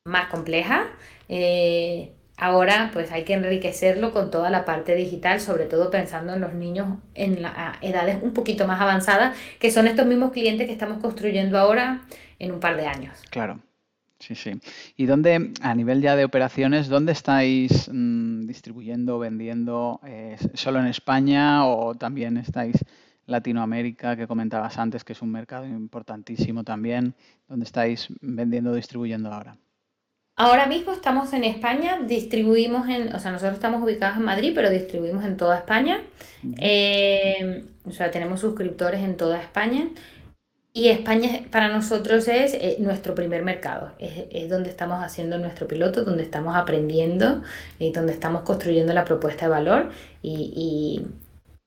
más 0.04 0.28
complejas. 0.28 0.88
Ahora 2.40 2.90
pues 2.94 3.12
hay 3.12 3.24
que 3.24 3.34
enriquecerlo 3.34 4.12
con 4.12 4.32
toda 4.32 4.50
la 4.50 4.66
parte 4.66 4.96
digital, 4.96 5.42
sobre 5.42 5.66
todo 5.66 5.92
pensando 5.92 6.34
en 6.34 6.42
los 6.42 6.54
niños 6.54 6.88
en 7.14 7.40
edades 7.82 8.18
un 8.22 8.34
poquito 8.34 8.66
más 8.66 8.80
avanzadas, 8.80 9.38
que 9.60 9.72
son 9.72 9.88
estos 9.88 10.06
mismos 10.06 10.32
clientes 10.32 10.66
que 10.66 10.74
estamos 10.74 11.00
construyendo 11.00 11.58
ahora 11.58 12.02
en 12.40 12.52
un 12.52 12.60
par 12.60 12.78
de 12.78 12.88
años. 12.88 13.22
Claro. 13.30 13.60
Sí, 14.20 14.36
sí. 14.36 14.60
¿Y 14.98 15.06
dónde, 15.06 15.54
a 15.62 15.74
nivel 15.76 16.02
ya 16.02 16.18
de 16.18 16.26
operaciones, 16.26 16.90
dónde 16.90 17.14
estáis 17.14 17.90
mm, 17.92 18.48
distribuyendo, 18.48 19.18
vendiendo? 19.18 20.02
Eh, 20.06 20.36
¿Solo 20.56 20.80
en 20.80 20.88
España 20.88 21.66
o 21.66 21.96
también 21.96 22.36
estáis 22.36 22.84
Latinoamérica, 23.26 24.18
que 24.18 24.28
comentabas 24.28 24.78
antes, 24.78 25.06
que 25.06 25.14
es 25.14 25.22
un 25.22 25.32
mercado 25.32 25.66
importantísimo 25.66 26.66
también? 26.66 27.16
¿Dónde 27.48 27.64
estáis 27.64 28.10
vendiendo, 28.20 28.74
distribuyendo 28.74 29.32
ahora? 29.32 29.58
Ahora 30.42 30.68
mismo 30.68 30.94
estamos 30.94 31.34
en 31.34 31.44
España, 31.44 32.00
distribuimos 32.08 32.88
en, 32.88 33.14
o 33.14 33.20
sea, 33.20 33.30
nosotros 33.30 33.56
estamos 33.56 33.84
ubicados 33.84 34.16
en 34.16 34.24
Madrid, 34.24 34.54
pero 34.56 34.70
distribuimos 34.70 35.26
en 35.26 35.36
toda 35.36 35.58
España. 35.58 36.00
Eh, 36.60 37.66
o 37.84 37.92
sea, 37.92 38.10
tenemos 38.10 38.40
suscriptores 38.40 39.02
en 39.02 39.18
toda 39.18 39.42
España. 39.42 39.90
Y 40.72 40.88
España 40.88 41.42
para 41.52 41.68
nosotros 41.68 42.30
es 42.30 42.54
eh, 42.54 42.78
nuestro 42.80 43.16
primer 43.16 43.44
mercado, 43.44 43.92
es, 44.00 44.50
donde 44.50 44.70
estamos 44.70 45.04
haciendo 45.04 45.38
nuestro 45.40 45.68
piloto, 45.68 46.06
donde 46.06 46.24
estamos 46.24 46.56
aprendiendo 46.56 47.44
y 47.78 47.92
donde 47.92 48.14
estamos 48.14 48.44
construyendo 48.44 48.94
la 48.94 49.04
propuesta 49.04 49.48
de 49.48 49.52
valor. 49.52 49.90
Y, 50.22 51.04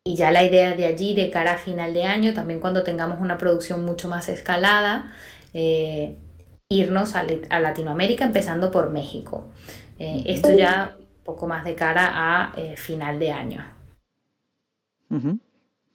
y, 0.07 0.15
ya 0.15 0.31
la 0.31 0.45
idea 0.45 0.75
de 0.75 0.87
allí, 0.87 1.15
de 1.15 1.29
cara 1.29 1.53
a 1.53 1.59
final 1.59 1.93
de 1.93 2.05
año, 2.05 2.33
también 2.33 2.59
cuando 2.59 2.83
tengamos 2.85 3.21
una 3.21 3.37
producción 3.37 3.85
mucho 3.85 4.09
más 4.09 4.31
escalada, 4.31 5.13
eh, 5.53 6.17
irnos 6.73 7.15
a, 7.15 7.25
Latinoamérica, 7.61 8.25
empezando 8.25 8.71
por 8.71 8.91
México. 8.91 9.49
Eh, 9.99 10.23
esto 10.27 10.51
ya 10.53 10.97
poco 11.25 11.47
más 11.47 11.65
de 11.65 11.75
cara 11.75 12.11
a 12.15 12.53
eh, 12.57 12.77
final 12.77 13.19
de 13.19 13.33
año. 13.33 13.65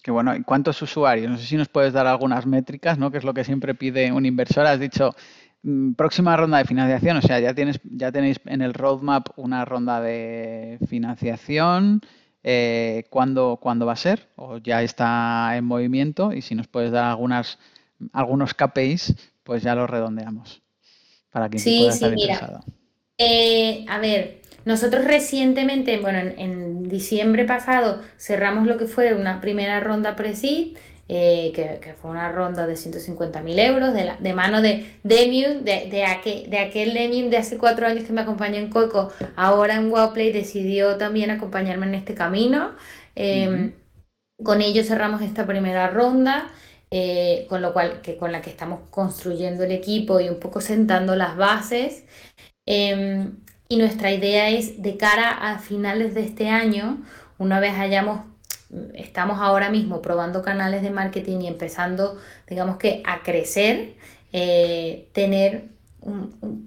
Qué 0.03 0.11
bueno. 0.11 0.35
¿Y 0.35 0.43
cuántos 0.43 0.81
usuarios? 0.81 1.29
No 1.29 1.37
sé 1.37 1.45
si 1.45 1.57
nos 1.57 1.69
puedes 1.69 1.93
dar 1.93 2.07
algunas 2.07 2.45
métricas, 2.45 2.97
¿no? 2.97 3.11
Que 3.11 3.17
es 3.17 3.23
lo 3.23 3.33
que 3.33 3.43
siempre 3.43 3.73
pide 3.73 4.11
un 4.11 4.25
inversor. 4.25 4.65
Has 4.65 4.79
dicho 4.79 5.15
mm, 5.63 5.93
próxima 5.93 6.37
ronda 6.37 6.59
de 6.59 6.65
financiación, 6.65 7.17
o 7.17 7.21
sea, 7.21 7.39
ya 7.39 7.53
tienes, 7.53 7.79
ya 7.83 8.11
tenéis 8.11 8.39
en 8.45 8.61
el 8.61 8.73
roadmap 8.73 9.29
una 9.35 9.65
ronda 9.65 9.99
de 10.01 10.77
financiación. 10.87 12.01
Eh, 12.43 13.05
¿cuándo, 13.09 13.57
¿Cuándo 13.61 13.85
va 13.85 13.93
a 13.93 13.97
ser? 13.97 14.29
¿O 14.35 14.57
ya 14.57 14.81
está 14.83 15.57
en 15.57 15.65
movimiento? 15.65 16.31
Y 16.31 16.41
si 16.41 16.55
nos 16.55 16.67
puedes 16.67 16.91
dar 16.91 17.05
algunas, 17.05 17.59
algunos 18.13 18.53
KPIs 18.53 19.15
pues 19.47 19.63
ya 19.63 19.75
lo 19.75 19.87
redondeamos 19.87 20.61
para 21.31 21.49
quien 21.49 21.63
Sí, 21.63 21.73
pueda 21.75 21.93
sí, 21.93 21.95
estar 21.95 22.13
mira. 22.15 22.41
interesado. 22.41 22.61
Eh, 23.19 23.85
a 23.89 23.99
ver, 23.99 24.41
nosotros 24.65 25.05
recientemente, 25.05 25.99
bueno, 25.99 26.19
en, 26.19 26.39
en 26.39 26.89
diciembre 26.89 27.45
pasado 27.45 28.01
cerramos 28.17 28.67
lo 28.67 28.77
que 28.77 28.87
fue 28.87 29.13
una 29.15 29.41
primera 29.41 29.79
ronda 29.81 30.15
pre-seed, 30.15 30.77
eh, 31.09 31.51
que, 31.55 31.79
que 31.81 31.93
fue 31.95 32.11
una 32.11 32.31
ronda 32.31 32.67
de 32.67 32.75
150 32.77 33.41
mil 33.43 33.59
euros 33.59 33.93
de, 33.93 34.05
la- 34.05 34.17
de 34.17 34.33
mano 34.33 34.61
de 34.61 34.87
Demium, 35.03 35.63
de, 35.63 35.89
de, 35.91 36.05
aquel, 36.05 36.49
de 36.49 36.59
aquel 36.59 36.93
Demium 36.95 37.29
de 37.29 37.37
hace 37.37 37.57
cuatro 37.57 37.87
años 37.87 38.05
que 38.05 38.13
me 38.13 38.21
acompañó 38.21 38.57
en 38.57 38.69
Coco, 38.69 39.11
ahora 39.35 39.75
en 39.75 39.91
Wowplay 39.91 40.31
decidió 40.33 40.97
también 40.97 41.31
acompañarme 41.31 41.87
en 41.87 41.95
este 41.95 42.15
camino. 42.15 42.73
Eh, 43.15 43.73
Con 44.43 44.61
ellos 44.61 44.87
cerramos 44.87 45.21
esta 45.23 45.47
primera 45.47 45.89
ronda, 45.89 46.49
eh, 46.91 47.45
con 47.49 47.61
lo 47.61 47.73
cual, 47.73 48.01
que 48.01 48.17
con 48.17 48.31
la 48.31 48.41
que 48.41 48.49
estamos 48.49 48.81
construyendo 48.89 49.63
el 49.63 49.71
equipo 49.71 50.19
y 50.19 50.29
un 50.29 50.39
poco 50.39 50.61
sentando 50.61 51.15
las 51.15 51.35
bases. 51.37 52.03
Eh, 52.65 53.29
y 53.69 53.77
nuestra 53.77 54.11
idea 54.11 54.49
es 54.49 54.81
de 54.81 54.97
cara 54.97 55.31
a 55.31 55.59
finales 55.59 56.13
de 56.15 56.21
este 56.23 56.49
año, 56.49 57.03
una 57.37 57.59
vez 57.59 57.73
hayamos, 57.77 58.21
estamos 58.93 59.39
ahora 59.39 59.69
mismo 59.69 60.01
probando 60.01 60.41
canales 60.41 60.81
de 60.81 60.89
marketing 60.89 61.41
y 61.41 61.47
empezando, 61.47 62.17
digamos 62.47 62.77
que 62.77 63.03
a 63.05 63.23
crecer, 63.23 63.95
eh, 64.33 65.09
tener 65.13 65.69
un- 66.01 66.66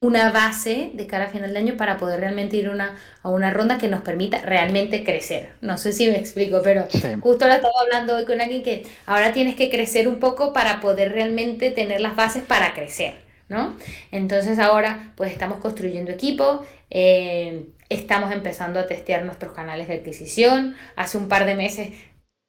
una 0.00 0.30
base 0.30 0.92
de 0.94 1.06
cara 1.08 1.24
a 1.24 1.28
final 1.28 1.52
de 1.52 1.58
año 1.58 1.76
para 1.76 1.96
poder 1.96 2.20
realmente 2.20 2.56
ir 2.56 2.68
una, 2.68 2.96
a 3.22 3.30
una 3.30 3.50
ronda 3.50 3.78
que 3.78 3.88
nos 3.88 4.02
permita 4.02 4.40
realmente 4.42 5.02
crecer. 5.02 5.50
No 5.60 5.76
sé 5.76 5.92
si 5.92 6.06
me 6.08 6.16
explico, 6.16 6.60
pero 6.62 6.86
Sí. 6.88 7.14
justo 7.20 7.44
ahora 7.44 7.56
estaba 7.56 7.74
hablando 7.82 8.14
hoy 8.16 8.24
con 8.24 8.40
alguien 8.40 8.62
que 8.62 8.86
ahora 9.06 9.32
tienes 9.32 9.56
que 9.56 9.70
crecer 9.70 10.06
un 10.06 10.20
poco 10.20 10.52
para 10.52 10.80
poder 10.80 11.12
realmente 11.12 11.72
tener 11.72 12.00
las 12.00 12.14
bases 12.14 12.44
para 12.44 12.74
crecer, 12.74 13.14
¿no? 13.48 13.76
Entonces 14.12 14.60
ahora 14.60 15.12
pues 15.16 15.32
estamos 15.32 15.58
construyendo 15.58 16.12
equipo, 16.12 16.64
eh, 16.90 17.66
estamos 17.88 18.30
empezando 18.32 18.78
a 18.78 18.86
testear 18.86 19.24
nuestros 19.24 19.52
canales 19.52 19.88
de 19.88 19.94
adquisición. 19.94 20.76
Hace 20.94 21.18
un 21.18 21.26
par 21.26 21.44
de 21.44 21.56
meses 21.56 21.88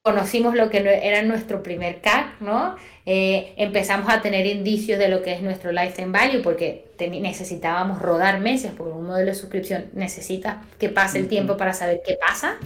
conocimos 0.02 0.56
lo 0.56 0.70
que 0.70 0.78
era 0.80 1.22
nuestro 1.24 1.62
primer 1.62 2.02
CAC, 2.02 2.40
¿no? 2.42 2.76
Eh, 3.06 3.54
empezamos 3.58 4.10
a 4.10 4.22
tener 4.22 4.46
indicios 4.46 4.98
de 4.98 5.10
lo 5.10 5.22
que 5.22 5.34
es 5.34 5.42
nuestro 5.42 5.72
lifetime 5.72 6.12
value 6.12 6.42
porque 6.42 6.86
necesitábamos 7.00 8.02
rodar 8.02 8.40
meses, 8.40 8.72
porque 8.76 8.94
un 8.94 9.06
modelo 9.06 9.32
de 9.32 9.36
suscripción 9.36 9.86
necesita 9.94 10.64
que 10.80 10.90
pase 10.90 11.20
el 11.20 11.28
tiempo 11.28 11.58
para 11.58 11.74
saber 11.74 12.02
qué 12.06 12.16
pasa, 12.16 12.58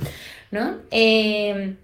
¿no? 0.52 0.78
Eh, 0.92 1.76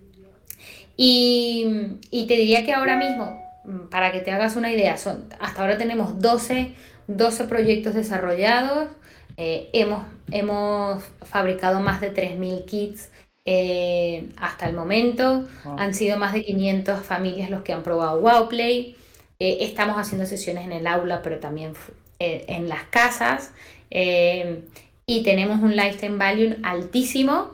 y, 0.97 1.97
y 2.11 2.27
te 2.27 2.35
diría 2.35 2.65
que 2.65 2.73
ahora 2.73 2.97
mismo, 2.97 3.41
para 3.89 4.11
que 4.11 4.19
te 4.19 4.31
hagas 4.31 4.55
una 4.55 4.71
idea, 4.71 4.97
son, 4.97 5.25
hasta 5.39 5.61
ahora 5.61 5.77
tenemos 5.77 6.19
12, 6.19 6.73
12 7.07 7.43
proyectos 7.45 7.95
desarrollados, 7.95 8.89
eh, 9.37 9.69
hemos, 9.71 10.05
hemos 10.31 11.01
fabricado 11.23 11.79
más 11.79 12.01
de 12.01 12.13
3.000 12.13 12.65
kits 12.65 13.09
eh, 13.45 14.29
hasta 14.37 14.67
el 14.69 14.75
momento, 14.75 15.47
Wow. 15.63 15.75
han 15.79 15.93
sido 15.93 16.17
más 16.17 16.33
de 16.33 16.43
500 16.43 17.03
familias 17.05 17.49
los 17.49 17.61
que 17.63 17.73
han 17.73 17.83
probado 17.83 18.19
Wowplay, 18.21 18.95
eh, 19.39 19.57
estamos 19.61 19.97
haciendo 19.97 20.25
sesiones 20.27 20.65
en 20.65 20.71
el 20.73 20.87
aula, 20.87 21.21
pero 21.21 21.39
también 21.39 21.73
eh, 22.19 22.45
en 22.47 22.67
las 22.69 22.83
casas, 22.85 23.53
y 23.91 25.23
tenemos 25.23 25.61
un 25.61 25.75
lifetime 25.75 26.17
value 26.17 26.55
altísimo 26.63 27.51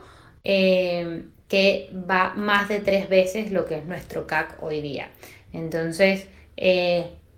que 1.47 1.89
va 2.09 2.33
más 2.35 2.67
de 2.69 2.79
tres 2.79 3.07
veces 3.09 3.51
lo 3.51 3.65
que 3.65 3.75
es 3.77 3.85
nuestro 3.85 4.27
CAC 4.27 4.61
hoy 4.61 4.81
día. 4.81 5.09
Entonces, 5.53 6.27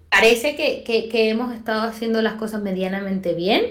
parece 0.10 0.56
que, 0.56 0.84
que- 0.84 1.10
que 1.10 1.30
hemos 1.30 1.54
estado 1.54 1.82
haciendo 1.84 2.22
las 2.22 2.34
cosas 2.36 2.62
medianamente 2.62 3.34
bien. 3.34 3.66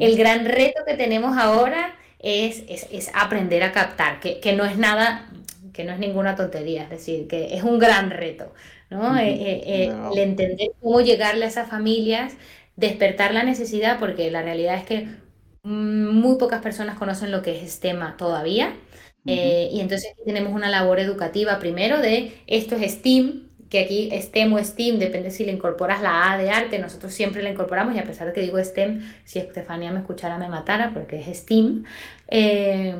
El 0.00 0.16
gran 0.16 0.44
reto 0.44 0.82
que 0.86 0.94
tenemos 0.94 1.36
ahora 1.38 1.94
es, 2.18 2.64
es- 2.68 2.86
es 2.90 3.10
aprender 3.14 3.62
a 3.62 3.72
captar, 3.72 4.20
que, 4.20 4.40
que 4.40 4.52
no 4.54 4.64
es 4.64 4.76
nada, 4.78 5.28
que 5.72 5.84
no 5.84 5.92
es 5.92 5.98
ninguna 5.98 6.36
tontería, 6.36 6.84
es 6.84 6.90
decir, 6.90 7.28
que 7.28 7.54
es 7.56 7.62
un 7.62 7.78
gran 7.78 8.10
reto, 8.10 8.52
¿no? 8.90 9.16
Eh, 9.18 9.28
eh, 9.34 9.62
eh, 9.66 9.98
el 10.10 10.18
entender 10.18 10.68
cómo 10.80 11.00
llegarle 11.00 11.44
a 11.44 11.48
esas 11.48 11.68
familias, 11.68 12.34
despertar 12.76 13.34
la 13.34 13.42
necesidad, 13.44 13.98
porque 13.98 14.30
la 14.30 14.42
realidad 14.42 14.76
es 14.78 14.84
que 14.86 15.08
mm, 15.62 16.08
muy 16.08 16.36
pocas 16.38 16.62
personas 16.62 16.96
conocen 16.98 17.30
lo 17.30 17.42
que 17.42 17.60
es 17.62 17.72
STEMA 17.72 18.16
todavía. 18.16 18.74
Eh, 19.28 19.68
y 19.72 19.80
entonces 19.80 20.14
tenemos 20.24 20.52
una 20.52 20.68
labor 20.70 21.00
educativa 21.00 21.58
primero 21.58 21.98
de 22.00 22.32
esto 22.46 22.76
es 22.76 22.92
STEAM, 22.92 23.45
que 23.70 23.80
aquí 23.80 24.10
STEM 24.12 24.52
o 24.54 24.58
STEAM, 24.62 24.98
depende 24.98 25.30
si 25.30 25.44
le 25.44 25.52
incorporas 25.52 26.02
la 26.02 26.32
A 26.32 26.38
de 26.38 26.50
arte, 26.50 26.78
nosotros 26.78 27.12
siempre 27.14 27.42
la 27.42 27.50
incorporamos 27.50 27.94
y 27.94 27.98
a 27.98 28.04
pesar 28.04 28.26
de 28.28 28.32
que 28.32 28.40
digo 28.42 28.58
STEM, 28.58 29.02
si 29.24 29.38
Estefanía 29.38 29.92
me 29.92 30.00
escuchara 30.00 30.38
me 30.38 30.48
matara 30.48 30.92
porque 30.94 31.20
es 31.20 31.38
STEAM. 31.38 31.84
Eh, 32.28 32.94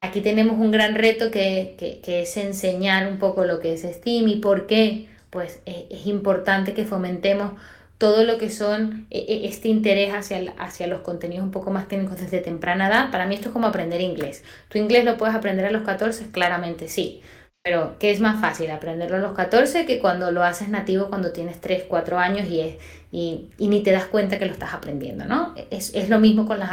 aquí 0.00 0.20
tenemos 0.20 0.58
un 0.58 0.70
gran 0.70 0.94
reto 0.94 1.30
que, 1.30 1.74
que- 1.78 2.22
es 2.22 2.36
enseñar 2.36 3.08
un 3.10 3.18
poco 3.18 3.44
lo 3.44 3.60
que 3.60 3.72
es 3.74 3.82
STEAM 3.82 4.28
y 4.28 4.36
por 4.36 4.66
qué 4.66 5.08
pues 5.30 5.60
es, 5.66 5.84
es 5.90 6.06
importante 6.06 6.74
que 6.74 6.84
fomentemos 6.84 7.52
todo 7.98 8.24
lo 8.24 8.38
que 8.38 8.48
son 8.50 9.06
eh, 9.10 9.24
eh, 9.28 9.40
este 9.44 9.68
interés 9.68 10.14
hacia, 10.14 10.54
hacia 10.58 10.86
los 10.86 11.00
contenidos 11.00 11.44
un 11.44 11.50
poco 11.50 11.70
más 11.72 11.88
técnicos 11.88 12.20
desde 12.20 12.40
temprana 12.40 12.88
edad. 12.88 13.10
Para 13.10 13.26
mí 13.26 13.34
esto 13.34 13.48
es 13.48 13.52
como 13.52 13.66
aprender 13.66 14.00
inglés. 14.00 14.44
¿Tu 14.68 14.78
inglés 14.78 15.04
lo 15.04 15.16
puedes 15.16 15.34
aprender 15.34 15.66
a 15.66 15.70
los 15.72 15.82
14? 15.82 16.30
Claramente 16.30 16.88
sí. 16.88 17.22
Pero 17.68 17.96
¿qué 17.98 18.10
es 18.10 18.18
más 18.18 18.40
fácil? 18.40 18.70
Aprenderlo 18.70 19.16
a 19.16 19.20
los 19.20 19.32
14 19.32 19.84
que 19.84 19.98
cuando 19.98 20.32
lo 20.32 20.42
haces 20.42 20.70
nativo 20.70 21.10
cuando 21.10 21.32
tienes 21.32 21.60
3, 21.60 21.84
4 21.86 22.18
años 22.18 22.48
y, 22.48 22.60
es, 22.62 22.76
y, 23.12 23.50
y 23.58 23.68
ni 23.68 23.82
te 23.82 23.92
das 23.92 24.06
cuenta 24.06 24.38
que 24.38 24.46
lo 24.46 24.52
estás 24.52 24.72
aprendiendo, 24.72 25.26
¿no? 25.26 25.54
Es, 25.70 25.94
es 25.94 26.08
lo 26.08 26.18
mismo 26.18 26.46
con 26.46 26.58
las, 26.60 26.70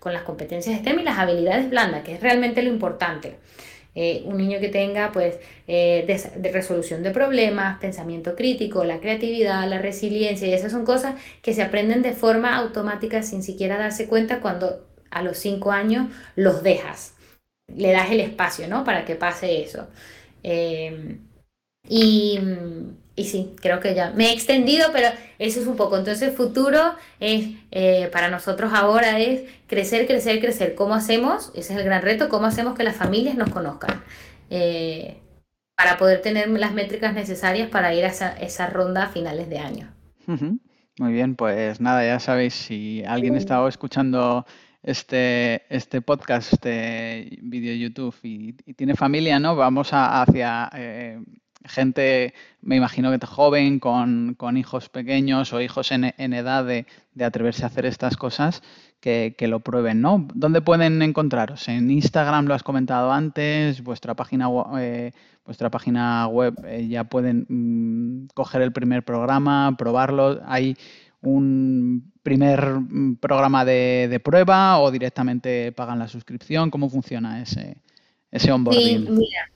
con 0.00 0.12
las 0.12 0.22
competencias 0.22 0.80
STEM 0.80 0.98
y 0.98 1.02
las 1.04 1.16
habilidades 1.16 1.70
blandas, 1.70 2.02
que 2.02 2.14
es 2.14 2.20
realmente 2.20 2.60
lo 2.60 2.70
importante. 2.70 3.36
Eh, 3.94 4.24
un 4.24 4.36
niño 4.36 4.58
que 4.58 4.68
tenga 4.68 5.12
pues 5.12 5.38
eh, 5.68 6.02
de, 6.08 6.40
de 6.40 6.50
resolución 6.50 7.04
de 7.04 7.12
problemas, 7.12 7.78
pensamiento 7.78 8.34
crítico, 8.34 8.82
la 8.82 8.98
creatividad, 8.98 9.68
la 9.68 9.78
resiliencia, 9.78 10.48
y 10.48 10.54
esas 10.54 10.72
son 10.72 10.84
cosas 10.84 11.14
que 11.40 11.54
se 11.54 11.62
aprenden 11.62 12.02
de 12.02 12.14
forma 12.14 12.56
automática 12.56 13.22
sin 13.22 13.44
siquiera 13.44 13.78
darse 13.78 14.08
cuenta 14.08 14.40
cuando 14.40 14.88
a 15.12 15.22
los 15.22 15.38
5 15.38 15.70
años 15.70 16.08
los 16.34 16.64
dejas, 16.64 17.14
le 17.68 17.92
das 17.92 18.10
el 18.10 18.20
espacio, 18.20 18.66
¿no? 18.66 18.84
Para 18.84 19.04
que 19.04 19.14
pase 19.14 19.62
eso. 19.62 19.86
Eh, 20.42 21.18
y, 21.88 22.38
y 23.16 23.24
sí, 23.24 23.54
creo 23.60 23.80
que 23.80 23.94
ya 23.94 24.10
me 24.12 24.26
he 24.28 24.32
extendido, 24.32 24.88
pero 24.92 25.08
eso 25.38 25.60
es 25.60 25.66
un 25.66 25.76
poco. 25.76 25.96
Entonces, 25.96 26.28
el 26.28 26.34
futuro 26.34 26.94
es, 27.20 27.48
eh, 27.70 28.08
para 28.12 28.28
nosotros 28.28 28.72
ahora 28.74 29.18
es 29.18 29.42
crecer, 29.66 30.06
crecer, 30.06 30.40
crecer. 30.40 30.74
¿Cómo 30.74 30.94
hacemos? 30.94 31.50
Ese 31.54 31.72
es 31.72 31.78
el 31.78 31.84
gran 31.84 32.02
reto, 32.02 32.28
¿cómo 32.28 32.46
hacemos 32.46 32.74
que 32.76 32.84
las 32.84 32.96
familias 32.96 33.34
nos 33.34 33.50
conozcan? 33.50 34.02
Eh, 34.50 35.16
para 35.76 35.98
poder 35.98 36.22
tener 36.22 36.48
las 36.48 36.72
métricas 36.74 37.14
necesarias 37.14 37.68
para 37.68 37.94
ir 37.94 38.04
a 38.04 38.08
esa, 38.08 38.32
esa 38.36 38.68
ronda 38.68 39.04
a 39.04 39.08
finales 39.08 39.48
de 39.48 39.58
año. 39.58 39.92
Muy 40.26 41.12
bien, 41.12 41.34
pues 41.34 41.80
nada, 41.80 42.04
ya 42.04 42.20
sabéis, 42.20 42.54
si 42.54 43.02
alguien 43.04 43.34
está 43.34 43.66
escuchando 43.66 44.46
este, 44.82 45.62
este 45.74 46.00
podcast, 46.02 46.52
este 46.54 47.38
vídeo 47.42 47.74
YouTube 47.74 48.14
y, 48.22 48.52
tiene 48.74 48.94
familia, 48.94 49.38
¿no? 49.38 49.56
Vamos 49.56 49.92
a- 49.92 50.22
hacia 50.22 50.70
eh, 50.74 51.20
gente, 51.64 52.34
me 52.60 52.76
imagino 52.76 53.10
que 53.10 53.24
joven, 53.26 53.78
con, 53.78 54.34
con 54.34 54.56
hijos 54.56 54.88
pequeños 54.88 55.52
o 55.52 55.60
hijos 55.60 55.92
en, 55.92 56.12
en 56.16 56.32
edad 56.32 56.64
de, 56.64 56.86
de 57.14 57.24
atreverse 57.24 57.64
a 57.64 57.68
hacer 57.68 57.86
estas 57.86 58.16
cosas, 58.16 58.62
que, 59.00 59.34
que 59.36 59.48
lo 59.48 59.60
prueben, 59.60 60.00
¿no? 60.00 60.28
¿Dónde 60.34 60.60
pueden 60.62 61.02
encontraros? 61.02 61.68
En 61.68 61.90
Instagram 61.90 62.46
lo 62.46 62.54
has 62.54 62.62
comentado 62.62 63.12
antes, 63.12 63.82
vuestra 63.82 64.14
página, 64.14 64.48
eh, 64.78 65.12
vuestra 65.44 65.70
página 65.70 66.26
web 66.28 66.54
eh, 66.64 66.86
ya 66.88 67.04
pueden 67.04 67.46
mm, 67.48 68.28
coger 68.34 68.62
el 68.62 68.72
primer 68.72 69.04
programa, 69.04 69.74
probarlo. 69.76 70.40
¿Hay 70.46 70.76
un 71.22 72.12
primer 72.22 72.64
mm, 72.80 73.16
programa 73.16 73.64
de, 73.64 74.08
de 74.10 74.20
prueba 74.20 74.78
o 74.80 74.90
directamente 74.90 75.72
pagan 75.72 75.98
la 75.98 76.08
suscripción? 76.08 76.70
¿Cómo 76.70 76.90
funciona 76.90 77.40
ese, 77.42 77.76
ese 78.30 78.52
onboarding? 78.52 79.06
mira. 79.14 79.50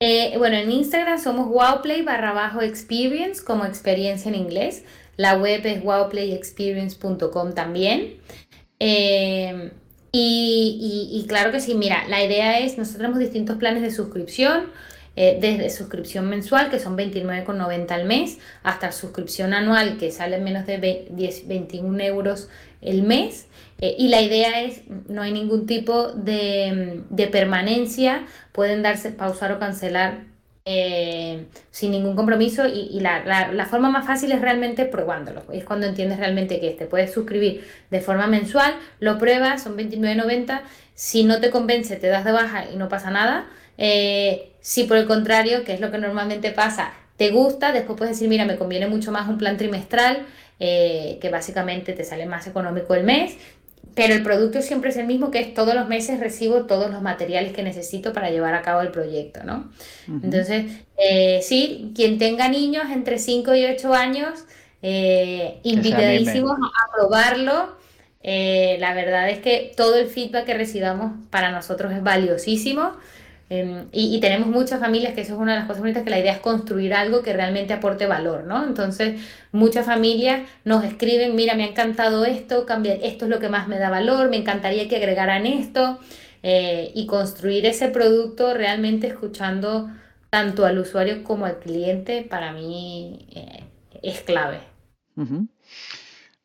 eh, 0.00 0.34
bueno, 0.38 0.56
en 0.56 0.70
Instagram 0.72 1.18
somos 1.18 1.46
wowplay 1.48 2.02
barra 2.02 2.32
bajo 2.32 2.62
experience 2.62 3.42
como 3.44 3.64
experiencia 3.64 4.28
en 4.30 4.34
inglés. 4.34 4.84
La 5.16 5.36
web 5.36 5.60
es 5.66 5.84
wowplayexperience.com 5.84 7.52
también. 7.54 8.14
Eh, 8.78 9.72
y, 10.12 11.08
y- 11.12 11.20
y 11.20 11.26
claro 11.26 11.52
que 11.52 11.60
sí, 11.60 11.74
mira, 11.74 12.08
la 12.08 12.24
idea 12.24 12.58
es, 12.58 12.78
nosotros 12.78 12.96
tenemos 12.96 13.18
distintos 13.18 13.56
planes 13.58 13.82
de 13.82 13.90
suscripción, 13.90 14.64
eh, 15.22 15.36
desde 15.38 15.68
suscripción 15.68 16.30
mensual, 16.30 16.70
que 16.70 16.78
son 16.78 16.96
29,90 16.96 17.90
al 17.90 18.06
mes, 18.06 18.38
hasta 18.62 18.90
suscripción 18.90 19.52
anual, 19.52 19.98
que 19.98 20.10
sale 20.12 20.38
menos 20.38 20.64
de 20.64 20.78
ve- 20.78 21.08
10, 21.10 21.46
21 21.46 22.00
euros 22.00 22.48
el 22.80 23.02
mes. 23.02 23.46
Eh, 23.82 23.96
y 23.98 24.08
la 24.08 24.22
idea 24.22 24.62
es, 24.62 24.80
no 25.08 25.20
hay 25.20 25.32
ningún 25.32 25.66
tipo 25.66 26.12
de, 26.12 27.02
de 27.10 27.26
permanencia, 27.26 28.24
pueden 28.52 28.82
darse, 28.82 29.10
pausar 29.10 29.52
o 29.52 29.58
cancelar 29.58 30.24
eh, 30.64 31.46
sin 31.70 31.90
ningún 31.90 32.16
compromiso 32.16 32.66
y, 32.66 33.00
la, 33.00 33.66
forma 33.68 33.90
más 33.90 34.06
fácil 34.06 34.32
es 34.32 34.40
realmente 34.40 34.86
probándolo. 34.86 35.42
Es 35.52 35.64
cuando 35.64 35.86
entiendes 35.86 36.18
realmente 36.18 36.60
que 36.60 36.70
te 36.70 36.86
puedes 36.86 37.12
suscribir 37.12 37.66
de 37.90 38.00
forma 38.00 38.26
mensual, 38.26 38.74
lo 39.00 39.18
pruebas, 39.18 39.62
son 39.64 39.76
29.90. 39.76 40.62
Si 40.94 41.24
no 41.24 41.40
te 41.40 41.50
convence, 41.50 41.96
te 41.96 42.06
das 42.06 42.24
de 42.24 42.32
baja 42.32 42.70
y 42.72 42.76
no 42.76 42.88
pasa 42.88 43.10
nada. 43.10 43.48
Eh, 43.80 44.52
si 44.60 44.84
por 44.84 44.98
el 44.98 45.06
contrario, 45.06 45.64
que 45.64 45.72
es 45.72 45.80
lo 45.80 45.90
que 45.90 45.98
normalmente 45.98 46.52
pasa, 46.52 46.92
te 47.16 47.30
gusta, 47.30 47.72
después 47.72 47.98
puedes 47.98 48.14
decir, 48.14 48.28
mira, 48.28 48.44
me 48.44 48.56
conviene 48.56 48.86
mucho 48.86 49.10
más 49.10 49.28
un 49.28 49.38
plan 49.38 49.56
trimestral, 49.56 50.26
eh, 50.60 51.18
que 51.20 51.30
básicamente 51.30 51.94
te 51.94 52.04
sale 52.04 52.26
más 52.26 52.46
económico 52.46 52.94
el 52.94 53.04
mes, 53.04 53.36
pero 53.94 54.14
el 54.14 54.22
producto 54.22 54.62
siempre 54.62 54.90
es 54.90 54.96
el 54.96 55.06
mismo, 55.06 55.30
que 55.30 55.40
es 55.40 55.54
todos 55.54 55.74
los 55.74 55.88
meses 55.88 56.20
recibo 56.20 56.66
todos 56.66 56.90
los 56.90 57.02
materiales 57.02 57.52
que 57.52 57.62
necesito 57.62 58.12
para 58.12 58.30
llevar 58.30 58.54
a 58.54 58.62
cabo 58.62 58.82
el 58.82 58.90
proyecto, 58.90 59.42
¿no? 59.44 59.70
Entonces, 60.22 60.66
eh, 60.96 61.40
sí, 61.42 61.92
quien 61.94 62.18
tenga 62.18 62.48
niños 62.48 62.84
entre 62.92 63.18
5 63.18 63.54
y 63.54 63.64
8 63.64 63.92
años, 63.94 64.44
eh, 64.82 65.58
invitadísimos 65.62 66.52
a 66.52 66.92
probarlo. 66.96 67.76
Eh, 68.22 68.76
la 68.80 68.94
verdad 68.94 69.30
es 69.30 69.38
que 69.38 69.72
todo 69.76 69.96
el 69.96 70.06
feedback 70.06 70.44
que 70.44 70.54
recibamos 70.54 71.12
para 71.30 71.50
nosotros 71.50 71.92
es 71.92 72.02
valiosísimo. 72.02 72.92
Em, 73.52 73.88
y, 73.90 74.20
tenemos 74.20 74.46
muchas 74.46 74.78
familias, 74.78 75.12
que 75.12 75.22
eso 75.22 75.34
es 75.34 75.40
una 75.40 75.54
de 75.54 75.58
las 75.58 75.66
cosas 75.66 75.80
bonitas, 75.80 76.04
que 76.04 76.10
la 76.10 76.20
idea 76.20 76.34
es 76.34 76.38
construir 76.38 76.94
algo 76.94 77.20
que 77.20 77.32
realmente 77.32 77.72
aporte 77.72 78.06
valor, 78.06 78.44
¿no? 78.44 78.62
Entonces, 78.62 79.20
muchas 79.50 79.84
familias 79.86 80.42
nos 80.64 80.84
escriben, 80.84 81.34
mira, 81.34 81.56
me 81.56 81.64
ha 81.64 81.66
encantado 81.66 82.24
esto, 82.24 82.64
cambiar, 82.64 82.98
esto 83.02 83.24
es 83.24 83.30
lo 83.30 83.40
que 83.40 83.48
más 83.48 83.66
me 83.66 83.80
da 83.80 83.90
valor, 83.90 84.30
me 84.30 84.36
encantaría 84.36 84.88
que 84.88 84.96
agregaran 84.96 85.46
esto, 85.46 85.98
eh, 86.44 86.92
y 86.94 87.06
construir 87.06 87.66
ese 87.66 87.88
producto 87.88 88.54
realmente 88.54 89.08
escuchando 89.08 89.90
tanto 90.30 90.64
al 90.64 90.78
usuario 90.78 91.24
como 91.24 91.44
al 91.44 91.58
cliente, 91.58 92.22
para 92.22 92.52
mí 92.52 93.26
eh, 93.32 93.64
es 94.00 94.20
clave. 94.20 94.60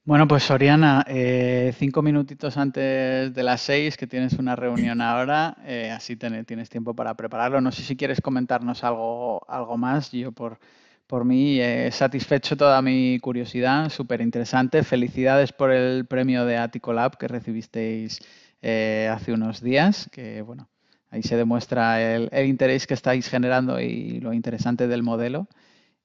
Bueno, 0.07 0.27
pues 0.27 0.43
Soriana, 0.43 1.03
eh, 1.07 1.73
cinco 1.79 2.03
minutitos 2.03 2.57
antes 2.57 3.33
de 3.33 3.43
las 3.43 3.61
seis, 3.61 3.97
que 3.97 4.05
tienes 4.05 4.33
una 4.33 4.55
reunión 4.55 5.01
ahora, 5.01 5.57
eh, 5.65 5.89
así 5.89 6.15
tienes 6.15 6.69
tiempo 6.69 6.93
para 6.95 7.15
prepararlo. 7.15 7.59
No 7.59 7.71
sé 7.71 7.81
si 7.81 7.95
quieres 7.97 8.21
comentarnos 8.21 8.83
algo, 8.83 9.43
algo 9.49 9.77
más. 9.77 10.11
Yo 10.11 10.31
por, 10.31 10.59
por 11.07 11.25
mí 11.25 11.59
he 11.59 11.89
satisfecho 11.91 12.55
toda 12.55 12.83
mi 12.83 13.17
curiosidad, 13.19 13.89
súper 13.89 14.21
interesante. 14.21 14.83
Felicidades 14.83 15.51
por 15.51 15.71
el 15.71 16.05
premio 16.05 16.45
de 16.45 16.57
Aticolab 16.57 17.17
que 17.17 17.27
recibisteis 17.27 18.19
eh, 18.61 19.09
hace 19.11 19.33
unos 19.33 19.59
días, 19.59 20.07
que 20.11 20.43
bueno, 20.43 20.69
ahí 21.09 21.23
se 21.23 21.35
demuestra 21.35 21.99
el 22.15 22.45
interés 22.45 22.85
que 22.85 22.93
estáis 22.93 23.27
generando 23.27 23.81
y 23.81 24.19
lo 24.19 24.33
interesante 24.33 24.87
del 24.87 25.01
modelo. 25.01 25.47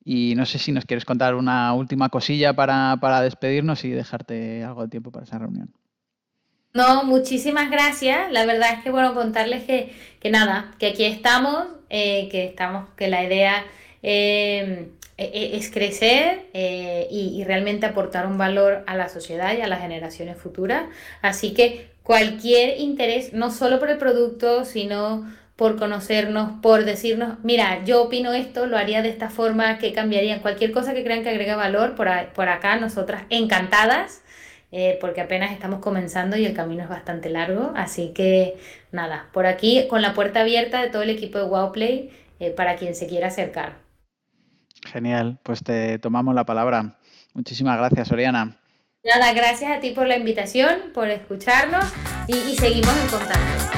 Y 0.04 0.34
no 0.34 0.46
sé 0.46 0.58
si 0.58 0.72
nos 0.72 0.86
quieres 0.86 1.04
contar 1.04 1.34
una 1.34 1.74
última 1.74 2.08
cosilla 2.08 2.54
para, 2.54 3.20
despedirnos 3.20 3.84
y 3.84 3.90
dejarte 3.90 4.64
algo 4.64 4.82
de 4.82 4.88
tiempo 4.88 5.10
para 5.10 5.24
esa 5.24 5.38
reunión. 5.38 5.72
No, 6.72 7.04
muchísimas 7.04 7.70
gracias. 7.70 8.30
La 8.32 8.46
verdad 8.46 8.74
es 8.74 8.82
que, 8.82 8.90
bueno, 8.90 9.14
contarles 9.14 9.64
que, 9.64 10.30
nada, 10.30 10.74
que 10.78 10.88
aquí 10.88 11.04
estamos, 11.04 11.66
eh, 11.90 12.28
que 12.30 12.44
estamos, 12.44 12.88
que 12.96 13.08
la 13.08 13.24
idea 13.24 13.64
eh, 14.02 14.88
e, 15.18 15.24
e, 15.24 15.56
es 15.56 15.70
crecer 15.70 16.46
eh, 16.54 17.06
y, 17.10 17.38
y, 17.38 17.44
realmente 17.44 17.84
aportar 17.84 18.26
un 18.26 18.38
valor 18.38 18.84
a 18.86 18.96
la 18.96 19.10
sociedad 19.10 19.54
y 19.54 19.60
a 19.60 19.66
las 19.66 19.80
generaciones 19.80 20.38
futuras. 20.38 20.84
Así 21.20 21.52
que 21.52 21.90
cualquier 22.02 22.80
interés, 22.80 23.32
no 23.34 23.50
solo 23.50 23.78
por 23.78 23.90
el 23.90 23.98
producto, 23.98 24.64
sino 24.64 25.30
por 25.60 25.76
conocernos, 25.76 26.52
por 26.62 26.86
decirnos, 26.86 27.36
mira, 27.42 27.84
yo 27.84 28.04
opino 28.04 28.32
esto, 28.32 28.64
lo 28.64 28.78
haría 28.78 29.02
de 29.02 29.10
esta 29.10 29.28
forma, 29.28 29.76
que 29.76 29.92
cambiaría 29.92 30.40
cualquier 30.40 30.72
cosa 30.72 30.94
que 30.94 31.04
crean 31.04 31.22
que 31.22 31.28
agrega 31.28 31.54
valor, 31.54 31.94
por, 31.96 32.08
por 32.32 32.48
acá 32.48 32.76
nosotras 32.76 33.24
encantadas, 33.28 34.22
eh, 34.72 34.96
porque 35.02 35.20
apenas 35.20 35.52
estamos 35.52 35.80
comenzando 35.80 36.38
y 36.38 36.46
el 36.46 36.54
camino 36.54 36.82
es 36.84 36.88
bastante 36.88 37.28
largo, 37.28 37.74
así 37.76 38.14
que 38.14 38.56
nada, 38.90 39.28
por 39.34 39.44
aquí 39.44 39.86
con 39.90 40.00
la 40.00 40.14
puerta 40.14 40.40
abierta 40.40 40.80
de 40.80 40.88
todo 40.88 41.02
el 41.02 41.10
equipo 41.10 41.36
de 41.36 41.44
WowPlay 41.44 42.10
eh, 42.38 42.50
para 42.52 42.76
quien 42.76 42.94
se 42.94 43.06
quiera 43.06 43.26
acercar. 43.26 43.80
Genial, 44.86 45.40
pues 45.42 45.62
te 45.62 45.98
tomamos 45.98 46.34
la 46.34 46.46
palabra. 46.46 46.96
Muchísimas 47.34 47.76
gracias, 47.76 48.10
Oriana. 48.10 48.56
Nada, 49.04 49.34
gracias 49.34 49.76
a 49.76 49.80
ti 49.80 49.90
por 49.90 50.06
la 50.06 50.16
invitación, 50.16 50.90
por 50.94 51.10
escucharnos 51.10 51.84
y, 52.28 52.32
y 52.50 52.56
seguimos 52.56 52.96
en 52.96 53.08
contacto. 53.08 53.69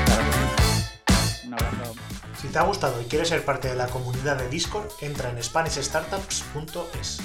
Si 2.43 2.49
te 2.49 2.59
ha 2.59 2.63
gustado 2.63 3.01
y 3.01 3.05
quieres 3.05 3.29
ser 3.29 3.45
parte 3.45 3.69
de 3.69 3.77
la 3.77 3.87
comunidad 3.87 4.37
de 4.37 4.49
Discord, 4.49 4.91
entra 5.01 5.31
en 5.31 5.41
SpanishStartups.es. 5.41 7.21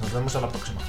Nos 0.00 0.12
vemos 0.14 0.34
a 0.36 0.40
la 0.40 0.48
próxima. 0.48 0.80